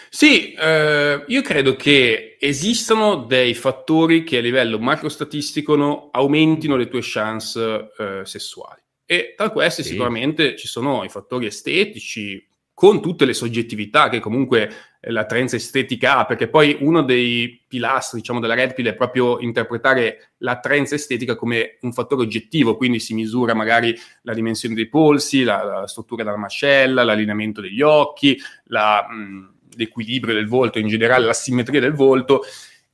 Sì, 0.09 0.53
eh, 0.53 1.23
io 1.25 1.41
credo 1.41 1.75
che 1.75 2.37
esistano 2.39 3.23
dei 3.23 3.53
fattori 3.53 4.23
che 4.23 4.37
a 4.37 4.41
livello 4.41 4.79
macrostatistico 4.79 6.09
aumentino 6.11 6.75
le 6.75 6.89
tue 6.89 6.99
chance 7.01 7.91
eh, 7.97 8.21
sessuali. 8.25 8.81
E 9.05 9.35
tra 9.37 9.49
questi 9.51 9.83
sì. 9.83 9.89
sicuramente 9.89 10.55
ci 10.57 10.67
sono 10.67 11.03
i 11.03 11.09
fattori 11.09 11.45
estetici, 11.45 12.45
con 12.81 12.99
tutte 12.99 13.25
le 13.25 13.35
soggettività 13.35 14.09
che 14.09 14.19
comunque 14.19 14.71
l'attraenza 15.01 15.55
estetica 15.55 16.17
ha, 16.17 16.25
perché 16.25 16.47
poi 16.47 16.77
uno 16.79 17.03
dei 17.03 17.63
pilastri 17.67 18.21
diciamo, 18.21 18.39
della 18.39 18.55
Red 18.55 18.73
Pill 18.73 18.87
è 18.87 18.95
proprio 18.95 19.39
interpretare 19.39 20.31
l'attraenza 20.37 20.95
estetica 20.95 21.35
come 21.35 21.77
un 21.81 21.93
fattore 21.93 22.23
oggettivo, 22.23 22.75
quindi 22.77 22.99
si 22.99 23.13
misura 23.13 23.53
magari 23.53 23.95
la 24.23 24.33
dimensione 24.33 24.73
dei 24.73 24.89
polsi, 24.89 25.43
la, 25.43 25.63
la 25.63 25.87
struttura 25.87 26.23
della 26.23 26.37
mascella, 26.37 27.03
l'allineamento 27.03 27.61
degli 27.61 27.83
occhi, 27.83 28.35
la, 28.63 29.05
mh, 29.07 29.53
l'equilibrio 29.75 30.33
del 30.33 30.47
volto, 30.47 30.79
in 30.79 30.87
generale 30.87 31.27
la 31.27 31.33
simmetria 31.33 31.81
del 31.81 31.93
volto, 31.93 32.41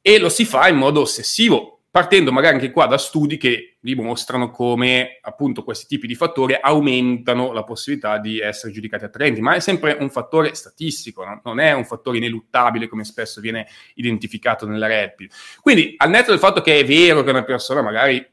e 0.02 0.20
lo 0.20 0.28
si 0.28 0.44
fa 0.44 0.68
in 0.68 0.76
modo 0.76 1.00
ossessivo, 1.00 1.77
partendo 1.98 2.32
magari 2.32 2.54
anche 2.54 2.70
qua 2.70 2.86
da 2.86 3.00
studi 3.00 3.38
che 3.38 3.78
dimostrano 3.80 4.52
come 4.52 5.18
appunto 5.20 5.64
questi 5.64 5.88
tipi 5.88 6.06
di 6.06 6.14
fattori 6.14 6.56
aumentano 6.62 7.52
la 7.54 7.64
possibilità 7.64 8.20
di 8.20 8.38
essere 8.38 8.72
giudicati 8.72 9.06
attraenti, 9.06 9.42
ma 9.42 9.56
è 9.56 9.60
sempre 9.60 9.98
un 10.00 10.12
fattore 10.12 10.54
statistico, 10.54 11.26
no? 11.26 11.42
non 11.44 11.60
è 11.60 11.72
un 11.72 11.86
fattore 11.86 12.18
ineluttabile 12.18 12.88
come 12.88 13.04
spesso 13.04 13.42
viene 13.42 13.68
identificato 13.96 14.68
nella 14.68 14.86
Red. 14.86 15.14
Quindi 15.60 15.96
al 15.98 16.12
netto 16.12 16.30
del 16.30 16.40
fatto 16.40 16.62
che 16.62 16.78
è 16.78 16.86
vero 16.86 17.24
che 17.24 17.32
una 17.32 17.44
persona 17.44 17.82
magari 17.82 18.24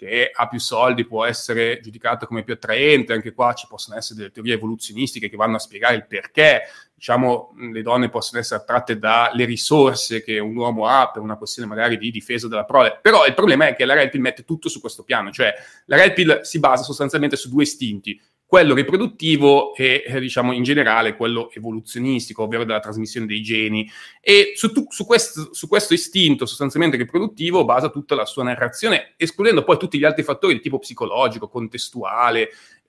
che 0.00 0.30
ha 0.32 0.48
più 0.48 0.58
soldi 0.58 1.04
può 1.04 1.26
essere 1.26 1.78
giudicato 1.82 2.24
come 2.24 2.42
più 2.42 2.54
attraente, 2.54 3.12
anche 3.12 3.34
qua 3.34 3.52
ci 3.52 3.66
possono 3.68 3.98
essere 3.98 4.18
delle 4.18 4.30
teorie 4.30 4.54
evoluzionistiche 4.54 5.28
che 5.28 5.36
vanno 5.36 5.56
a 5.56 5.58
spiegare 5.58 5.96
il 5.96 6.06
perché, 6.06 6.62
diciamo, 6.94 7.54
le 7.70 7.82
donne 7.82 8.08
possono 8.08 8.40
essere 8.40 8.62
attratte 8.62 8.98
dalle 8.98 9.44
risorse 9.44 10.22
che 10.22 10.38
un 10.38 10.56
uomo 10.56 10.86
ha 10.86 11.10
per 11.10 11.20
una 11.20 11.36
questione 11.36 11.68
magari 11.68 11.98
di 11.98 12.10
difesa 12.10 12.48
della 12.48 12.64
prole, 12.64 12.98
però 13.02 13.26
il 13.26 13.34
problema 13.34 13.66
è 13.66 13.76
che 13.76 13.84
la 13.84 13.92
Red 13.92 14.08
Pill 14.08 14.22
mette 14.22 14.46
tutto 14.46 14.70
su 14.70 14.80
questo 14.80 15.02
piano, 15.02 15.30
cioè 15.32 15.52
la 15.84 15.96
Red 15.96 16.14
Pill 16.14 16.40
si 16.40 16.58
basa 16.60 16.82
sostanzialmente 16.82 17.36
su 17.36 17.50
due 17.50 17.64
istinti, 17.64 18.18
quello 18.50 18.74
riproduttivo 18.74 19.76
e 19.76 20.02
eh, 20.04 20.18
diciamo 20.18 20.50
in 20.50 20.64
generale 20.64 21.14
quello 21.14 21.52
evoluzionistico, 21.52 22.42
ovvero 22.42 22.64
della 22.64 22.80
trasmissione 22.80 23.24
dei 23.24 23.42
geni. 23.42 23.88
E 24.20 24.54
su, 24.56 24.72
tu, 24.72 24.86
su, 24.88 25.06
questo, 25.06 25.54
su, 25.54 25.68
questo, 25.68 25.94
istinto 25.94 26.46
sostanzialmente 26.46 26.96
riproduttivo 26.96 27.64
basa 27.64 27.90
tutta 27.90 28.16
la 28.16 28.24
sua 28.24 28.42
narrazione, 28.42 29.14
escludendo 29.16 29.62
poi 29.62 29.78
tutti 29.78 29.98
gli 29.98 30.04
altri 30.04 30.24
fattori 30.24 30.54
di 30.54 30.60
tipo 30.60 30.80
psicologico, 30.80 31.48
contestuale, 31.48 32.48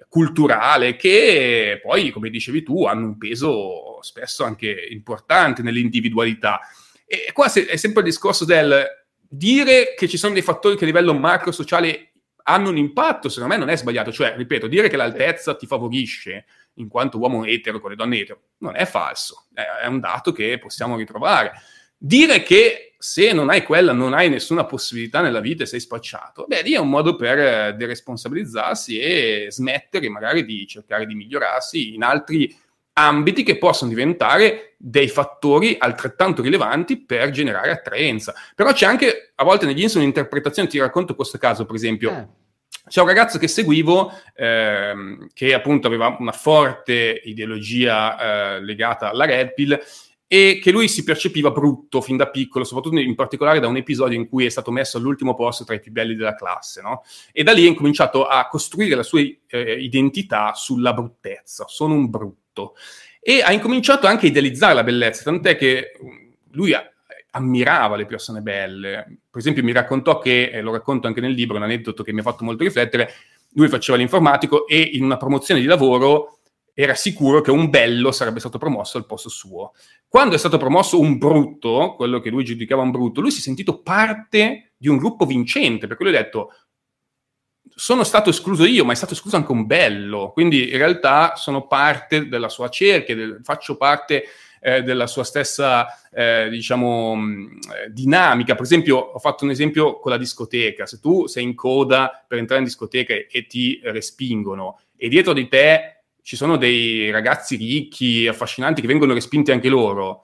culturale, 0.09 0.95
che 0.95 1.79
poi, 1.79 2.09
come 2.09 2.31
dicevi 2.31 2.63
tu, 2.63 2.85
hanno 2.85 3.05
un 3.05 3.19
peso 3.19 3.99
spesso 4.01 4.43
anche 4.43 4.87
importante 4.89 5.61
nell'individualità. 5.61 6.59
E 7.05 7.29
qua 7.33 7.45
è 7.53 7.75
sempre 7.75 8.01
il 8.01 8.07
discorso 8.07 8.45
del 8.45 8.83
dire 9.27 9.93
che 9.95 10.07
ci 10.07 10.17
sono 10.17 10.33
dei 10.33 10.41
fattori 10.41 10.75
che 10.75 10.85
a 10.85 10.87
livello 10.87 11.13
macro 11.13 11.51
sociale 11.51 12.10
hanno 12.43 12.69
un 12.69 12.77
impatto, 12.77 13.29
secondo 13.29 13.53
me 13.53 13.59
non 13.59 13.69
è 13.69 13.77
sbagliato, 13.77 14.11
cioè, 14.11 14.35
ripeto, 14.35 14.67
dire 14.67 14.89
che 14.89 14.97
l'altezza 14.97 15.55
ti 15.55 15.65
favorisce 15.67 16.45
in 16.75 16.87
quanto 16.87 17.17
uomo 17.17 17.45
etero 17.45 17.79
con 17.79 17.89
le 17.89 17.95
donne 17.95 18.19
etero 18.19 18.41
non 18.59 18.75
è 18.75 18.85
falso, 18.85 19.47
è 19.53 19.85
un 19.87 19.99
dato 19.99 20.31
che 20.31 20.57
possiamo 20.57 20.95
ritrovare. 20.95 21.53
Dire 21.97 22.41
che 22.41 22.95
se 22.97 23.31
non 23.33 23.49
hai 23.49 23.63
quella 23.63 23.93
non 23.93 24.13
hai 24.13 24.29
nessuna 24.29 24.65
possibilità 24.65 25.21
nella 25.21 25.39
vita 25.39 25.63
e 25.63 25.65
sei 25.67 25.79
spacciato, 25.79 26.45
beh, 26.47 26.61
lì 26.61 26.73
è 26.73 26.79
un 26.79 26.89
modo 26.89 27.15
per 27.15 27.39
eh, 27.39 27.75
deresponsabilizzarsi 27.75 28.99
e 28.99 29.47
smettere 29.49 30.09
magari 30.09 30.45
di 30.45 30.65
cercare 30.67 31.05
di 31.05 31.15
migliorarsi 31.15 31.93
in 31.93 32.03
altri 32.03 32.55
ambiti 32.93 33.43
che 33.43 33.57
possono 33.57 33.89
diventare 33.89 34.75
dei 34.77 35.07
fattori 35.07 35.75
altrettanto 35.79 36.41
rilevanti 36.41 37.03
per 37.03 37.29
generare 37.29 37.71
attraenza. 37.71 38.33
Però 38.55 38.71
c'è 38.73 38.85
anche 38.85 39.31
a 39.35 39.43
volte 39.43 39.65
negli 39.65 39.81
insoli 39.81 40.03
un'interpretazione, 40.03 40.67
ti 40.67 40.79
racconto 40.79 41.15
questo 41.15 41.37
caso, 41.37 41.65
per 41.65 41.75
esempio. 41.75 42.11
Eh. 42.11 42.39
C'è 42.87 43.01
un 43.01 43.07
ragazzo 43.07 43.37
che 43.37 43.47
seguivo 43.47 44.11
ehm, 44.33 45.27
che 45.33 45.53
appunto 45.53 45.87
aveva 45.87 46.15
una 46.19 46.31
forte 46.31 47.21
ideologia 47.23 48.55
eh, 48.55 48.61
legata 48.63 49.11
alla 49.11 49.25
Red 49.25 49.53
Pill 49.53 49.79
e 50.27 50.59
che 50.61 50.71
lui 50.71 50.87
si 50.87 51.03
percepiva 51.03 51.51
brutto 51.51 51.99
fin 51.99 52.15
da 52.15 52.29
piccolo, 52.29 52.63
soprattutto 52.63 52.97
in 52.97 53.15
particolare 53.15 53.59
da 53.59 53.67
un 53.67 53.75
episodio 53.75 54.17
in 54.17 54.29
cui 54.29 54.45
è 54.45 54.49
stato 54.49 54.71
messo 54.71 54.97
all'ultimo 54.97 55.35
posto 55.35 55.65
tra 55.65 55.75
i 55.75 55.81
più 55.81 55.91
belli 55.91 56.15
della 56.15 56.35
classe, 56.35 56.81
no? 56.81 57.03
E 57.33 57.43
da 57.43 57.51
lì 57.51 57.65
ha 57.65 57.67
incominciato 57.67 58.25
a 58.25 58.47
costruire 58.47 58.95
la 58.95 59.03
sua 59.03 59.19
eh, 59.19 59.73
identità 59.73 60.53
sulla 60.53 60.93
bruttezza. 60.93 61.65
Sono 61.67 61.95
un 61.95 62.09
brutto 62.09 62.40
tutto. 62.51 62.75
E 63.19 63.41
ha 63.41 63.51
incominciato 63.51 64.07
anche 64.07 64.25
a 64.25 64.29
idealizzare 64.29 64.73
la 64.73 64.83
bellezza, 64.83 65.23
tant'è 65.23 65.55
che 65.55 65.91
mm, 66.03 66.29
lui 66.51 66.73
ammirava 67.31 67.95
le 67.95 68.05
persone 68.05 68.41
belle. 68.41 69.19
Per 69.29 69.39
esempio, 69.39 69.63
mi 69.63 69.71
raccontò 69.71 70.19
che, 70.19 70.49
e 70.49 70.61
lo 70.61 70.71
racconto 70.71 71.07
anche 71.07 71.21
nel 71.21 71.31
libro, 71.31 71.57
un 71.57 71.63
aneddoto 71.63 72.03
che 72.03 72.11
mi 72.11 72.19
ha 72.19 72.23
fatto 72.23 72.43
molto 72.43 72.63
riflettere. 72.63 73.13
Lui 73.53 73.67
faceva 73.67 73.97
l'informatico 73.97 74.67
e 74.67 74.79
in 74.79 75.03
una 75.03 75.17
promozione 75.17 75.61
di 75.61 75.67
lavoro 75.67 76.39
era 76.73 76.95
sicuro 76.95 77.41
che 77.41 77.51
un 77.51 77.69
bello 77.69 78.11
sarebbe 78.11 78.39
stato 78.39 78.57
promosso 78.57 78.97
al 78.97 79.05
posto 79.05 79.29
suo. 79.29 79.73
Quando 80.07 80.35
è 80.35 80.37
stato 80.37 80.57
promosso 80.57 80.99
un 80.99 81.17
brutto, 81.17 81.95
quello 81.95 82.19
che 82.19 82.29
lui 82.29 82.43
giudicava 82.43 82.81
un 82.81 82.91
brutto, 82.91 83.21
lui 83.21 83.31
si 83.31 83.39
è 83.39 83.41
sentito 83.41 83.81
parte 83.81 84.71
di 84.77 84.87
un 84.87 84.97
gruppo 84.97 85.25
vincente, 85.25 85.87
perché 85.87 86.03
lui 86.03 86.15
ha 86.15 86.21
detto 86.21 86.53
sono 87.75 88.03
stato 88.03 88.29
escluso 88.29 88.65
io, 88.65 88.85
ma 88.85 88.93
è 88.93 88.95
stato 88.95 89.13
escluso 89.13 89.35
anche 89.35 89.51
un 89.51 89.65
bello, 89.65 90.31
quindi 90.31 90.69
in 90.69 90.77
realtà 90.77 91.35
sono 91.35 91.67
parte 91.67 92.27
della 92.27 92.49
sua 92.49 92.69
cerchia, 92.69 93.15
del, 93.15 93.39
faccio 93.43 93.77
parte 93.77 94.25
eh, 94.61 94.83
della 94.83 95.07
sua 95.07 95.23
stessa, 95.23 95.87
eh, 96.11 96.47
diciamo, 96.49 97.15
mh, 97.15 97.59
dinamica. 97.89 98.53
Per 98.53 98.63
esempio, 98.63 98.97
ho 98.97 99.19
fatto 99.19 99.43
un 99.43 99.49
esempio 99.49 99.99
con 99.99 100.11
la 100.11 100.17
discoteca. 100.17 100.85
Se 100.85 100.99
tu 100.99 101.25
sei 101.27 101.43
in 101.43 101.55
coda 101.55 102.23
per 102.27 102.37
entrare 102.37 102.61
in 102.61 102.67
discoteca 102.67 103.13
e 103.13 103.47
ti 103.47 103.79
respingono 103.83 104.79
e 104.95 105.09
dietro 105.09 105.33
di 105.33 105.47
te 105.47 106.03
ci 106.21 106.35
sono 106.35 106.57
dei 106.57 107.09
ragazzi 107.09 107.55
ricchi, 107.55 108.27
affascinanti, 108.27 108.81
che 108.81 108.87
vengono 108.87 109.13
respinti 109.13 109.51
anche 109.51 109.69
loro, 109.69 110.23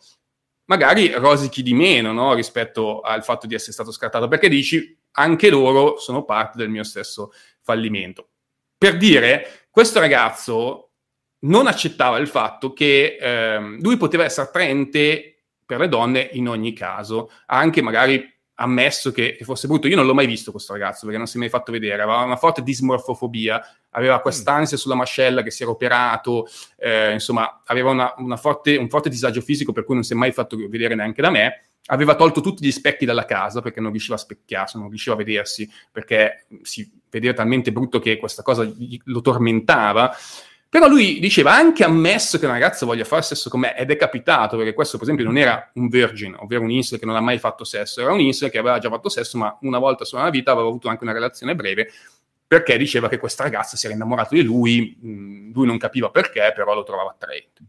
magari 0.65 1.11
rosichi 1.13 1.63
di 1.63 1.73
meno 1.73 2.11
no? 2.11 2.33
rispetto 2.35 3.01
al 3.01 3.23
fatto 3.23 3.47
di 3.47 3.55
essere 3.55 3.71
stato 3.71 3.91
scartato, 3.91 4.27
perché 4.27 4.47
dici 4.47 4.95
anche 5.11 5.49
loro 5.49 5.97
sono 5.97 6.23
parte 6.23 6.57
del 6.57 6.69
mio 6.69 6.83
stesso 6.83 7.31
fallimento. 7.61 8.29
Per 8.77 8.97
dire, 8.97 9.67
questo 9.69 9.99
ragazzo 9.99 10.91
non 11.39 11.67
accettava 11.67 12.17
il 12.17 12.27
fatto 12.27 12.73
che 12.73 13.17
ehm, 13.19 13.81
lui 13.81 13.97
poteva 13.97 14.23
essere 14.23 14.47
attraente 14.47 15.43
per 15.65 15.79
le 15.79 15.89
donne 15.89 16.29
in 16.33 16.47
ogni 16.47 16.73
caso, 16.73 17.31
anche 17.47 17.81
magari 17.81 18.35
ammesso 18.59 19.11
che, 19.11 19.37
fosse 19.41 19.67
brutto. 19.67 19.87
Io 19.87 19.95
non 19.95 20.05
l'ho 20.05 20.13
mai 20.13 20.25
visto 20.25 20.51
questo 20.51 20.73
ragazzo 20.73 21.01
perché 21.01 21.17
non 21.17 21.27
si 21.27 21.37
è 21.37 21.39
mai 21.39 21.49
fatto 21.49 21.71
vedere, 21.71 22.01
aveva 22.01 22.23
una 22.23 22.37
forte 22.37 22.63
dismorfofobia, 22.63 23.61
aveva 23.91 24.19
quest'ansia 24.19 24.77
sulla 24.77 24.95
mascella 24.95 25.43
che 25.43 25.51
si 25.51 25.63
era 25.63 25.71
operato, 25.71 26.47
eh, 26.77 27.13
insomma, 27.13 27.61
aveva 27.65 27.91
una, 27.91 28.13
una 28.17 28.37
forte, 28.37 28.77
un 28.77 28.89
forte 28.89 29.09
disagio 29.09 29.41
fisico 29.41 29.73
per 29.73 29.83
cui 29.83 29.95
non 29.95 30.03
si 30.03 30.13
è 30.13 30.15
mai 30.15 30.31
fatto 30.31 30.57
vedere 30.69 30.95
neanche 30.95 31.21
da 31.21 31.29
me. 31.29 31.66
Aveva 31.88 32.15
tolto 32.15 32.41
tutti 32.41 32.65
gli 32.65 32.71
specchi 32.71 33.05
dalla 33.05 33.25
casa 33.25 33.61
perché 33.61 33.79
non 33.79 33.91
riusciva 33.91 34.15
a 34.15 34.19
specchiarsi, 34.19 34.77
non 34.77 34.89
riusciva 34.89 35.15
a 35.15 35.17
vedersi 35.17 35.69
perché 35.91 36.45
si 36.61 36.89
vedeva 37.09 37.33
talmente 37.33 37.71
brutto 37.71 37.99
che 37.99 38.17
questa 38.17 38.43
cosa 38.43 38.69
lo 39.03 39.21
tormentava. 39.21 40.15
Però 40.69 40.88
lui 40.89 41.19
diceva, 41.19 41.53
anche 41.55 41.85
ammesso 41.85 42.38
che 42.38 42.45
una 42.45 42.55
ragazza 42.55 42.85
voglia 42.85 43.05
fare 43.05 43.21
sesso 43.21 43.49
con 43.49 43.61
me, 43.61 43.77
ed 43.77 43.89
è 43.89 43.95
capitato, 43.95 44.57
perché 44.57 44.73
questo 44.73 44.97
per 44.97 45.05
esempio 45.07 45.25
non 45.25 45.38
era 45.38 45.71
un 45.75 45.88
virgin, 45.88 46.35
ovvero 46.39 46.63
un 46.63 46.71
insel 46.71 46.99
che 46.99 47.05
non 47.05 47.15
ha 47.15 47.21
mai 47.21 47.39
fatto 47.39 47.63
sesso, 47.63 48.01
era 48.01 48.11
un 48.11 48.19
insel 48.19 48.49
che 48.49 48.57
aveva 48.57 48.77
già 48.77 48.89
fatto 48.89 49.07
sesso, 49.07 49.38
ma 49.38 49.57
una 49.61 49.79
volta 49.79 50.03
sola 50.03 50.23
nella 50.23 50.33
vita 50.33 50.51
aveva 50.51 50.67
avuto 50.67 50.89
anche 50.89 51.03
una 51.05 51.13
relazione 51.13 51.55
breve, 51.55 51.89
perché 52.45 52.77
diceva 52.77 53.07
che 53.07 53.17
questa 53.17 53.43
ragazza 53.43 53.77
si 53.77 53.85
era 53.85 53.95
innamorato 53.95 54.35
di 54.35 54.41
lui, 54.41 54.97
mm, 55.03 55.53
lui 55.53 55.65
non 55.65 55.77
capiva 55.77 56.09
perché, 56.09 56.51
però 56.53 56.73
lo 56.73 56.83
trovava 56.83 57.11
attraente. 57.11 57.61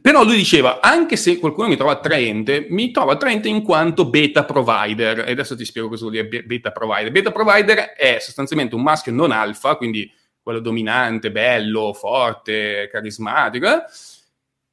Però 0.00 0.24
lui 0.24 0.36
diceva, 0.36 0.80
anche 0.80 1.16
se 1.16 1.38
qualcuno 1.38 1.68
mi 1.68 1.76
trova 1.76 1.92
attraente, 1.92 2.66
mi 2.70 2.90
trova 2.90 3.12
attraente 3.12 3.48
in 3.48 3.62
quanto 3.62 4.08
beta 4.08 4.44
provider. 4.44 5.24
E 5.26 5.32
adesso 5.32 5.56
ti 5.56 5.64
spiego 5.64 5.88
cosa 5.88 6.06
vuol 6.08 6.12
dire 6.12 6.42
beta 6.42 6.70
provider. 6.70 7.10
Beta 7.10 7.32
provider 7.32 7.92
è 7.96 8.18
sostanzialmente 8.20 8.74
un 8.74 8.82
maschio 8.82 9.12
non 9.12 9.30
alfa, 9.30 9.76
quindi 9.76 10.10
quello 10.42 10.60
dominante, 10.60 11.30
bello, 11.30 11.92
forte, 11.94 12.88
carismatico, 12.92 13.66
eh? 13.66 13.82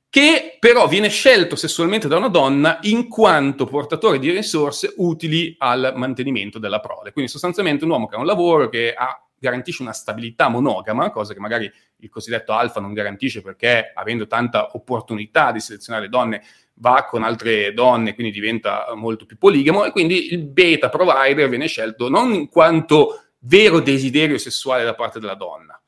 che 0.10 0.58
però 0.60 0.90
viene 0.90 1.08
scelto 1.08 1.56
sessualmente 1.56 2.10
da 2.10 2.18
una 2.18 2.28
donna 2.28 2.80
in 2.82 3.08
quanto 3.08 3.66
portatore 3.66 4.20
di 4.20 4.30
risorse 4.30 4.94
utili 4.98 5.56
al 5.58 5.94
mantenimento 5.96 6.60
della 6.60 6.82
prole. 6.82 7.14
Quindi 7.14 7.32
sostanzialmente 7.32 7.86
un 7.86 7.92
uomo 7.92 8.08
che 8.08 8.16
ha 8.16 8.20
un 8.20 8.26
lavoro 8.26 8.68
che 8.68 8.94
ha, 8.94 9.26
garantisce 9.42 9.82
una 9.82 9.92
stabilità 9.92 10.50
monogama, 10.50 11.10
cosa 11.10 11.34
che 11.34 11.40
magari 11.40 11.70
il 11.98 12.10
cosiddetto 12.10 12.54
alfa 12.54 12.80
non 12.80 12.94
garantisce 12.94 13.42
perché 13.42 13.92
avendo 13.94 14.28
tanta 14.28 14.70
opportunità 14.74 15.52
di 15.52 15.60
selezionare 15.60 16.10
donne 16.10 16.44
va 16.76 17.06
con 17.06 17.24
altre 17.24 17.74
donne, 17.74 18.14
quindi 18.14 18.32
diventa 18.32 18.94
molto 18.96 19.26
più 19.26 19.38
poligamo 19.38 19.84
e 19.84 19.92
quindi 19.92 20.32
il 20.32 20.46
beta 20.46 20.90
provider 20.90 21.50
viene 21.50 21.68
scelto 21.68 22.08
non 22.08 22.34
in 22.34 22.50
quanto 22.50 23.24
vero 23.40 23.80
desiderio 23.80 24.38
sessuale 24.38 24.84
da 24.84 24.94
parte 24.94 25.20
della 25.20 25.34
donna, 25.34 25.80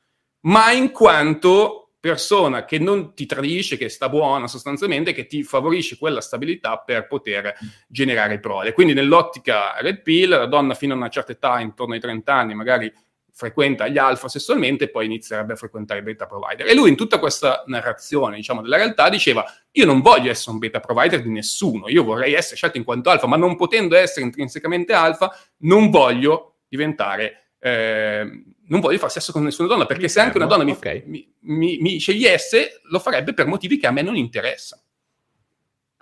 ma 0.46 0.72
in 0.72 0.90
quanto 0.90 1.84
persona 2.00 2.66
che 2.66 2.78
non 2.78 3.14
ti 3.14 3.24
tradisce, 3.24 3.78
che 3.78 3.88
sta 3.88 4.10
buona 4.10 4.46
sostanzialmente, 4.46 5.14
che 5.14 5.26
ti 5.26 5.42
favorisce 5.42 5.96
quella 5.96 6.20
stabilità 6.20 6.76
per 6.76 7.06
poter 7.06 7.54
generare 7.88 8.40
prole. 8.40 8.74
Quindi 8.74 8.92
nell'ottica 8.92 9.74
red 9.80 10.02
pill, 10.02 10.28
la 10.28 10.44
donna 10.44 10.74
fino 10.74 10.92
a 10.92 10.98
una 10.98 11.08
certa 11.08 11.32
età, 11.32 11.60
intorno 11.60 11.94
ai 11.94 12.00
30 12.00 12.34
anni, 12.34 12.54
magari 12.54 12.92
frequenta 13.36 13.88
gli 13.88 13.98
alfa 13.98 14.28
sessualmente 14.28 14.84
e 14.84 14.90
poi 14.90 15.06
inizierebbe 15.06 15.54
a 15.54 15.56
frequentare 15.56 16.00
i 16.00 16.02
beta 16.04 16.24
provider. 16.26 16.66
E 16.66 16.74
lui 16.74 16.88
in 16.88 16.96
tutta 16.96 17.18
questa 17.18 17.64
narrazione, 17.66 18.36
diciamo, 18.36 18.62
della 18.62 18.76
realtà 18.76 19.08
diceva 19.08 19.44
io 19.72 19.84
non 19.84 20.00
voglio 20.00 20.30
essere 20.30 20.52
un 20.52 20.58
beta 20.58 20.78
provider 20.78 21.20
di 21.20 21.30
nessuno, 21.30 21.88
io 21.88 22.04
vorrei 22.04 22.34
essere 22.34 22.56
scelto 22.56 22.78
in 22.78 22.84
quanto 22.84 23.10
alfa, 23.10 23.26
ma 23.26 23.36
non 23.36 23.56
potendo 23.56 23.96
essere 23.96 24.24
intrinsecamente 24.24 24.92
alfa, 24.92 25.36
non 25.58 25.90
voglio 25.90 26.58
diventare 26.68 27.44
eh, 27.58 28.44
non 28.66 28.80
voglio 28.80 28.98
fare 28.98 29.10
sesso 29.10 29.32
con 29.32 29.42
nessuna 29.42 29.68
donna, 29.68 29.86
perché 29.86 30.08
se 30.08 30.20
anche 30.20 30.36
una 30.36 30.46
donna 30.46 30.70
okay. 30.70 31.02
mi, 31.06 31.26
mi, 31.40 31.78
mi, 31.80 31.98
scegliesse, 31.98 32.82
lo 32.90 32.98
farebbe 32.98 33.34
per 33.34 33.46
motivi 33.46 33.78
che 33.78 33.86
a 33.86 33.90
me 33.90 34.02
non 34.02 34.16
interessano. 34.16 34.82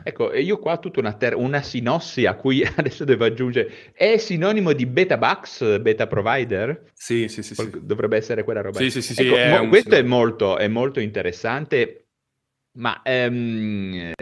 Ecco, 0.04 0.34
io 0.34 0.58
qua 0.58 0.72
ho 0.72 0.78
tutta 0.78 1.00
una, 1.00 1.12
ter- 1.14 1.34
una, 1.34 1.62
sinossi 1.62 2.26
a 2.26 2.34
cui 2.34 2.62
adesso 2.76 3.04
devo 3.04 3.24
aggiungere. 3.24 3.92
È 3.92 4.16
sinonimo 4.16 4.72
di 4.72 4.86
beta 4.86 5.16
bucks, 5.16 5.80
beta 5.80 6.06
provider? 6.06 6.90
Sì, 6.92 7.28
sì, 7.28 7.42
sì. 7.42 7.54
sì. 7.54 7.70
Dovrebbe 7.82 8.16
essere 8.16 8.44
quella 8.44 8.60
roba. 8.60 8.78
Sì, 8.78 8.90
sì, 8.90 9.02
sì. 9.02 9.12
Ecco, 9.22 9.34
sì 9.34 9.40
è 9.40 9.48
mo- 9.60 9.68
questo 9.68 9.94
è 9.94 10.02
molto, 10.02 10.56
è 10.56 10.68
molto, 10.68 11.00
interessante. 11.00 12.06
Ma 12.74 13.02
ehm, 13.02 14.12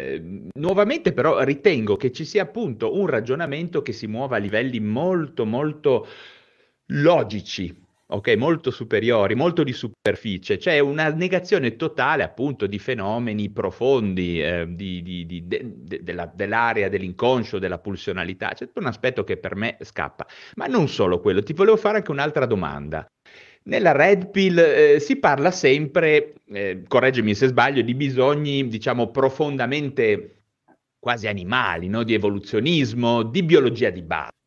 nuovamente 0.54 1.12
però 1.12 1.42
ritengo 1.44 1.96
che 1.96 2.10
ci 2.10 2.24
sia 2.24 2.42
appunto 2.42 2.96
un 2.98 3.06
ragionamento 3.06 3.80
che 3.80 3.92
si 3.92 4.08
muova 4.08 4.36
a 4.36 4.40
livelli 4.40 4.80
molto 4.80 5.46
molto 5.46 6.08
logici, 6.86 7.72
ok, 8.10 8.34
molto 8.36 8.70
superiori, 8.70 9.34
molto 9.34 9.62
di 9.62 9.72
superficie, 9.72 10.56
c'è 10.56 10.78
una 10.78 11.08
negazione 11.10 11.76
totale 11.76 12.22
appunto 12.22 12.66
di 12.66 12.78
fenomeni 12.78 13.50
profondi 13.50 14.42
eh, 14.42 14.66
di, 14.68 15.02
di, 15.02 15.26
di, 15.26 15.46
de, 15.46 15.72
della, 16.00 16.30
dell'area 16.32 16.88
dell'inconscio, 16.88 17.58
della 17.58 17.78
pulsionalità, 17.78 18.52
c'è 18.54 18.68
un 18.74 18.86
aspetto 18.86 19.24
che 19.24 19.36
per 19.36 19.54
me 19.54 19.76
scappa. 19.80 20.26
Ma 20.56 20.66
non 20.66 20.88
solo 20.88 21.20
quello, 21.20 21.42
ti 21.42 21.52
volevo 21.52 21.76
fare 21.76 21.98
anche 21.98 22.10
un'altra 22.10 22.46
domanda. 22.46 23.06
Nella 23.62 23.92
Red 23.92 24.30
Pill 24.30 24.58
eh, 24.58 25.00
si 25.00 25.16
parla 25.16 25.50
sempre, 25.50 26.34
eh, 26.50 26.82
correggimi 26.88 27.34
se 27.34 27.48
sbaglio, 27.48 27.82
di 27.82 27.94
bisogni, 27.94 28.66
diciamo, 28.66 29.10
profondamente 29.10 30.36
quasi 30.98 31.28
animali, 31.28 31.88
no? 31.88 32.02
di 32.02 32.14
evoluzionismo, 32.14 33.22
di 33.22 33.42
biologia 33.42 33.90
di 33.90 34.02
base 34.02 34.38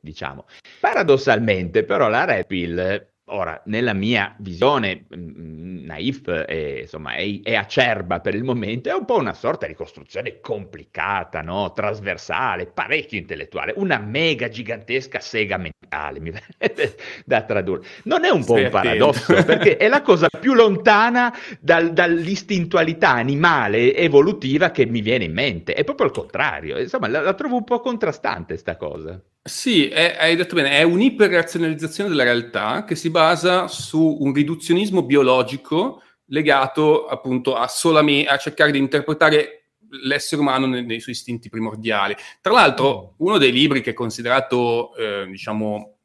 diciamo. 0.00 0.46
Paradossalmente, 0.80 1.84
però, 1.84 2.08
la 2.08 2.24
Red 2.24 2.46
Pill 2.46 3.12
Ora, 3.28 3.58
nella 3.66 3.94
mia 3.94 4.34
visione 4.38 5.06
mh, 5.08 5.16
mm, 5.16 5.30
mm, 5.38 5.84
naif 5.86 6.44
e 6.46 6.80
insomma 6.82 7.14
è, 7.14 7.40
è, 7.42 7.54
acerba 7.54 8.20
per 8.20 8.34
il 8.34 8.44
momento, 8.44 8.90
è 8.90 8.92
un 8.92 9.06
po' 9.06 9.16
una 9.16 9.32
sorta 9.32 9.66
di 9.66 9.72
costruzione 9.72 10.40
complicata, 10.40 11.40
no? 11.40 11.72
trasversale, 11.72 12.66
parecchio 12.66 13.18
intellettuale, 13.18 13.72
una 13.76 13.98
mega 13.98 14.48
gigantesca 14.48 15.20
sega 15.20 15.56
mentale, 15.56 16.20
mi 16.20 16.32
viene 16.36 16.94
da 17.24 17.40
tradurre. 17.40 17.86
Non 18.02 18.24
è 18.26 18.28
un 18.28 18.44
po' 18.44 18.56
Stai 18.56 18.64
un 18.64 18.70
paradosso, 18.70 19.32
perché 19.42 19.78
è 19.78 19.88
la 19.88 20.02
cosa 20.02 20.28
più 20.28 20.52
lontana 20.52 21.34
dal, 21.60 21.94
dall'istintualità 21.94 23.12
animale 23.12 23.96
evolutiva 23.96 24.70
che 24.70 24.84
mi 24.84 25.00
viene 25.00 25.24
in 25.24 25.32
mente, 25.32 25.72
è 25.72 25.82
proprio 25.82 26.08
il 26.08 26.12
contrario, 26.12 26.78
insomma 26.78 27.08
la, 27.08 27.22
la 27.22 27.32
trovo 27.32 27.56
un 27.56 27.64
po' 27.64 27.80
contrastante 27.80 28.58
sta 28.58 28.76
cosa. 28.76 29.18
Sì, 29.46 29.88
è, 29.88 30.16
hai 30.18 30.36
detto 30.36 30.54
bene, 30.54 30.70
è 30.70 30.84
un'iperrazionalizzazione 30.84 32.08
della 32.08 32.22
realtà 32.22 32.84
che 32.84 32.94
si 32.94 33.10
basa 33.10 33.68
su 33.68 34.16
un 34.20 34.32
riduzionismo 34.32 35.02
biologico 35.02 36.00
legato 36.28 37.06
appunto 37.06 37.54
a, 37.54 37.68
solamente, 37.68 38.26
a 38.30 38.38
cercare 38.38 38.70
di 38.70 38.78
interpretare 38.78 39.72
l'essere 40.02 40.40
umano 40.40 40.64
nei, 40.64 40.86
nei, 40.86 40.98
suoi 40.98 41.14
istinti 41.14 41.50
primordiali. 41.50 42.16
Tra 42.40 42.54
l'altro, 42.54 43.02
mm. 43.02 43.14
uno 43.18 43.36
dei 43.36 43.52
libri 43.52 43.82
che 43.82 43.90
è 43.90 43.94
considerato, 43.94 44.94
eh, 44.96 45.26
diciamo, 45.26 45.98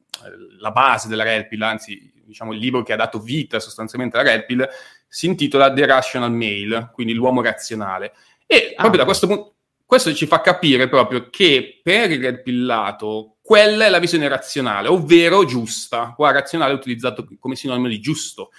la 0.60 0.72
base 0.72 1.08
della 1.08 1.24
Red 1.24 1.48
Pill, 1.48 1.62
anzi, 1.62 2.12
diciamo, 2.26 2.52
il 2.52 2.60
libro 2.60 2.84
che 2.84 2.92
ha 2.92 2.98
dato 2.98 3.20
vita 3.20 3.62
sostanzialmente 3.62 4.18
alla 4.18 4.32
Red 4.32 4.46
Pill, 4.46 4.68
si 5.08 5.28
intitola 5.28 5.72
The 5.72 5.86
Rational 5.86 6.34
Male, 6.34 6.90
quindi 6.94 7.14
l'uomo 7.14 7.42
razionale. 7.42 8.12
E 8.46 8.74
ah, 8.76 8.82
proprio 8.82 9.00
da 9.00 9.06
questo 9.06 9.28
punto 9.28 9.54
questo 9.90 10.14
ci 10.14 10.28
fa 10.28 10.40
capire 10.40 10.88
proprio 10.88 11.32
che 11.32 11.80
per 11.82 12.12
il 12.12 12.22
red 12.22 12.44
pillato 12.44 13.38
quella 13.42 13.88
è 13.88 13.90
la 13.90 13.98
visione 13.98 14.28
razionale, 14.28 14.88
ovvero 14.88 15.46
giusta. 15.46 16.14
Qua 16.16 16.30
razionale 16.30 16.74
è 16.74 16.76
utilizzato 16.76 17.28
come 17.40 17.56
sinonimo 17.56 17.88
di 17.88 18.00
giusto. 18.00 18.52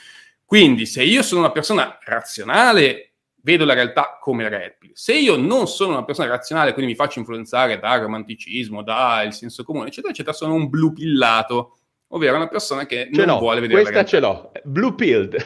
Quindi 0.45 0.87
se 0.87 1.05
io 1.05 1.23
sono 1.23 1.43
una 1.43 1.53
persona 1.53 1.97
razionale, 2.03 3.13
vedo 3.43 3.65
la 3.65 3.75
realtà 3.75 4.19
come 4.21 4.49
red 4.49 4.79
pill. 4.79 4.91
Se 4.95 5.15
io 5.15 5.37
non 5.37 5.69
sono 5.69 5.93
una 5.93 6.05
persona 6.05 6.27
razionale, 6.27 6.73
quindi 6.73 6.91
mi 6.91 6.97
faccio 6.97 7.21
influenzare 7.21 7.79
dal 7.79 8.01
romanticismo, 8.01 8.83
dal 8.83 9.33
senso 9.33 9.63
comune, 9.63 9.87
eccetera, 9.87 10.13
eccetera, 10.13 10.35
sono 10.35 10.55
un 10.55 10.69
blue 10.69 10.93
pillato, 10.93 11.79
ovvero 12.09 12.35
una 12.35 12.49
persona 12.49 12.87
che 12.87 13.09
ce 13.13 13.25
non 13.25 13.39
vuole 13.39 13.61
vedere 13.61 13.83
questa 13.83 14.05
ce 14.05 14.19
l'ho, 14.19 14.51
blue 14.65 14.97
pilled. 14.97 15.37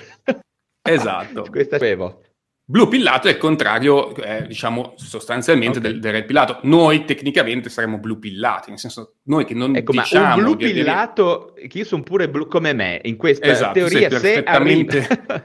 Esatto. 0.80 1.44
Questa 1.52 1.76
sapevo. 1.76 2.22
Blu 2.66 2.88
pillato 2.88 3.28
è 3.28 3.32
il 3.32 3.36
contrario, 3.36 4.16
eh, 4.16 4.46
diciamo, 4.46 4.94
sostanzialmente 4.96 5.80
okay. 5.80 5.90
del, 5.90 6.00
del, 6.00 6.12
red 6.12 6.24
pillato. 6.24 6.60
Noi 6.62 7.04
tecnicamente 7.04 7.68
saremmo 7.68 7.98
blu 7.98 8.18
pillati, 8.18 8.70
nel 8.70 8.78
senso, 8.78 9.16
noi 9.24 9.44
che 9.44 9.52
non 9.52 9.76
ecco, 9.76 9.92
diciamo... 9.92 10.36
Un 10.36 10.40
blu 10.40 10.56
pillato, 10.56 11.52
che 11.68 11.78
io 11.78 11.84
sono 11.84 12.02
pure 12.02 12.30
blu 12.30 12.46
come 12.46 12.72
me, 12.72 13.00
in 13.04 13.18
questa 13.18 13.48
esatto, 13.48 13.74
teoria, 13.74 14.08
se, 14.18 14.42
arriva, 14.42 14.94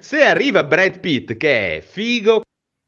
se 0.00 0.24
arriva 0.24 0.64
Brad 0.64 0.98
Pitt 0.98 1.36
che 1.36 1.76
è 1.76 1.80
figo 1.80 2.42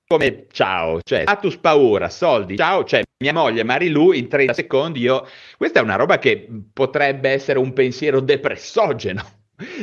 come 0.05 0.47
ciao, 0.51 0.99
cioè 1.05 1.23
status 1.23 1.57
paura, 1.59 2.09
soldi, 2.09 2.57
ciao, 2.57 2.83
cioè 2.83 3.03
mia 3.23 3.33
moglie 3.33 3.63
Marilu 3.63 4.11
in 4.11 4.27
30 4.27 4.53
secondi 4.53 4.99
io... 4.99 5.25
Questa 5.57 5.79
è 5.79 5.83
una 5.85 5.95
roba 5.95 6.19
che 6.19 6.49
potrebbe 6.73 7.31
essere 7.31 7.61
un 7.61 7.73
pensiero 7.73 8.19
depressogeno 8.19 9.39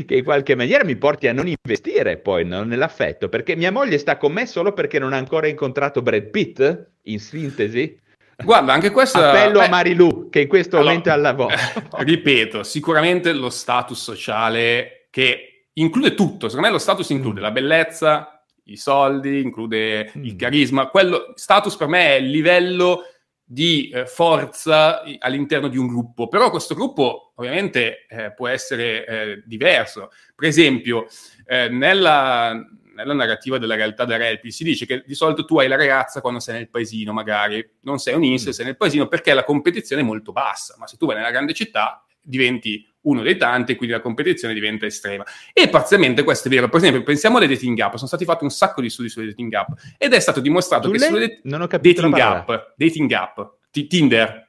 che 0.05 0.15
in 0.15 0.23
qualche 0.23 0.55
maniera 0.55 0.83
mi 0.83 0.95
porti 0.95 1.27
a 1.27 1.33
non 1.33 1.47
investire 1.47 2.17
poi 2.17 2.45
no, 2.45 2.63
nell'affetto, 2.63 3.29
perché 3.29 3.55
mia 3.55 3.71
moglie 3.71 3.97
sta 3.97 4.17
con 4.17 4.31
me 4.31 4.45
solo 4.45 4.73
perché 4.73 4.99
non 4.99 5.13
ha 5.13 5.17
ancora 5.17 5.47
incontrato 5.47 6.01
Brad 6.01 6.23
Pitt, 6.23 6.87
in 7.03 7.19
sintesi. 7.19 7.99
Guarda, 8.43 8.73
anche 8.73 8.91
questo... 8.91 9.19
Appello 9.19 9.59
beh, 9.59 9.65
a 9.65 9.69
Marilu, 9.69 10.29
che 10.29 10.41
in 10.41 10.47
questo 10.47 10.77
allora, 10.77 10.89
momento 10.89 11.09
è 11.09 11.13
al 11.13 11.21
lavoro. 11.21 11.55
ripeto, 11.97 12.63
sicuramente 12.63 13.33
lo 13.33 13.49
status 13.49 13.99
sociale 13.99 15.07
che 15.09 15.69
include 15.73 16.13
tutto, 16.13 16.47
secondo 16.47 16.67
me 16.67 16.73
lo 16.73 16.79
status 16.79 17.09
include 17.09 17.41
la 17.41 17.51
bellezza, 17.51 18.43
i 18.65 18.77
soldi, 18.77 19.41
include 19.41 20.11
mm. 20.15 20.23
il 20.23 20.35
carisma, 20.35 20.87
quello 20.87 21.33
status 21.35 21.75
per 21.75 21.87
me 21.87 22.15
è 22.15 22.19
il 22.19 22.29
livello 22.29 23.03
di 23.49 23.89
eh, 23.89 24.05
forza 24.05 25.03
all'interno 25.19 25.69
di 25.69 25.77
un 25.77 25.87
gruppo, 25.87 26.27
però 26.27 26.49
questo 26.49 26.75
gruppo 26.75 27.31
ovviamente 27.35 28.05
eh, 28.09 28.33
può 28.33 28.49
essere 28.49 29.05
eh, 29.05 29.43
diverso. 29.45 30.11
Per 30.35 30.49
esempio, 30.49 31.07
eh, 31.45 31.69
nella, 31.69 32.51
nella, 32.93 33.13
narrativa 33.13 33.57
della 33.57 33.75
realtà 33.75 34.03
da 34.03 34.17
Relpi 34.17 34.51
si 34.51 34.65
dice 34.65 34.85
che 34.85 35.01
di 35.05 35.15
solito 35.15 35.45
tu 35.45 35.59
hai 35.59 35.69
la 35.69 35.77
ragazza 35.77 36.19
quando 36.19 36.41
sei 36.41 36.55
nel 36.55 36.69
paesino, 36.69 37.13
magari 37.13 37.65
non 37.83 37.99
sei 37.99 38.15
un 38.15 38.25
INSE, 38.25 38.49
mm. 38.49 38.51
sei 38.51 38.65
nel 38.65 38.75
paesino 38.75 39.07
perché 39.07 39.33
la 39.33 39.45
competizione 39.45 40.01
è 40.01 40.05
molto 40.05 40.33
bassa, 40.33 40.75
ma 40.77 40.85
se 40.85 40.97
tu 40.97 41.05
vai 41.05 41.15
nella 41.15 41.31
grande 41.31 41.53
città 41.53 42.03
diventi 42.21 42.85
uno 43.07 43.21
dei 43.21 43.37
tanti, 43.37 43.75
quindi 43.75 43.95
la 43.95 44.01
competizione 44.01 44.53
diventa 44.53 44.85
estrema. 44.85 45.25
E 45.53 45.69
parzialmente 45.69 46.23
questo 46.23 46.47
è 46.47 46.51
vero. 46.51 46.69
Per 46.69 46.79
esempio, 46.79 47.03
pensiamo 47.03 47.37
alle 47.37 47.47
dating 47.47 47.79
app, 47.79 47.95
sono 47.95 48.07
stati 48.07 48.25
fatti 48.25 48.43
un 48.43 48.51
sacco 48.51 48.81
di 48.81 48.89
studi 48.89 49.09
sulle 49.09 49.27
dating 49.27 49.53
app 49.53 49.69
ed 49.97 50.13
è 50.13 50.19
stato 50.19 50.39
dimostrato 50.39 50.87
Sulle... 50.87 50.99
che 50.99 51.05
sulle 51.05 51.19
det- 51.19 51.39
non 51.43 51.61
ho 51.61 51.67
capito 51.67 52.01
dating 52.01 52.19
app, 52.19 52.51
dating 52.75 53.11
app, 53.11 53.39
t- 53.71 53.87
Tinder. 53.87 54.45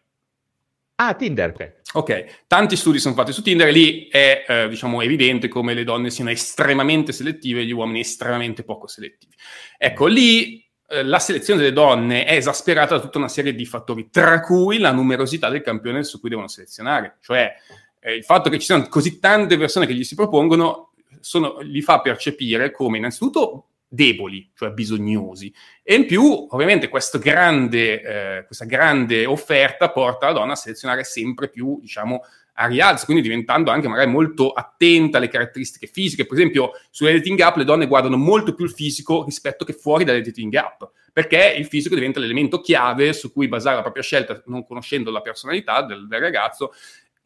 Ah, 1.00 1.14
Tinder, 1.14 1.50
ok. 1.50 1.76
Ok, 1.92 2.44
tanti 2.46 2.76
studi 2.76 2.98
sono 2.98 3.14
fatti 3.14 3.32
su 3.32 3.40
Tinder 3.40 3.72
lì 3.72 4.08
è, 4.08 4.44
eh, 4.46 4.68
diciamo, 4.68 5.00
evidente 5.00 5.48
come 5.48 5.72
le 5.72 5.84
donne 5.84 6.10
siano 6.10 6.30
estremamente 6.30 7.12
selettive 7.12 7.60
e 7.60 7.64
gli 7.64 7.72
uomini 7.72 8.00
estremamente 8.00 8.62
poco 8.64 8.86
selettivi. 8.88 9.32
Ecco, 9.78 10.06
lì 10.06 10.68
eh, 10.88 11.02
la 11.02 11.18
selezione 11.18 11.60
delle 11.60 11.72
donne 11.72 12.24
è 12.24 12.34
esasperata 12.34 12.96
da 12.96 13.00
tutta 13.00 13.18
una 13.18 13.28
serie 13.28 13.54
di 13.54 13.64
fattori, 13.64 14.08
tra 14.10 14.40
cui 14.40 14.78
la 14.78 14.90
numerosità 14.90 15.48
del 15.48 15.60
campione 15.62 16.02
su 16.02 16.18
cui 16.18 16.30
devono 16.30 16.48
selezionare. 16.48 17.18
Cioè, 17.20 17.54
eh, 18.00 18.14
il 18.14 18.24
fatto 18.24 18.50
che 18.50 18.58
ci 18.58 18.66
siano 18.66 18.86
così 18.88 19.18
tante 19.18 19.56
persone 19.56 19.86
che 19.86 19.94
gli 19.94 20.04
si 20.04 20.14
propongono 20.14 20.92
sono, 21.20 21.58
li 21.60 21.82
fa 21.82 22.00
percepire 22.00 22.70
come 22.70 22.98
innanzitutto 22.98 23.64
deboli, 23.88 24.50
cioè 24.54 24.70
bisognosi, 24.70 25.52
e 25.82 25.94
in 25.94 26.06
più 26.06 26.46
ovviamente 26.50 26.90
grande, 27.18 28.02
eh, 28.02 28.44
questa 28.44 28.66
grande 28.66 29.24
offerta 29.24 29.90
porta 29.90 30.26
la 30.26 30.32
donna 30.32 30.52
a 30.52 30.56
selezionare 30.56 31.04
sempre 31.04 31.48
più, 31.48 31.78
diciamo, 31.80 32.22
a 32.60 32.66
rialzo, 32.66 33.04
quindi 33.04 33.22
diventando 33.22 33.70
anche 33.70 33.88
magari 33.88 34.10
molto 34.10 34.50
attenta 34.50 35.18
alle 35.18 35.28
caratteristiche 35.28 35.86
fisiche. 35.86 36.26
Per 36.26 36.36
esempio, 36.36 36.72
sulle 36.90 37.12
dating 37.12 37.38
app 37.40 37.56
le 37.56 37.64
donne 37.64 37.86
guardano 37.86 38.16
molto 38.16 38.52
più 38.52 38.64
il 38.64 38.72
fisico 38.72 39.24
rispetto 39.24 39.64
che 39.64 39.72
fuori 39.72 40.04
dalle 40.04 40.20
dating 40.20 40.52
app, 40.54 40.82
perché 41.12 41.54
il 41.56 41.66
fisico 41.66 41.94
diventa 41.94 42.18
l'elemento 42.18 42.60
chiave 42.60 43.12
su 43.12 43.32
cui 43.32 43.48
basare 43.48 43.76
la 43.76 43.82
propria 43.82 44.02
scelta, 44.02 44.42
non 44.46 44.66
conoscendo 44.66 45.10
la 45.10 45.22
personalità 45.22 45.82
del, 45.82 46.08
del 46.08 46.20
ragazzo 46.20 46.72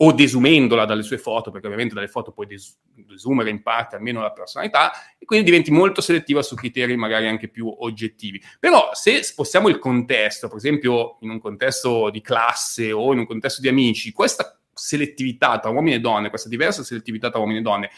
o 0.04 0.12
desumendola 0.12 0.84
dalle 0.84 1.02
sue 1.02 1.16
foto, 1.16 1.52
perché 1.52 1.66
ovviamente 1.66 1.94
dalle 1.94 2.08
foto 2.08 2.32
puoi 2.32 2.46
des- 2.46 2.76
desumere 2.92 3.50
in 3.50 3.62
parte 3.62 3.94
almeno 3.94 4.20
la 4.20 4.32
personalità, 4.32 4.90
e 5.16 5.24
quindi 5.24 5.44
diventi 5.44 5.70
molto 5.70 6.00
selettiva 6.00 6.42
su 6.42 6.56
criteri 6.56 6.96
magari 6.96 7.28
anche 7.28 7.48
più 7.48 7.72
oggettivi. 7.78 8.42
Però 8.58 8.90
se 8.94 9.22
spostiamo 9.22 9.68
il 9.68 9.78
contesto, 9.78 10.48
per 10.48 10.56
esempio 10.56 11.18
in 11.20 11.30
un 11.30 11.38
contesto 11.38 12.10
di 12.10 12.20
classe 12.20 12.90
o 12.90 13.12
in 13.12 13.20
un 13.20 13.26
contesto 13.26 13.60
di 13.60 13.68
amici, 13.68 14.10
questa 14.10 14.58
selettività 14.74 15.60
tra 15.60 15.70
uomini 15.70 15.94
e 15.94 16.00
donne, 16.00 16.30
questa 16.30 16.48
diversa 16.48 16.82
selettività 16.82 17.30
tra 17.30 17.38
uomini 17.38 17.60
e 17.60 17.62
donne, 17.62 17.90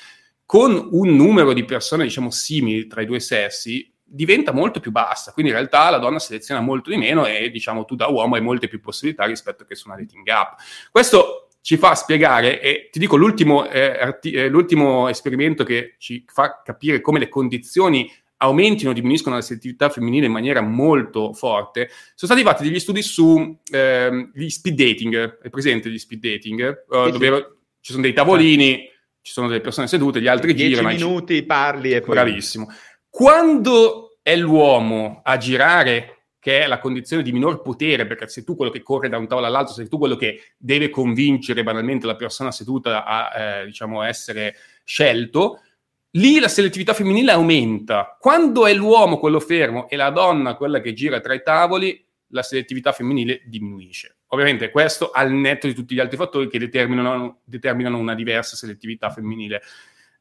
con 0.44 0.88
un 0.90 1.16
numero 1.16 1.55
di 1.55 1.64
persone, 1.64 2.05
diciamo, 2.05 2.30
simili 2.30 2.86
tra 2.86 3.00
i 3.00 3.07
due 3.07 3.18
sessi, 3.18 3.90
diventa 4.05 4.52
molto 4.52 4.78
più 4.78 4.90
bassa. 4.90 5.32
Quindi 5.32 5.52
in 5.52 5.57
realtà 5.57 5.88
la 5.88 5.96
donna 5.96 6.18
seleziona 6.18 6.61
molto 6.61 6.90
di 6.90 6.98
meno 6.98 7.24
e, 7.24 7.48
diciamo, 7.50 7.86
tu 7.86 7.94
da 7.94 8.09
uomo 8.09 8.34
hai 8.34 8.42
molte 8.42 8.68
più 8.68 8.78
possibilità 8.78 9.24
rispetto 9.24 9.64
che 9.64 9.74
su 9.74 9.88
una 9.88 9.96
dating 9.96 10.28
app. 10.28 10.59
Questo 10.90 11.48
ci 11.64 11.78
fa 11.78 11.94
spiegare, 11.94 12.60
e 12.60 12.90
ti 12.92 12.98
dico 12.98 13.16
l'ultimo, 13.16 13.66
eh, 13.66 13.98
arti- 13.98 14.32
eh, 14.32 14.48
l'ultimo 14.50 15.08
esperimento 15.08 15.64
che 15.64 15.94
ci 15.96 16.22
fa 16.30 16.60
capire 16.62 17.00
come 17.00 17.18
le 17.18 17.30
condizioni 17.30 18.06
aumentino 18.36 18.90
o 18.90 18.92
diminuiscono 18.92 19.36
la 19.36 19.40
selettività 19.40 19.88
femminile 19.88 20.26
in 20.26 20.32
maniera 20.32 20.60
molto 20.60 21.32
forte, 21.32 21.88
sono 22.14 22.32
stati 22.32 22.42
fatti 22.42 22.64
degli 22.64 22.78
studi 22.78 23.00
su 23.00 23.58
eh, 23.72 24.28
gli 24.34 24.50
speed 24.50 24.76
dating, 24.76 25.38
è 25.40 25.48
presente 25.48 25.88
gli 25.88 25.96
speed 25.96 26.20
dating, 26.20 26.84
uh, 26.86 27.08
dove 27.08 27.56
ci 27.80 27.92
sono 27.92 28.02
dei 28.02 28.12
tavolini, 28.12 28.86
ci 29.22 29.32
sono 29.32 29.48
delle 29.48 29.62
persone 29.62 29.86
sedute, 29.86 30.20
gli 30.20 30.28
altri 30.28 30.52
Dieci 30.52 30.74
girano. 30.74 30.94
minuti, 30.94 31.36
ci... 31.36 31.44
parli 31.44 31.92
e 31.92 32.02
poi... 32.02 32.14
Bravissimo. 32.14 32.70
Quando 33.08 34.18
è 34.20 34.36
l'uomo 34.36 35.22
a 35.24 35.38
girare 35.38 36.24
che 36.45 36.61
è 36.61 36.66
la 36.66 36.78
condizione 36.78 37.22
di 37.22 37.32
minor 37.32 37.62
potere, 37.62 38.07
perché 38.07 38.28
sei 38.28 38.45
tu 38.45 38.55
quello 38.55 38.70
che 38.70 38.82
corre 38.82 39.09
da 39.09 39.16
un 39.16 39.26
tavolo 39.26 39.47
all'altro, 39.47 39.72
sei 39.72 39.88
tu 39.88 39.97
quello 39.97 40.14
che 40.14 40.42
deve 40.59 40.90
convincere 40.90 41.62
banalmente 41.62 42.05
la 42.05 42.16
persona 42.16 42.53
seduta 42.53 43.07
a 43.07 43.32
eh, 43.34 43.64
diciamo, 43.64 44.03
essere 44.03 44.55
scelto, 44.84 45.62
lì 46.11 46.38
la 46.38 46.49
selettività 46.49 46.92
femminile 46.92 47.32
aumenta. 47.32 48.18
Quando 48.20 48.66
è 48.66 48.74
l'uomo 48.74 49.16
quello 49.18 49.40
fermo 49.40 49.88
e 49.88 49.97
la 49.97 50.11
donna 50.11 50.55
quella 50.55 50.82
che 50.82 50.92
gira 50.92 51.18
tra 51.20 51.32
i 51.32 51.42
tavoli, 51.42 52.07
la 52.26 52.42
selettività 52.42 52.92
femminile 52.92 53.40
diminuisce. 53.47 54.16
Ovviamente 54.26 54.70
questo 54.70 55.12
al 55.12 55.32
netto 55.32 55.66
di 55.66 55.72
tutti 55.72 55.95
gli 55.95 56.01
altri 56.01 56.18
fattori 56.18 56.51
che 56.51 56.59
determinano, 56.59 57.40
determinano 57.45 57.97
una 57.97 58.14
diversa 58.14 58.55
selettività 58.55 59.09
femminile 59.09 59.62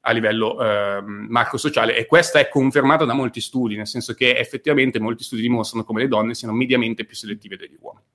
a 0.05 0.11
livello 0.11 0.61
eh, 0.61 1.01
macrosociale 1.01 1.95
e 1.95 2.05
questa 2.05 2.39
è 2.39 2.49
confermata 2.49 3.05
da 3.05 3.13
molti 3.13 3.39
studi, 3.39 3.75
nel 3.75 3.87
senso 3.87 4.13
che 4.13 4.37
effettivamente 4.37 4.99
molti 4.99 5.23
studi 5.23 5.41
dimostrano 5.41 5.85
come 5.85 6.01
le 6.01 6.07
donne 6.07 6.33
siano 6.33 6.53
mediamente 6.53 7.05
più 7.05 7.15
selettive 7.15 7.55
degli 7.55 7.77
uomini. 7.79 8.05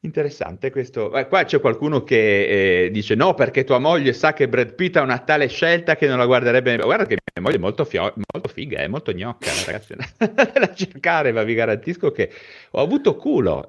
Interessante 0.00 0.70
questo. 0.70 1.12
Eh, 1.16 1.26
qua 1.26 1.44
c'è 1.44 1.58
qualcuno 1.58 2.04
che 2.04 2.84
eh, 2.84 2.90
dice 2.90 3.16
no 3.16 3.34
perché 3.34 3.64
tua 3.64 3.78
moglie 3.78 4.12
sa 4.12 4.32
che 4.32 4.48
Brad 4.48 4.74
Pitt 4.74 4.96
ha 4.96 5.02
una 5.02 5.18
tale 5.18 5.48
scelta 5.48 5.96
che 5.96 6.06
non 6.06 6.18
la 6.18 6.26
guarderebbe. 6.26 6.76
Guarda 6.76 7.06
che 7.06 7.16
mia 7.34 7.42
moglie 7.42 7.56
è 7.56 7.60
molto, 7.60 7.84
fio- 7.84 8.14
molto 8.32 8.48
figa, 8.48 8.78
è 8.78 8.86
molto 8.86 9.12
gnocca, 9.12 9.50
ragazzi. 9.64 9.94
da 10.54 10.74
cercare, 10.74 11.32
ma 11.32 11.42
vi 11.42 11.54
garantisco 11.54 12.12
che 12.12 12.30
ho 12.70 12.80
avuto 12.80 13.16
culo. 13.16 13.66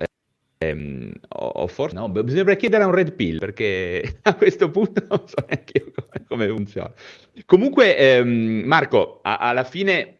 Ehm, 0.60 1.12
o, 1.30 1.68
forse 1.68 1.96
no, 1.96 2.10
bisognerebbe 2.10 2.56
chiedere 2.56 2.84
a 2.84 2.88
un 2.88 2.94
red 2.94 3.14
pill 3.14 3.38
perché 3.38 4.18
a 4.24 4.36
questo 4.36 4.72
punto 4.72 5.06
non 5.08 5.28
so 5.28 5.36
neanche 5.48 5.78
io 5.78 5.92
come, 5.94 6.26
come 6.28 6.48
funziona. 6.48 6.92
Comunque, 7.46 7.96
ehm, 7.96 8.64
Marco, 8.66 9.20
a, 9.22 9.38
alla 9.38 9.64
fine 9.64 10.14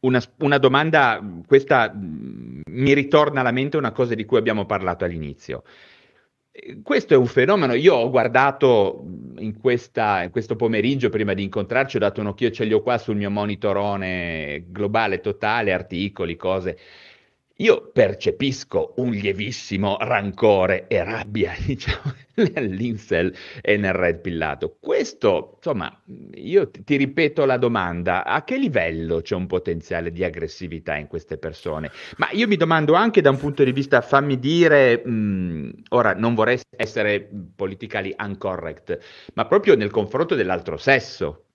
una, 0.00 0.22
una, 0.40 0.58
domanda, 0.58 1.22
questa 1.46 1.92
mi 1.94 2.92
ritorna 2.92 3.40
alla 3.40 3.50
mente 3.50 3.76
una 3.78 3.92
cosa 3.92 4.14
di 4.14 4.24
cui 4.24 4.38
abbiamo 4.38 4.66
parlato 4.66 5.04
all'inizio. 5.04 5.62
Questo 6.82 7.12
è 7.12 7.16
un 7.16 7.26
fenomeno, 7.26 7.74
io 7.74 7.94
ho 7.94 8.10
guardato 8.10 9.04
in, 9.38 9.58
questa, 9.60 10.22
in 10.22 10.30
questo 10.30 10.56
pomeriggio 10.56 11.10
prima 11.10 11.34
di 11.34 11.42
incontrarci, 11.42 11.96
ho 11.96 12.00
dato 12.00 12.20
un 12.22 12.28
occhio, 12.28 12.50
ce 12.50 12.64
li 12.64 12.72
ho 12.72 12.80
qua 12.80 12.96
sul 12.96 13.16
mio 13.16 13.30
monitorone 13.30 14.64
globale 14.68 15.20
totale, 15.20 15.72
articoli, 15.72 16.34
cose 16.36 16.78
io 17.58 17.90
percepisco 17.90 18.94
un 18.96 19.12
lievissimo 19.12 19.96
rancore 20.00 20.88
e 20.88 21.02
rabbia, 21.02 21.54
diciamo, 21.64 22.12
nell'incel 22.52 23.34
e 23.62 23.78
nel 23.78 23.94
red 23.94 24.20
pillato. 24.20 24.76
Questo, 24.78 25.54
insomma, 25.56 26.02
io 26.34 26.70
ti, 26.70 26.96
ripeto 26.96 27.46
la 27.46 27.56
domanda, 27.56 28.24
a 28.24 28.44
che 28.44 28.58
livello 28.58 29.22
c'è 29.22 29.34
un 29.34 29.46
potenziale 29.46 30.12
di 30.12 30.22
aggressività 30.22 30.96
in 30.96 31.06
queste 31.06 31.38
persone? 31.38 31.90
Ma 32.18 32.28
io 32.32 32.46
mi 32.46 32.56
domando 32.56 32.92
anche 32.92 33.22
da 33.22 33.30
un 33.30 33.38
punto 33.38 33.64
di 33.64 33.72
vista, 33.72 34.02
fammi 34.02 34.38
dire, 34.38 35.06
mh, 35.06 35.82
ora 35.90 36.12
non 36.14 36.34
vorrei 36.34 36.60
essere 36.76 37.26
politically 37.54 38.14
incorrect, 38.18 38.98
ma 39.34 39.46
proprio 39.46 39.76
nel 39.76 39.90
confronto 39.90 40.34
dell'altro 40.34 40.76
sesso, 40.76 41.45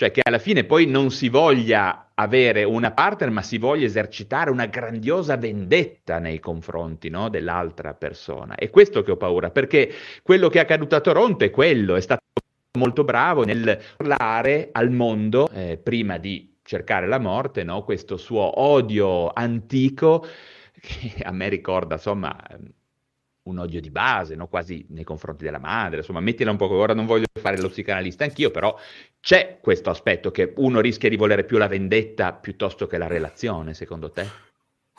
cioè 0.00 0.10
che 0.12 0.22
alla 0.24 0.38
fine 0.38 0.64
poi 0.64 0.86
non 0.86 1.10
si 1.10 1.28
voglia 1.28 2.12
avere 2.14 2.64
una 2.64 2.90
partner, 2.90 3.28
ma 3.28 3.42
si 3.42 3.58
voglia 3.58 3.84
esercitare 3.84 4.50
una 4.50 4.64
grandiosa 4.64 5.36
vendetta 5.36 6.18
nei 6.18 6.40
confronti 6.40 7.10
no, 7.10 7.28
dell'altra 7.28 7.92
persona. 7.92 8.54
È 8.54 8.70
questo 8.70 9.02
che 9.02 9.10
ho 9.10 9.18
paura, 9.18 9.50
perché 9.50 9.92
quello 10.22 10.48
che 10.48 10.56
è 10.56 10.62
accaduto 10.62 10.96
a 10.96 11.02
Toronto 11.02 11.44
è 11.44 11.50
quello, 11.50 11.96
è 11.96 12.00
stato 12.00 12.22
molto 12.78 13.04
bravo 13.04 13.44
nel 13.44 13.78
parlare 13.94 14.70
al 14.72 14.90
mondo 14.90 15.50
eh, 15.50 15.76
prima 15.76 16.16
di 16.16 16.50
cercare 16.62 17.06
la 17.06 17.18
morte, 17.18 17.62
no? 17.62 17.84
questo 17.84 18.16
suo 18.16 18.58
odio 18.58 19.30
antico 19.34 20.24
che 20.80 21.22
a 21.22 21.30
me 21.30 21.50
ricorda 21.50 21.96
insomma 21.96 22.34
un 23.44 23.58
odio 23.58 23.80
di 23.80 23.90
base, 23.90 24.34
no? 24.34 24.48
quasi 24.48 24.84
nei 24.90 25.04
confronti 25.04 25.44
della 25.44 25.58
madre, 25.58 25.98
insomma 25.98 26.20
mettila 26.20 26.50
un 26.50 26.56
po', 26.56 26.70
ora 26.70 26.94
non 26.94 27.06
voglio 27.06 27.26
fare 27.32 27.60
lo 27.60 27.68
psicanalista 27.68 28.24
anch'io, 28.24 28.50
però 28.50 28.76
c'è 29.20 29.58
questo 29.60 29.90
aspetto 29.90 30.30
che 30.30 30.52
uno 30.56 30.80
rischia 30.80 31.08
di 31.08 31.16
volere 31.16 31.44
più 31.44 31.56
la 31.56 31.68
vendetta 31.68 32.32
piuttosto 32.32 32.86
che 32.86 32.98
la 32.98 33.06
relazione, 33.06 33.74
secondo 33.74 34.10
te? 34.10 34.49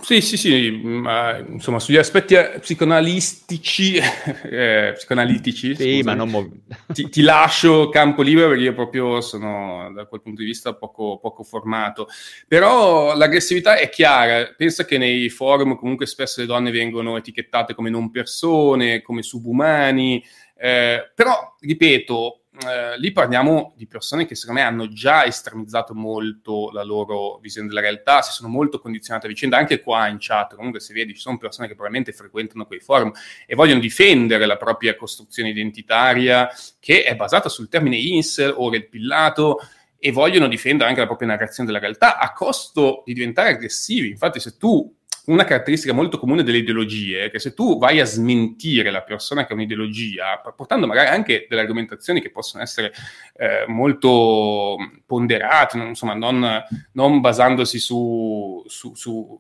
Sì, 0.02 0.20
sì, 0.20 0.36
sì, 0.36 0.72
ma, 0.84 1.38
insomma, 1.38 1.80
sugli 1.80 1.98
aspetti 1.98 2.34
eh, 2.34 2.60
psicoanalistici, 2.60 3.98
eh, 4.50 4.94
psicoanalitici, 4.96 5.76
sì, 5.76 5.98
scusami, 5.98 6.04
ma 6.04 6.14
non 6.16 6.30
mo- 6.30 6.50
ti, 6.92 7.08
ti, 7.08 7.22
lascio 7.22 7.90
campo 7.90 8.24
libero 8.24 8.50
perché 8.50 8.64
io 8.64 8.74
proprio 8.74 9.22
sono, 9.22 9.92
da 9.94 10.06
quel 10.06 10.22
punto 10.22 10.42
di 10.42 10.48
vista, 10.48 10.74
poco, 10.74 11.20
poco 11.20 11.44
formato. 11.44 12.08
Però 12.48 13.16
l'aggressività 13.16 13.78
è 13.78 13.90
chiara, 13.90 14.54
pensa 14.58 14.86
che 14.86 14.98
nei 14.98 15.30
forum 15.30 15.78
comunque 15.78 16.08
spesso 16.08 16.42
le 16.42 16.48
donne 16.48 16.72
vengono 16.72 17.16
etichettate 17.18 17.76
come 17.76 17.92
non 17.92 18.10
persone, 18.10 19.02
come 19.02 19.22
subumani, 19.22 20.24
eh, 20.58 21.12
però, 21.16 21.56
ripeto, 21.60 22.41
eh, 22.60 23.00
lì 23.00 23.14
parliamo 23.14 23.74
di 23.78 23.88
persone 23.88 24.26
che 24.26 24.36
secondo 24.36 24.60
me 24.60 24.68
hanno 24.68 24.90
già 24.90 25.26
estremizzato 25.26 25.94
molto 25.94 26.70
la 26.72 26.84
loro 26.84 27.38
visione 27.42 27.70
della 27.70 27.80
realtà, 27.80 28.22
si 28.22 28.34
sono 28.34 28.50
molto 28.50 28.80
condizionate 28.80 29.28
a 29.28 29.30
vicenda, 29.30 29.58
anche 29.58 29.80
qua 29.80 30.08
in 30.08 30.18
chat, 30.20 30.56
comunque 30.56 30.82
se 30.82 30.94
vedi 30.94 31.14
ci 31.14 31.22
sono 31.22 31.38
persone 31.38 31.68
che 31.68 31.74
probabilmente 31.74 32.12
frequentano 32.12 32.66
quei 32.66 32.82
forum 32.82 33.12
e 33.46 33.56
vogliono 33.56 33.80
difendere 33.80 34.46
la 34.46 34.58
propria 34.58 34.96
costruzione 34.96 35.50
identitaria 35.50 36.50
che 36.80 37.04
è 37.04 37.16
basata 37.16 37.48
sul 37.48 37.70
termine 37.70 37.96
incel 37.96 38.54
o 38.56 38.70
red 38.70 38.90
pillato 38.90 39.60
e 39.98 40.12
vogliono 40.12 40.48
difendere 40.48 40.90
anche 40.90 41.02
la 41.02 41.08
propria 41.08 41.30
narrazione 41.30 41.70
della 41.70 41.82
realtà 41.82 42.18
a 42.18 42.34
costo 42.34 43.04
di 43.06 43.14
diventare 43.14 43.50
aggressivi. 43.50 44.10
Infatti 44.10 44.40
se 44.40 44.58
tu 44.58 44.94
una 45.26 45.44
caratteristica 45.44 45.94
molto 45.94 46.18
comune 46.18 46.44
delle 46.44 46.58
ideologie 46.58 47.26
è 47.26 47.32
che 47.32 47.40
se 47.40 47.54
tu 47.54 47.78
vai 47.78 48.00
a 48.00 48.06
smentire 48.06 48.90
la 48.90 49.04
persona 49.04 49.46
che 49.46 49.54
ha 49.54 49.56
un'ideologia, 49.56 50.42
portando 50.56 50.88
magari 50.88 51.10
anche 51.10 51.46
delle 51.48 51.62
argomentazioni 51.62 52.22
che 52.22 52.32
possono 52.32 52.64
essere 52.64 52.92
eh, 53.36 53.66
molto 53.68 54.78
ponderate, 55.06 55.78
non, 55.78 55.90
insomma, 55.90 56.16
non, 56.16 56.64
non 56.94 57.20
basandosi 57.20 57.80
su, 57.80 58.64
su, 58.66 58.96
su 58.96 59.40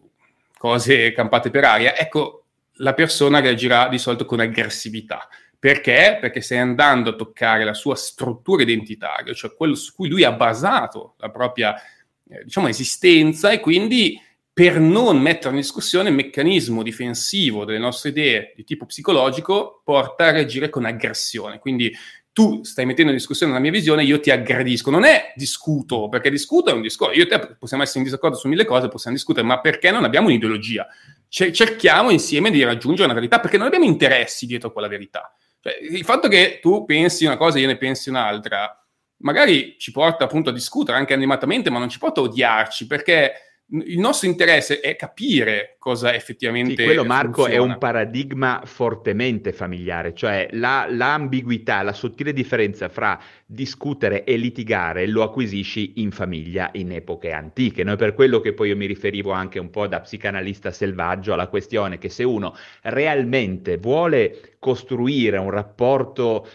cose 0.57 1.11
campate 1.13 1.49
per 1.49 1.63
aria, 1.63 1.97
ecco, 1.97 2.45
la 2.75 2.93
persona 2.93 3.39
reagirà 3.39 3.87
di 3.87 3.97
solito 3.97 4.25
con 4.25 4.39
aggressività. 4.39 5.27
Perché? 5.57 6.17
Perché 6.19 6.41
stai 6.41 6.57
andando 6.57 7.11
a 7.11 7.15
toccare 7.15 7.63
la 7.63 7.73
sua 7.73 7.95
struttura 7.95 8.63
identitaria, 8.63 9.33
cioè 9.33 9.53
quello 9.53 9.75
su 9.75 9.93
cui 9.93 10.09
lui 10.09 10.23
ha 10.23 10.31
basato 10.31 11.15
la 11.17 11.29
propria, 11.29 11.75
eh, 12.27 12.43
diciamo, 12.43 12.67
esistenza 12.67 13.51
e 13.51 13.59
quindi 13.59 14.19
per 14.53 14.79
non 14.79 15.19
mettere 15.19 15.51
in 15.51 15.61
discussione 15.61 16.09
il 16.09 16.15
meccanismo 16.15 16.83
difensivo 16.83 17.63
delle 17.63 17.79
nostre 17.79 18.09
idee 18.09 18.53
di 18.55 18.63
tipo 18.63 18.85
psicologico, 18.85 19.81
porta 19.83 20.25
a 20.25 20.31
reagire 20.31 20.69
con 20.69 20.85
aggressione. 20.85 21.59
Quindi 21.59 21.93
tu 22.33 22.63
stai 22.63 22.85
mettendo 22.85 23.11
in 23.11 23.17
discussione 23.17 23.53
la 23.53 23.59
mia 23.59 23.71
visione, 23.71 24.03
io 24.03 24.19
ti 24.19 24.29
aggredisco. 24.29 24.89
Non 24.89 25.03
è 25.03 25.33
discuto, 25.35 26.09
perché 26.09 26.29
discuto 26.29 26.69
è 26.69 26.73
un 26.73 26.81
discorso. 26.81 27.17
Io 27.17 27.23
e 27.23 27.27
te 27.27 27.55
possiamo 27.57 27.83
essere 27.83 27.99
in 27.99 28.05
disaccordo 28.05 28.37
su 28.37 28.47
mille 28.47 28.65
cose, 28.65 28.87
possiamo 28.87 29.15
discutere, 29.15 29.45
ma 29.45 29.59
perché 29.59 29.91
non 29.91 30.03
abbiamo 30.03 30.27
un'ideologia? 30.27 30.87
cerchiamo 31.31 32.09
insieme 32.09 32.51
di 32.51 32.61
raggiungere 32.61 33.05
una 33.05 33.13
verità, 33.13 33.39
perché 33.39 33.57
non 33.57 33.67
abbiamo 33.67 33.85
interessi 33.85 34.45
dietro 34.45 34.73
quella 34.73 34.89
verità. 34.89 35.33
Cioè, 35.61 35.77
il 35.79 36.03
fatto 36.03 36.27
che 36.27 36.59
tu 36.61 36.83
pensi 36.83 37.23
una 37.23 37.37
cosa 37.37 37.57
e 37.57 37.61
io 37.61 37.67
ne 37.67 37.77
pensi 37.77 38.09
un'altra, 38.09 38.85
magari 39.19 39.75
ci 39.77 39.91
porta 39.91 40.25
appunto 40.25 40.49
a 40.49 40.53
discutere 40.53 40.97
anche 40.97 41.13
animatamente, 41.13 41.69
ma 41.69 41.79
non 41.79 41.87
ci 41.87 41.99
porta 41.99 42.19
a 42.19 42.23
odiarci, 42.23 42.85
perché 42.85 43.50
il 43.73 43.99
nostro 43.99 44.27
interesse 44.27 44.81
è 44.81 44.95
capire 44.97 45.75
cosa 45.79 46.13
effettivamente. 46.13 46.75
Sì, 46.75 46.83
quello, 46.83 47.05
Marco, 47.05 47.43
funziona. 47.43 47.53
è 47.53 47.57
un 47.57 47.77
paradigma 47.77 48.61
fortemente 48.65 49.53
familiare, 49.53 50.13
cioè 50.13 50.49
la, 50.51 50.85
l'ambiguità, 50.89 51.81
la 51.81 51.93
sottile 51.93 52.33
differenza 52.33 52.89
fra 52.89 53.19
discutere 53.45 54.25
e 54.25 54.35
litigare 54.35 55.07
lo 55.07 55.23
acquisisci 55.23 55.93
in 55.97 56.11
famiglia 56.11 56.69
in 56.73 56.91
epoche 56.91 57.31
antiche. 57.31 57.83
No? 57.83 57.95
Per 57.95 58.13
quello 58.13 58.41
che 58.41 58.53
poi 58.53 58.69
io 58.69 58.75
mi 58.75 58.85
riferivo 58.85 59.31
anche 59.31 59.59
un 59.59 59.69
po' 59.69 59.87
da 59.87 60.01
psicanalista 60.01 60.71
selvaggio 60.71 61.33
alla 61.33 61.47
questione 61.47 61.97
che 61.97 62.09
se 62.09 62.23
uno 62.23 62.55
realmente 62.81 63.77
vuole 63.77 64.55
costruire 64.59 65.37
un 65.37 65.49
rapporto 65.49 66.47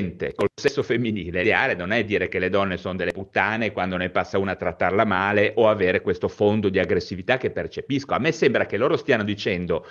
um, 0.00 0.32
col 0.34 0.48
sesso 0.54 0.82
femminile. 0.82 1.42
L'ideale 1.42 1.74
non 1.74 1.92
è 1.92 2.04
dire 2.04 2.28
che 2.28 2.38
le 2.38 2.48
donne 2.48 2.76
sono 2.76 2.96
delle 2.96 3.12
puttane 3.12 3.72
quando 3.72 3.96
ne 3.96 4.10
passa 4.10 4.38
una 4.38 4.52
a 4.52 4.56
trattarla 4.56 5.04
male 5.04 5.52
o 5.56 5.68
avere 5.68 6.00
questo 6.00 6.28
fondo 6.28 6.68
di 6.68 6.78
aggressività 6.78 7.36
che 7.36 7.50
percepisco. 7.50 8.14
A 8.14 8.18
me 8.18 8.32
sembra 8.32 8.66
che 8.66 8.76
loro 8.76 8.96
stiano 8.96 9.24
dicendo 9.24 9.86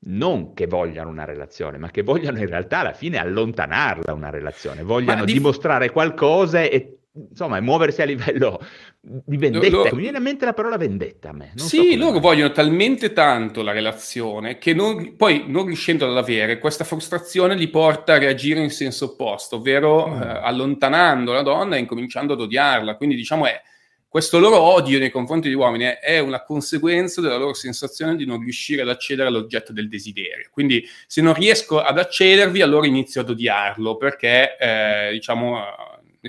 non 0.00 0.54
che 0.54 0.66
vogliano 0.66 1.10
una 1.10 1.24
relazione, 1.24 1.78
ma 1.78 1.90
che 1.90 2.02
vogliano 2.02 2.38
in 2.38 2.46
realtà 2.46 2.80
alla 2.80 2.92
fine 2.92 3.18
allontanarla 3.18 4.12
una 4.12 4.30
relazione, 4.30 4.82
vogliano 4.82 5.24
di... 5.24 5.32
dimostrare 5.32 5.90
qualcosa 5.90 6.62
e 6.62 6.97
insomma, 7.30 7.60
muoversi 7.60 8.02
a 8.02 8.04
livello 8.04 8.60
di 9.00 9.36
vendetta. 9.36 9.68
Lo, 9.68 9.84
lo... 9.84 9.94
Mi 9.94 10.02
viene 10.02 10.18
a 10.18 10.20
mente 10.20 10.44
la 10.44 10.52
parola 10.52 10.76
vendetta 10.76 11.30
a 11.30 11.32
me. 11.32 11.52
Non 11.56 11.66
sì, 11.66 11.92
so 11.92 11.96
loro 11.98 12.18
vogliono 12.18 12.52
talmente 12.52 13.12
tanto 13.12 13.62
la 13.62 13.72
relazione 13.72 14.58
che 14.58 14.74
non, 14.74 15.16
poi, 15.16 15.44
non 15.46 15.66
riuscendo 15.66 16.08
ad 16.08 16.16
avere, 16.16 16.58
questa 16.58 16.84
frustrazione 16.84 17.54
li 17.54 17.68
porta 17.68 18.14
a 18.14 18.18
reagire 18.18 18.60
in 18.60 18.70
senso 18.70 19.06
opposto, 19.06 19.56
ovvero 19.56 20.08
mm. 20.08 20.22
eh, 20.22 20.40
allontanando 20.42 21.32
la 21.32 21.42
donna 21.42 21.76
e 21.76 21.80
incominciando 21.80 22.34
ad 22.34 22.40
odiarla. 22.40 22.96
Quindi, 22.96 23.16
diciamo, 23.16 23.46
è 23.46 23.60
questo 24.08 24.38
loro 24.38 24.58
odio 24.58 24.98
nei 24.98 25.10
confronti 25.10 25.48
degli 25.48 25.56
uomini 25.56 25.84
è 26.00 26.18
una 26.18 26.42
conseguenza 26.42 27.20
della 27.20 27.36
loro 27.36 27.52
sensazione 27.52 28.16
di 28.16 28.24
non 28.24 28.40
riuscire 28.40 28.80
ad 28.80 28.88
accedere 28.88 29.28
all'oggetto 29.28 29.74
del 29.74 29.88
desiderio. 29.88 30.48
Quindi, 30.50 30.82
se 31.06 31.20
non 31.20 31.34
riesco 31.34 31.80
ad 31.80 31.98
accedervi, 31.98 32.62
allora 32.62 32.86
inizio 32.86 33.20
ad 33.20 33.28
odiarlo 33.28 33.98
perché, 33.98 34.56
eh, 34.58 35.10
diciamo 35.12 35.62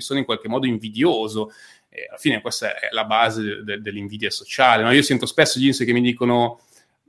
ne 0.00 0.06
sono 0.06 0.18
in 0.18 0.24
qualche 0.24 0.48
modo 0.48 0.66
invidioso. 0.66 1.52
E 1.88 2.06
alla 2.08 2.18
fine 2.18 2.40
questa 2.40 2.78
è 2.78 2.88
la 2.90 3.04
base 3.04 3.42
de- 3.42 3.62
de- 3.64 3.80
dell'invidia 3.80 4.30
sociale. 4.30 4.82
No? 4.82 4.92
Io 4.92 5.02
sento 5.02 5.26
spesso 5.26 5.58
gli 5.58 5.66
inse 5.66 5.84
che 5.84 5.92
mi 5.92 6.00
dicono 6.00 6.60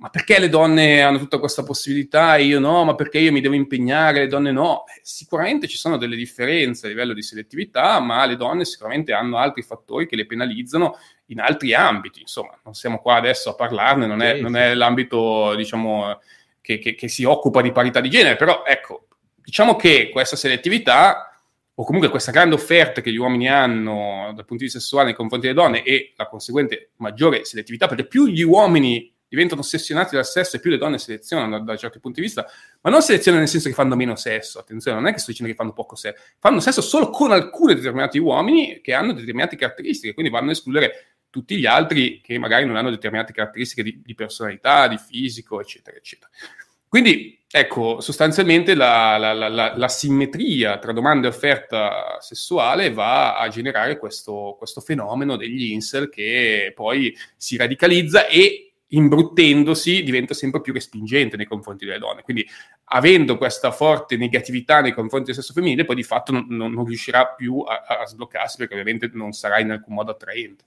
ma 0.02 0.10
perché 0.10 0.40
le 0.40 0.50
donne 0.50 1.04
hanno 1.04 1.20
tutta 1.20 1.38
questa 1.38 1.62
possibilità 1.62 2.36
e 2.36 2.46
io 2.46 2.60
no? 2.60 2.84
Ma 2.84 2.96
perché 2.96 3.20
io 3.20 3.32
mi 3.32 3.40
devo 3.40 3.54
impegnare, 3.54 4.22
le 4.22 4.28
donne 4.28 4.52
no? 4.52 4.84
Eh, 4.88 5.00
sicuramente 5.04 5.68
ci 5.68 5.78
sono 5.78 5.98
delle 5.98 6.16
differenze 6.16 6.88
a 6.88 6.90
livello 6.90 7.14
di 7.14 7.22
selettività, 7.22 8.00
ma 8.00 8.26
le 8.26 8.36
donne 8.36 8.66
sicuramente 8.66 9.14
hanno 9.14 9.38
altri 9.38 9.62
fattori 9.62 10.08
che 10.08 10.16
le 10.16 10.26
penalizzano 10.26 10.98
in 11.28 11.40
altri 11.40 11.76
ambiti. 11.76 12.22
Insomma, 12.22 12.60
non 12.64 12.74
siamo 12.74 12.98
qua 12.98 13.18
adesso 13.18 13.52
a 13.52 13.54
parlarne, 13.54 14.08
non 14.08 14.24
è, 14.24 14.42
non 14.42 14.56
è 14.56 14.74
l'ambito, 14.74 15.54
diciamo, 15.54 16.20
che, 16.62 16.80
che, 16.80 16.96
che 16.96 17.08
si 17.08 17.24
occupa 17.24 17.62
di 17.62 17.72
parità 17.72 18.02
di 18.02 18.10
genere, 18.10 18.38
però 18.38 18.64
ecco, 18.66 19.06
diciamo 19.36 19.76
che 19.76 20.10
questa 20.12 20.36
selettività 20.36 21.31
o 21.76 21.84
comunque 21.86 22.10
questa 22.10 22.32
grande 22.32 22.56
offerta 22.56 23.02
che 23.02 23.12
gli 23.12 23.18
uomini 23.18 23.50
hanno 23.50 24.32
dal 24.34 24.46
punto 24.46 24.58
di 24.58 24.64
vista 24.64 24.80
sessuale 24.80 25.08
nei 25.08 25.16
confronti 25.16 25.48
delle 25.48 25.60
donne 25.60 25.84
e 25.84 26.14
la 26.16 26.28
conseguente 26.28 26.92
maggiore 26.98 27.46
selettività, 27.46 27.88
perché 27.88 28.06
più 28.06 28.28
gli 28.28 28.42
uomini 28.42 29.14
diventano 29.32 29.62
ossessionati 29.62 30.16
dal 30.16 30.26
sesso 30.26 30.58
e 30.58 30.60
più 30.60 30.70
le 30.70 30.78
donne 30.78 30.98
selezionano 30.98 31.58
da, 31.58 31.64
da 31.64 31.78
certi 31.78 32.02
punti 32.02 32.20
di 32.20 32.26
vista, 32.26 32.46
ma 32.82 32.90
non 32.90 33.02
selezionano 33.02 33.42
nel 33.42 33.50
senso 33.50 33.70
che 33.70 33.74
fanno 33.74 33.96
meno 33.96 34.18
sesso, 34.18 34.60
attenzione, 34.60 35.00
non 35.00 35.08
è 35.08 35.14
che 35.14 35.20
sto 35.20 35.32
dicendo 35.32 35.54
che 35.54 35.58
fanno 35.58 35.72
poco 35.72 35.96
sesso, 35.96 36.22
fanno 36.38 36.60
sesso 36.60 36.82
solo 36.82 37.10
con 37.10 37.32
alcuni 37.32 37.74
determinati 37.74 38.20
uomini 38.20 38.82
che 38.82 38.94
hanno 38.94 39.14
determinate 39.14 39.56
caratteristiche, 39.56 40.14
quindi 40.14 40.30
vanno 40.30 40.50
a 40.50 40.52
escludere 40.52 41.16
tutti 41.30 41.58
gli 41.58 41.66
altri 41.66 42.20
che 42.20 42.38
magari 42.38 42.66
non 42.66 42.76
hanno 42.76 42.90
determinate 42.90 43.32
caratteristiche 43.32 43.84
di, 43.84 44.02
di 44.04 44.14
personalità, 44.14 44.90
di 44.90 44.98
fisico, 44.98 45.62
eccetera, 45.62 45.96
eccetera. 45.96 46.30
Quindi, 46.90 47.41
ecco, 47.52 48.00
sostanzialmente 48.00 48.76
la, 48.76 49.18
la, 49.18 49.34
la, 49.34 49.74
la, 49.76 49.88
simmetria 49.88 50.80
tra 50.80 50.94
domanda 50.94 51.28
e 51.28 51.30
offerta 51.30 52.18
sessuale 52.20 52.92
va 52.92 53.38
a 53.38 53.48
generare 53.50 53.98
questo, 53.98 54.56
questo 54.58 54.82
fenomeno 54.82 55.36
degli 55.36 55.72
incel 55.72 56.10
che 56.10 56.72
poi 56.76 57.16
si 57.36 57.58
radicalizza 57.58 58.28
e 58.28 58.72
imbruttendosi 58.94 60.04
diventa 60.04 60.34
sempre 60.34 60.62
più 60.62 60.74
respingente 60.74 61.38
nei 61.38 61.46
confronti 61.46 61.86
delle 61.86 62.00
donne. 62.00 62.22
Quindi 62.22 62.46
avendo 62.86 63.38
questa 63.38 63.72
forte 63.72 64.18
negatività 64.18 64.82
nei 64.82 64.94
confronti 64.94 65.28
del 65.28 65.36
sesso 65.36 65.54
femminile, 65.54 65.86
poi 65.86 65.96
di 65.96 66.04
fatto 66.04 66.32
non, 66.32 66.46
non, 66.50 66.72
non 66.72 66.86
riuscirà 66.86 67.28
più 67.28 67.60
a, 67.60 67.84
a, 68.00 68.06
sbloccarsi 68.06 68.58
perché 68.58 68.74
ovviamente 68.74 69.10
non 69.14 69.32
sarà 69.32 69.60
in 69.60 69.72
alcun 69.72 69.94
modo 69.94 70.12
attraente. 70.12 70.64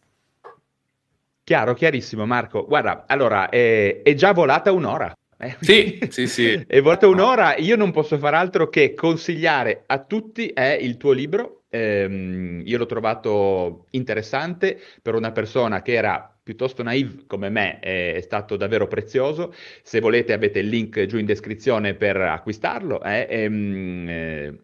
Chiaro, 1.44 1.74
chiarissimo 1.74 2.24
Marco. 2.24 2.65
Guarda, 2.65 3.05
allora, 3.06 3.51
è, 3.51 4.01
è 4.02 4.15
già 4.15 4.32
volata 4.32 4.73
un'ora. 4.73 5.15
Eh? 5.45 5.57
Sì, 5.61 5.99
sì, 6.09 6.27
sì. 6.27 6.53
È 6.66 6.81
volata 6.81 7.07
un'ora, 7.07 7.57
io 7.57 7.77
non 7.77 7.91
posso 7.91 8.19
fare 8.19 8.37
altro 8.37 8.69
che 8.69 8.95
consigliare 8.95 9.83
a 9.87 9.99
tutti 9.99 10.49
eh, 10.49 10.75
il 10.75 10.97
tuo 10.97 11.12
libro. 11.12 11.65
Eh, 11.69 12.62
io 12.65 12.79
l'ho 12.79 12.87
trovato 12.87 13.87
interessante 13.91 14.81
per 15.03 15.15
una 15.15 15.33
persona 15.33 15.83
che 15.83 15.93
era 15.93 16.35
piuttosto 16.41 16.83
naive 16.83 17.25
come 17.27 17.49
me, 17.49 17.81
è, 17.81 18.21
stato 18.23 18.57
davvero 18.57 18.87
prezioso. 18.87 19.53
Se 19.83 20.01
volete 20.01 20.33
avete 20.33 20.61
il 20.61 20.69
link 20.69 21.05
giù 21.07 21.19
in 21.19 21.27
descrizione 21.27 21.95
per 21.95 22.16
acquistarlo. 22.16 23.03
Eh, 23.03 23.27
ehm, 23.29 24.09
eh 24.09 24.59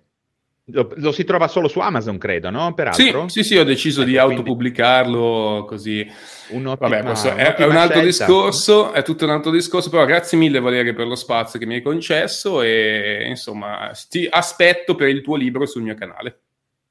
lo, 0.73 0.93
lo, 0.97 1.13
si 1.13 1.25
trova 1.25 1.49
solo 1.49 1.69
su 1.69 1.81
Amazon, 1.81 2.19
credo, 2.19 2.51
no? 2.51 2.73
Peraltro. 2.75 3.29
Sì, 3.29 3.43
sì, 3.43 3.49
sì 3.49 3.57
ho 3.57 3.65
deciso 3.65 4.03
ecco, 4.03 4.11
di 4.11 4.19
autopubblicarlo 4.19 5.65
così. 5.67 6.07
Vabbè, 6.53 7.03
questo 7.03 7.35
è, 7.35 7.55
è, 7.55 7.65
un 7.65 7.77
altro 7.77 8.01
scelta. 8.01 8.25
discorso, 8.25 8.93
è 8.93 9.03
tutto 9.03 9.25
un 9.25 9.31
altro 9.31 9.51
discorso, 9.51 9.91
però 9.91 10.05
grazie 10.05 10.37
mille 10.37 10.61
Valeria 10.61 10.95
per 10.95 11.07
lo 11.07 11.15
spazio 11.15 11.59
che 11.59 11.67
mi 11.67 11.75
hai 11.75 11.83
concesso 11.83 12.63
e 12.63 13.27
insomma 13.29 13.91
ti 14.09 14.27
aspetto 14.29 14.95
per 14.95 15.09
il 15.09 15.23
tuo 15.23 15.37
libro 15.37 15.67
sul 15.67 15.83
mio 15.83 15.95
canale. 15.95 16.41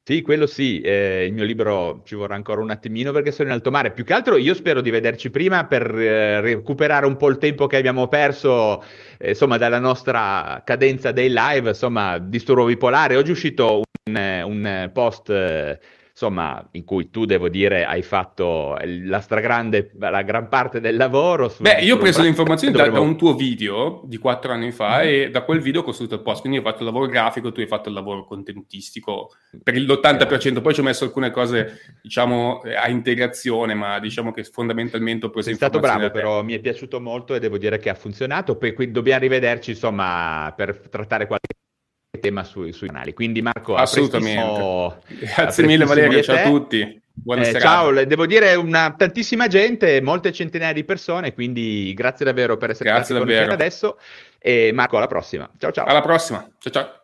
Sì, 0.09 0.23
quello 0.23 0.47
sì, 0.47 0.81
eh, 0.81 1.25
il 1.27 1.33
mio 1.33 1.43
libro 1.43 2.01
ci 2.03 2.15
vorrà 2.15 2.33
ancora 2.33 2.61
un 2.61 2.71
attimino 2.71 3.11
perché 3.11 3.31
sono 3.31 3.49
in 3.49 3.53
alto 3.53 3.69
mare. 3.69 3.91
Più 3.91 4.03
che 4.03 4.13
altro 4.13 4.37
io 4.37 4.55
spero 4.55 4.81
di 4.81 4.89
vederci 4.89 5.29
prima 5.29 5.67
per 5.67 5.83
eh, 5.95 6.41
recuperare 6.41 7.05
un 7.05 7.15
po' 7.15 7.29
il 7.29 7.37
tempo 7.37 7.67
che 7.67 7.77
abbiamo 7.77 8.07
perso, 8.07 8.83
eh, 9.19 9.29
insomma, 9.29 9.57
dalla 9.57 9.77
nostra 9.77 10.63
cadenza 10.65 11.11
dei 11.11 11.29
live, 11.29 11.69
insomma, 11.69 12.17
disturbo 12.17 12.65
bipolare. 12.65 13.17
Oggi 13.17 13.29
è 13.29 13.33
uscito 13.33 13.83
un, 14.05 14.43
un 14.45 14.89
post 14.91 15.29
eh, 15.29 15.79
insomma, 16.19 16.67
in 16.71 16.83
cui 16.83 17.09
tu 17.09 17.23
devo 17.23 17.47
dire 17.47 17.85
hai 17.85 18.01
fatto 18.01 18.77
la 18.83 19.21
stragrande, 19.21 19.91
la 19.97 20.21
gran 20.21 20.49
parte 20.49 20.81
del 20.81 20.97
lavoro. 20.97 21.47
Su, 21.47 21.61
Beh, 21.61 21.79
io 21.79 21.95
ho 21.95 21.97
preso 21.97 22.21
le 22.21 22.27
informazioni 22.27 22.73
dovremmo... 22.73 22.97
da, 22.97 23.01
un 23.01 23.17
tuo 23.17 23.35
video 23.35 24.01
di 24.03 24.17
quattro 24.17 24.51
anni 24.51 24.73
fa 24.73 24.97
mm-hmm. 24.97 25.07
e 25.07 25.29
da 25.29 25.43
quel 25.43 25.61
video 25.61 25.79
ho 25.79 25.83
costruito 25.85 26.15
il 26.15 26.21
post, 26.21 26.41
quindi 26.41 26.59
ho 26.59 26.61
fatto 26.61 26.79
il 26.79 26.85
lavoro 26.85 27.05
grafico, 27.05 27.53
tu 27.53 27.61
hai 27.61 27.67
fatto 27.67 27.87
il 27.87 27.95
lavoro 27.95 28.25
contenutistico 28.25 29.31
per 29.63 29.75
l'80%, 29.77 30.61
poi 30.61 30.73
ci 30.73 30.81
ho 30.81 30.83
messo 30.83 31.05
alcune 31.05 31.31
cose, 31.31 31.95
diciamo, 32.01 32.63
a 32.77 32.89
integrazione, 32.89 33.73
ma 33.73 33.99
diciamo 33.99 34.33
che 34.33 34.43
fondamentalmente 34.43 35.27
ho 35.27 35.29
preso 35.29 35.47
Sei 35.47 35.55
stato 35.55 35.79
bravo, 35.79 36.11
però 36.11 36.43
mi 36.43 36.53
è 36.53 36.59
piaciuto 36.59 36.99
molto 36.99 37.33
e 37.33 37.39
devo 37.39 37.57
dire 37.57 37.79
che 37.79 37.89
ha 37.89 37.95
funzionato, 37.95 38.57
poi 38.57 38.73
quindi 38.73 38.93
dobbiamo 38.93 39.21
rivederci, 39.21 39.71
insomma, 39.71 40.53
per 40.53 40.79
trattare 40.89 41.27
qualche 41.27 41.55
tema 42.19 42.43
sui, 42.43 42.71
sui 42.71 42.87
canali. 42.87 43.13
Quindi 43.13 43.41
Marco, 43.41 43.75
assolutamente. 43.75 44.99
Grazie 45.35 45.65
mille 45.65 45.85
Valerio, 45.85 46.21
ciao 46.21 46.37
a 46.37 46.43
tutti. 46.43 47.01
Eh, 47.25 47.59
ciao, 47.59 47.91
devo 48.05 48.25
dire 48.25 48.55
una 48.55 48.93
tantissima 48.97 49.47
gente, 49.47 50.01
molte 50.01 50.31
centinaia 50.31 50.73
di 50.73 50.85
persone, 50.85 51.33
quindi 51.33 51.93
grazie 51.93 52.25
davvero 52.25 52.55
per 52.55 52.69
essere 52.69 52.89
grazie 52.89 53.15
stati 53.15 53.29
con 53.29 53.43
noi 53.43 53.51
adesso 53.51 53.99
e 54.39 54.71
Marco 54.73 54.97
alla 54.97 55.07
prossima. 55.07 55.49
Ciao 55.57 55.71
ciao. 55.71 55.85
Alla 55.85 56.01
prossima. 56.01 56.47
Ciao 56.59 56.71
ciao. 56.71 56.98